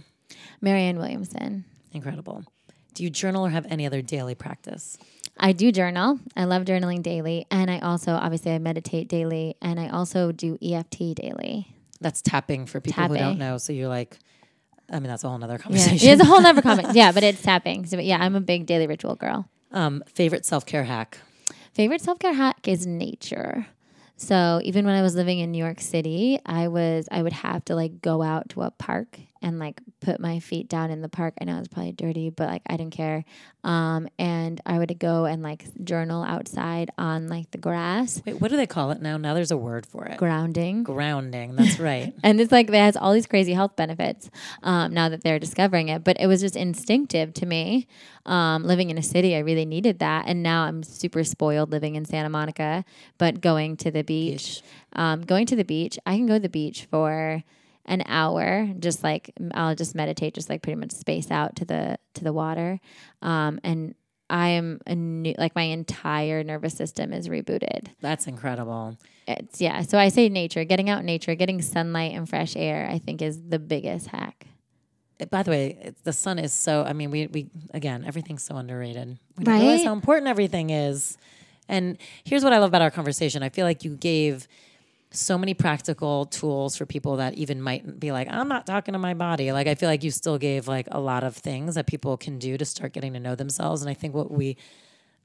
[0.62, 1.66] Marianne Williamson.
[1.94, 2.44] Incredible.
[2.94, 4.98] Do you journal or have any other daily practice?
[5.38, 6.20] I do journal.
[6.36, 10.58] I love journaling daily, and I also obviously I meditate daily, and I also do
[10.62, 11.68] EFT daily.
[12.02, 13.58] That's tapping for people who don't know.
[13.58, 14.18] So you're like,
[14.90, 16.10] I mean, that's a whole nother Yeah, conversation.
[16.10, 16.90] it's a whole nother comment.
[16.94, 17.86] Yeah, but it's tapping.
[17.86, 19.48] So, but yeah, I'm a big daily ritual girl.
[19.72, 21.18] um, favorite self-care hack.
[21.74, 23.68] Favorite self care hack is nature.
[24.18, 27.64] So even when I was living in New York City, I was I would have
[27.66, 31.10] to like go out to a park and like put my feet down in the
[31.10, 31.34] park.
[31.42, 33.26] I know it's probably dirty, but like I didn't care.
[33.64, 38.50] Um, and I would go and like journal outside on like the grass, Wait, what
[38.50, 39.18] do they call it now?
[39.18, 40.18] Now there's a word for it.
[40.18, 40.84] grounding.
[40.84, 41.56] Grounding.
[41.56, 42.14] That's right.
[42.24, 44.30] And it's like it has all these crazy health benefits
[44.64, 46.04] um, now that they're discovering it.
[46.04, 47.88] But it was just instinctive to me.
[48.26, 50.26] Um, living in a city, I really needed that.
[50.28, 52.86] And now I'm super spoiled living in Santa Monica.
[53.18, 54.62] But going to the beach,
[54.94, 57.44] um, going to the beach, I can go to the beach for
[57.86, 58.68] an hour.
[58.80, 62.34] Just like I'll just meditate, just like pretty much space out to the to the
[62.34, 62.80] water.
[63.22, 63.96] Um, and
[64.32, 67.88] I am a new, like my entire nervous system is rebooted.
[68.00, 68.98] That's incredible.
[69.28, 69.82] It's yeah.
[69.82, 73.22] So I say nature, getting out in nature, getting sunlight and fresh air, I think
[73.22, 74.48] is the biggest hack.
[75.20, 76.84] Uh, By the way, the sun is so.
[76.84, 79.20] I mean, we we again, everything's so underrated.
[79.38, 81.18] We don't realize how important everything is.
[81.68, 83.44] And here's what I love about our conversation.
[83.44, 84.48] I feel like you gave
[85.12, 89.00] so many practical tools for people that even might be like, I'm not talking to
[89.00, 89.52] my body.
[89.52, 92.40] Like I feel like you still gave like a lot of things that people can
[92.40, 93.82] do to start getting to know themselves.
[93.82, 94.56] And I think what we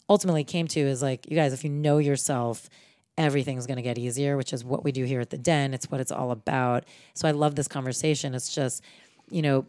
[0.09, 2.69] ultimately came to is like, you guys, if you know yourself,
[3.17, 5.73] everything's going to get easier, which is what we do here at the Den.
[5.73, 6.85] It's what it's all about.
[7.15, 8.35] So I love this conversation.
[8.35, 8.83] It's just,
[9.31, 9.67] you know,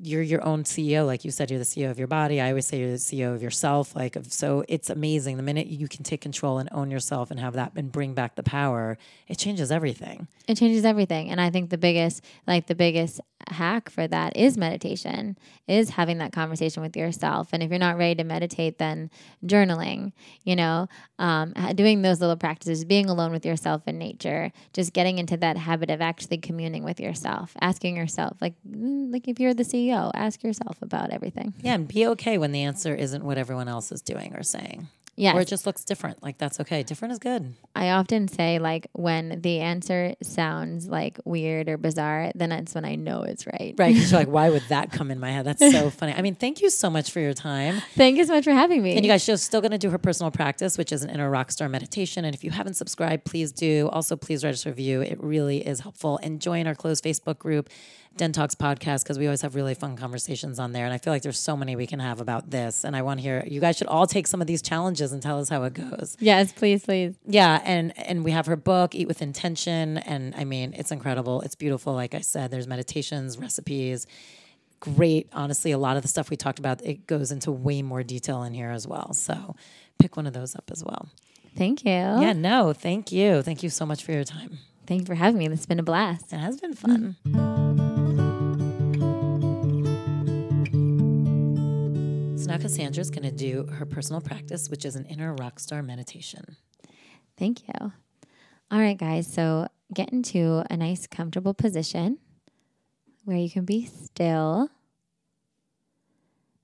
[0.00, 1.06] you're your own CEO.
[1.06, 2.40] Like you said, you're the CEO of your body.
[2.40, 3.94] I always say you're the CEO of yourself.
[3.94, 5.36] Like, so it's amazing.
[5.36, 8.34] The minute you can take control and own yourself and have that and bring back
[8.36, 8.98] the power,
[9.28, 10.28] it changes everything.
[10.46, 11.30] It changes everything.
[11.30, 15.36] And I think the biggest, like the biggest hack for that is meditation,
[15.68, 17.48] is having that conversation with yourself.
[17.52, 19.10] And if you're not ready to meditate, then
[19.44, 20.12] journaling,
[20.44, 25.18] you know, um, doing those little practices, being alone with yourself in nature, just getting
[25.18, 29.54] into that habit of actually communing with yourself, asking yourself, like, mm, like if you're
[29.54, 31.54] the CEO, ask yourself about everything.
[31.60, 34.88] Yeah, and be okay when the answer isn't what everyone else is doing or saying.
[35.16, 35.34] Yes.
[35.34, 36.22] Or it just looks different.
[36.22, 36.82] Like that's okay.
[36.82, 37.54] Different is good.
[37.74, 42.84] I often say like when the answer sounds like weird or bizarre, then that's when
[42.84, 43.74] I know it's right.
[43.78, 43.94] Right.
[43.94, 45.46] Because you're like, why would that come in my head?
[45.46, 46.12] That's so funny.
[46.12, 47.80] I mean, thank you so much for your time.
[47.94, 48.94] Thank you so much for having me.
[48.94, 51.30] And you guys, she's still going to do her personal practice, which is an inner
[51.30, 52.26] rock star meditation.
[52.26, 53.88] And if you haven't subscribed, please do.
[53.92, 55.00] Also, please register a review.
[55.00, 56.20] It really is helpful.
[56.22, 57.70] And join our closed Facebook group,
[58.16, 60.84] Den Talks Podcast, because we always have really fun conversations on there.
[60.84, 62.84] And I feel like there's so many we can have about this.
[62.84, 65.22] And I want to hear you guys should all take some of these challenges and
[65.22, 66.16] tell us how it goes.
[66.20, 67.14] yes, please, please.
[67.26, 71.42] Yeah, and and we have her book, Eat with Intention, and I mean, it's incredible.
[71.42, 71.92] It's beautiful.
[71.92, 74.06] Like I said, there's meditations, recipes.
[74.80, 75.28] Great.
[75.32, 78.42] Honestly, a lot of the stuff we talked about, it goes into way more detail
[78.42, 79.14] in here as well.
[79.14, 79.56] So
[79.98, 81.08] pick one of those up as well.
[81.56, 81.90] Thank you.
[81.90, 83.40] Yeah, no, thank you.
[83.40, 84.58] Thank you so much for your time.
[84.86, 85.48] Thank you for having me.
[85.48, 86.32] This has been a blast.
[86.32, 87.16] It has been fun.
[92.38, 95.82] So now Cassandra's going to do her personal practice, which is an inner rock star
[95.82, 96.56] meditation.
[97.36, 97.92] Thank you.
[98.70, 99.26] All right, guys.
[99.26, 102.18] So get into a nice, comfortable position
[103.24, 104.70] where you can be still.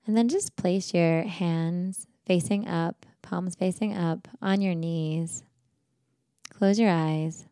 [0.07, 5.43] And then just place your hands facing up, palms facing up on your knees.
[6.49, 7.45] Close your eyes.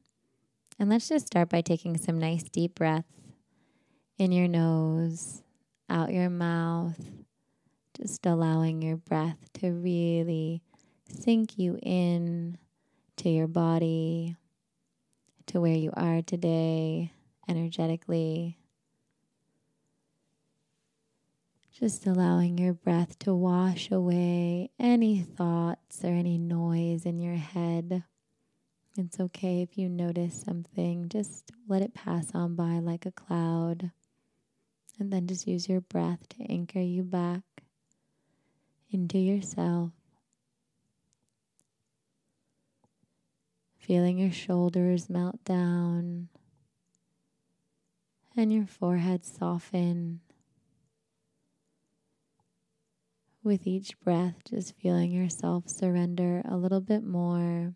[0.81, 3.05] And let's just start by taking some nice deep breaths
[4.17, 5.43] in your nose,
[5.87, 6.99] out your mouth,
[7.95, 10.63] just allowing your breath to really
[11.07, 12.57] sink you in
[13.17, 14.37] to your body,
[15.45, 17.11] to where you are today
[17.47, 18.57] energetically.
[21.71, 28.03] Just allowing your breath to wash away any thoughts or any noise in your head.
[28.97, 33.91] It's okay if you notice something, just let it pass on by like a cloud.
[34.99, 37.43] And then just use your breath to anchor you back
[38.91, 39.91] into yourself.
[43.79, 46.27] Feeling your shoulders melt down
[48.35, 50.19] and your forehead soften.
[53.41, 57.73] With each breath, just feeling yourself surrender a little bit more.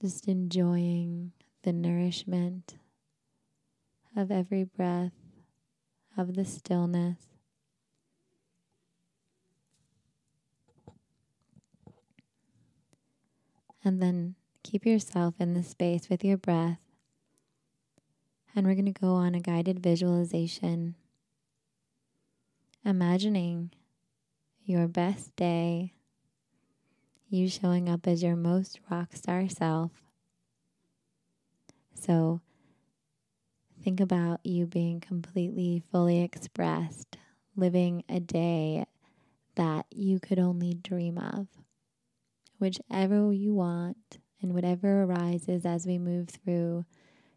[0.00, 1.32] Just enjoying
[1.62, 2.76] the nourishment
[4.16, 5.12] of every breath,
[6.16, 7.18] of the stillness.
[13.84, 16.78] And then keep yourself in the space with your breath.
[18.54, 20.94] And we're going to go on a guided visualization,
[22.84, 23.70] imagining
[24.64, 25.92] your best day,
[27.30, 29.90] you showing up as your most rock star self.
[31.94, 32.40] So
[33.82, 37.16] think about you being completely fully expressed,
[37.56, 38.86] living a day
[39.54, 41.46] that you could only dream of
[42.60, 46.84] whichever you want and whatever arises as we move through,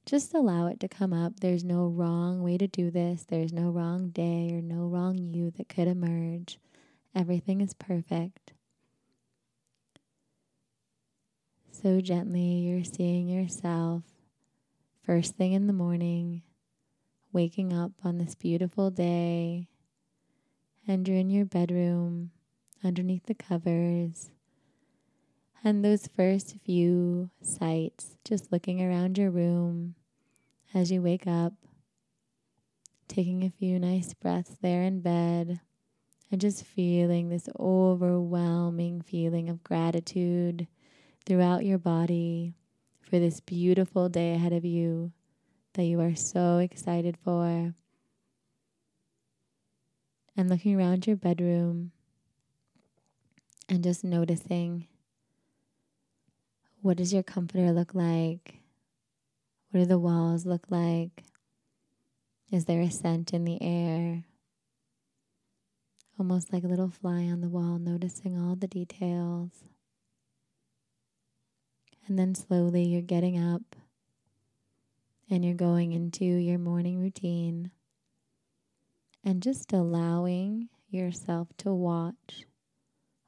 [0.06, 1.40] just allow it to come up.
[1.40, 5.52] There's no wrong way to do this, there's no wrong day or no wrong you
[5.58, 6.60] that could emerge.
[7.16, 8.54] Everything is perfect.
[11.82, 14.04] So gently, you're seeing yourself
[15.02, 16.44] first thing in the morning,
[17.34, 19.68] waking up on this beautiful day,
[20.88, 22.30] and you're in your bedroom
[22.86, 24.30] underneath the covers.
[25.64, 29.96] And those first few sights, just looking around your room
[30.74, 31.54] as you wake up,
[33.10, 35.60] taking a few nice breaths there in bed,
[36.32, 40.68] and just feeling this overwhelming feeling of gratitude
[41.26, 42.54] throughout your body
[43.02, 45.12] for this beautiful day ahead of you
[45.74, 47.74] that you are so excited for.
[50.36, 51.92] And looking around your bedroom
[53.70, 54.88] and just noticing
[56.82, 58.56] what does your comforter look like?
[59.72, 61.24] What do the walls look like?
[62.52, 64.26] Is there a scent in the air?
[66.20, 69.52] Almost like a little fly on the wall, noticing all the details.
[72.08, 73.76] And then slowly you're getting up
[75.30, 77.72] and you're going into your morning routine
[79.24, 82.46] and just allowing yourself to watch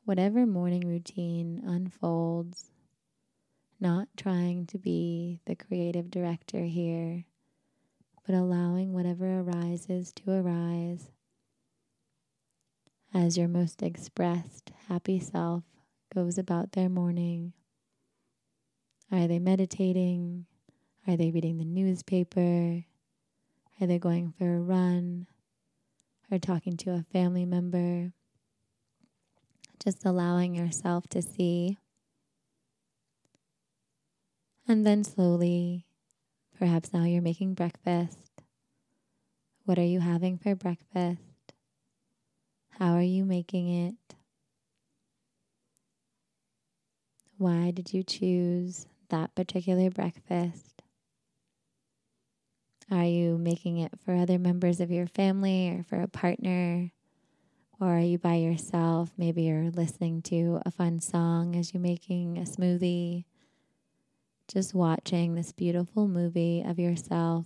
[0.04, 2.72] whatever morning routine unfolds
[3.80, 7.26] not trying to be the creative director here,
[8.26, 11.12] but allowing whatever arises to arise
[13.14, 15.64] as your most expressed, happy self
[16.14, 17.54] goes about their morning.
[19.12, 20.46] Are they meditating?
[21.08, 22.84] Are they reading the newspaper?
[23.80, 25.28] Are they going for a run?
[26.32, 28.12] Or talking to a family member?
[29.84, 31.78] Just allowing yourself to see
[34.68, 35.86] and then slowly,
[36.58, 38.18] perhaps now you're making breakfast.
[39.66, 41.22] What are you having for breakfast?
[42.80, 44.16] How are you making it?
[47.38, 50.82] Why did you choose that particular breakfast?
[52.92, 56.92] Are you making it for other members of your family or for a partner?
[57.80, 59.12] Or are you by yourself?
[59.18, 63.26] Maybe you're listening to a fun song as you're making a smoothie
[64.48, 67.46] just watching this beautiful movie of yourself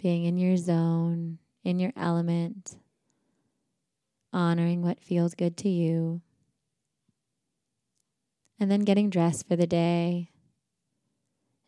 [0.00, 2.76] being in your zone, in your element,
[4.32, 6.20] honoring what feels good to you,
[8.60, 10.30] and then getting dressed for the day,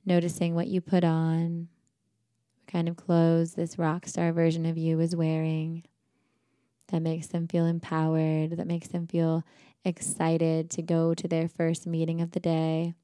[0.04, 1.68] noticing what you put on,
[2.58, 5.82] what kind of clothes this rock star version of you is wearing.
[6.88, 9.44] that makes them feel empowered, that makes them feel
[9.84, 12.94] excited to go to their first meeting of the day.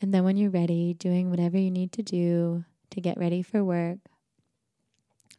[0.00, 3.64] And then when you're ready, doing whatever you need to do to get ready for
[3.64, 3.98] work.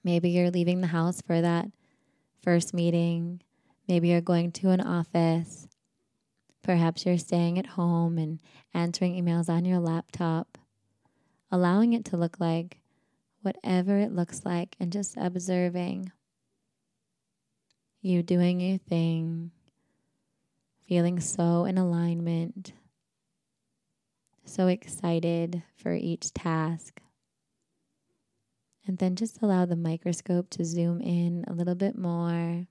[0.04, 1.68] Maybe you're leaving the house for that
[2.44, 3.42] first meeting.
[3.88, 5.68] Maybe you're going to an office.
[6.64, 8.40] Perhaps you're staying at home and
[8.74, 10.58] answering emails on your laptop,
[11.52, 12.80] allowing it to look like
[13.44, 16.12] whatever it looks like and just observing
[18.02, 19.52] you doing your thing,
[20.88, 22.74] feeling so in alignment,
[24.46, 27.02] so excited for each task.
[28.88, 32.68] And then just allow the microscope to zoom in a little bit more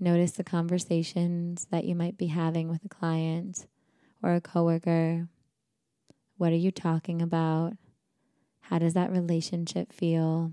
[0.00, 3.66] Notice the conversations that you might be having with a client
[4.22, 5.28] or a coworker.
[6.36, 7.72] What are you talking about?
[8.60, 10.52] How does that relationship feel?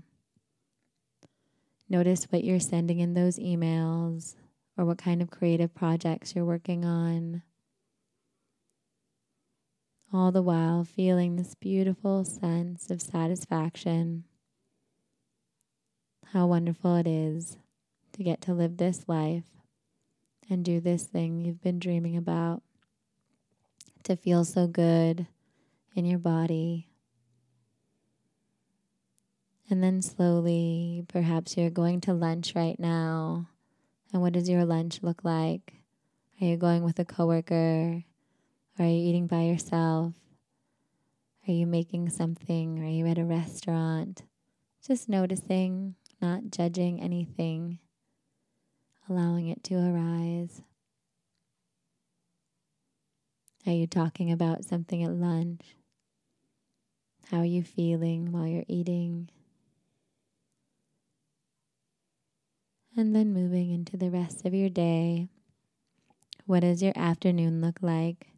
[1.88, 4.34] Notice what you're sending in those emails
[4.76, 7.42] or what kind of creative projects you're working on.
[10.12, 14.24] All the while feeling this beautiful sense of satisfaction.
[16.32, 17.58] How wonderful it is
[18.16, 19.44] to get to live this life
[20.48, 22.62] and do this thing you've been dreaming about,
[24.04, 25.26] to feel so good
[25.94, 26.88] in your body.
[29.68, 33.48] And then slowly, perhaps you're going to lunch right now.
[34.12, 35.74] And what does your lunch look like?
[36.40, 38.04] Are you going with a coworker?
[38.78, 40.14] Are you eating by yourself?
[41.48, 42.78] Are you making something?
[42.82, 44.22] Are you at a restaurant?
[44.86, 47.80] Just noticing, not judging anything
[49.08, 50.62] allowing it to arise?
[53.66, 55.62] Are you talking about something at lunch?
[57.30, 59.28] How are you feeling while you're eating?
[62.96, 65.28] And then moving into the rest of your day.
[66.46, 68.28] What does your afternoon look like?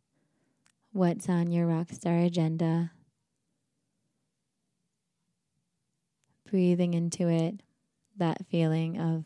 [0.93, 2.93] What's on your rockstar agenda?
[6.51, 7.61] Breathing into it,
[8.16, 9.24] that feeling of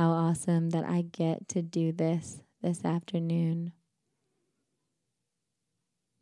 [0.00, 3.72] how awesome that I get to do this this afternoon.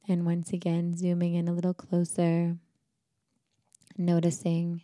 [0.09, 2.56] And once again, zooming in a little closer,
[3.96, 4.82] noticing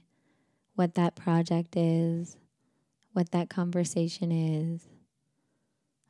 [0.77, 2.37] what that project is,
[3.15, 4.87] what that conversation is.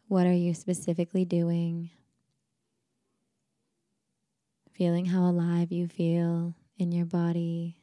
[0.09, 1.89] What are you specifically doing?
[4.75, 7.79] Feeling how alive you feel in your body.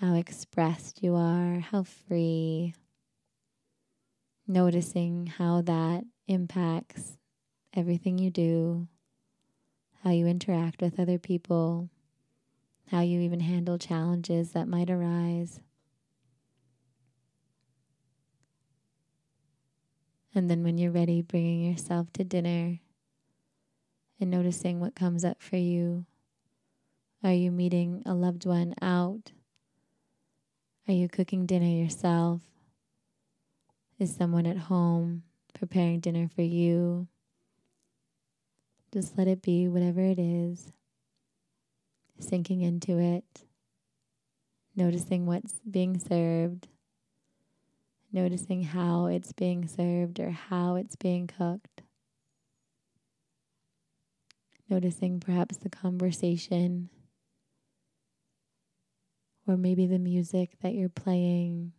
[0.00, 2.74] How expressed you are, how free.
[4.46, 7.16] Noticing how that impacts
[7.72, 8.88] everything you do,
[10.02, 11.88] how you interact with other people,
[12.90, 15.60] how you even handle challenges that might arise.
[20.34, 22.80] And then when you're ready, bringing yourself to dinner
[24.20, 26.06] and noticing what comes up for you.
[27.22, 29.32] Are you meeting a loved one out?
[30.86, 32.42] Are you cooking dinner yourself?
[33.98, 35.22] Is someone at home
[35.54, 37.08] preparing dinner for you?
[38.92, 40.74] Just let it be whatever it is,
[42.18, 43.46] sinking into it,
[44.76, 46.68] noticing what's being served,
[48.12, 51.80] noticing how it's being served or how it's being cooked,
[54.68, 56.90] noticing perhaps the conversation
[59.46, 61.72] or maybe the music that you're playing,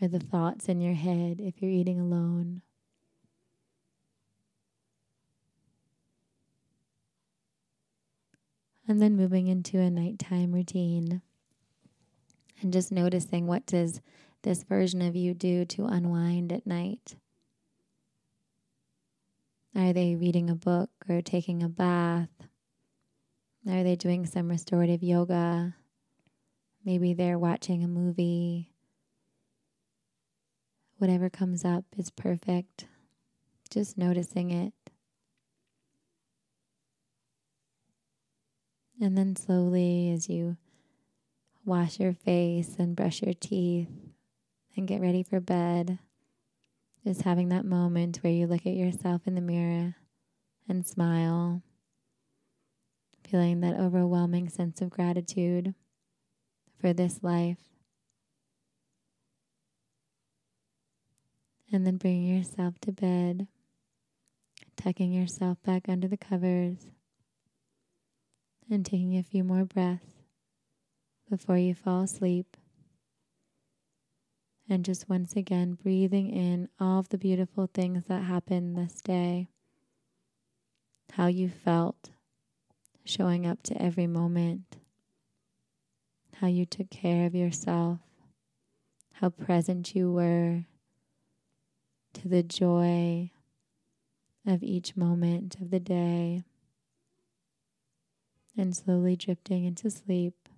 [0.00, 2.62] or the thoughts in your head if you're eating alone.
[8.86, 11.20] And then moving into a nighttime routine
[12.60, 14.00] and just noticing what does
[14.42, 17.16] this version of you do to unwind at night.
[19.76, 22.30] Are they reading a book or taking a bath?
[23.68, 25.74] Are they doing some restorative yoga?
[26.88, 28.70] Maybe they're watching a movie.
[30.96, 32.86] Whatever comes up is perfect.
[33.68, 34.72] Just noticing it.
[38.98, 40.56] And then slowly, as you
[41.62, 43.90] wash your face and brush your teeth
[44.74, 45.98] and get ready for bed,
[47.04, 49.96] just having that moment where you look at yourself in the mirror
[50.66, 51.60] and smile,
[53.28, 55.74] feeling that overwhelming sense of gratitude
[56.80, 57.58] for this life.
[61.70, 63.46] And then bring yourself to bed,
[64.76, 66.86] tucking yourself back under the covers,
[68.70, 70.24] and taking a few more breaths
[71.28, 72.56] before you fall asleep.
[74.70, 79.48] And just once again, breathing in all of the beautiful things that happened this day,
[81.12, 82.10] how you felt
[83.04, 84.77] showing up to every moment,
[86.40, 87.98] how you took care of yourself,
[89.14, 90.64] how present you were
[92.12, 93.30] to the joy
[94.46, 96.44] of each moment of the day,
[98.56, 100.48] and slowly drifting into sleep.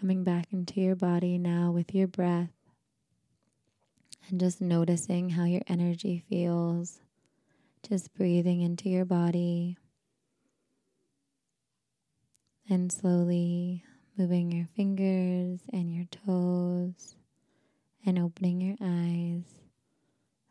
[0.00, 2.50] Coming back into your body now with your breath
[4.28, 7.00] and just noticing how your energy feels.
[7.88, 9.76] Just breathing into your body
[12.68, 13.84] and slowly
[14.16, 17.16] moving your fingers and your toes
[18.06, 19.44] and opening your eyes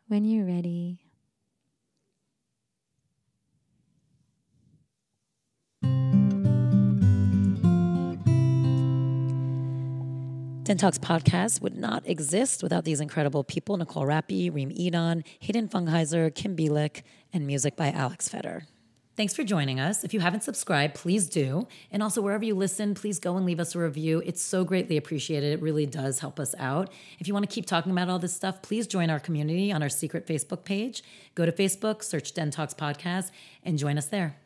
[0.08, 1.00] when you're ready.
[10.64, 15.68] Den Talks podcast would not exist without these incredible people Nicole Rappi, Reem Edon, Hayden
[15.68, 17.02] Fungheiser, Kim Bielik,
[17.34, 18.66] and music by Alex Fetter.
[19.16, 20.02] Thanks for joining us.
[20.02, 21.68] If you haven't subscribed, please do.
[21.92, 24.20] And also, wherever you listen, please go and leave us a review.
[24.26, 25.52] It's so greatly appreciated.
[25.52, 26.90] It really does help us out.
[27.20, 29.84] If you want to keep talking about all this stuff, please join our community on
[29.84, 31.04] our secret Facebook page.
[31.36, 33.30] Go to Facebook, search Den Talks Podcast,
[33.62, 34.36] and join us there.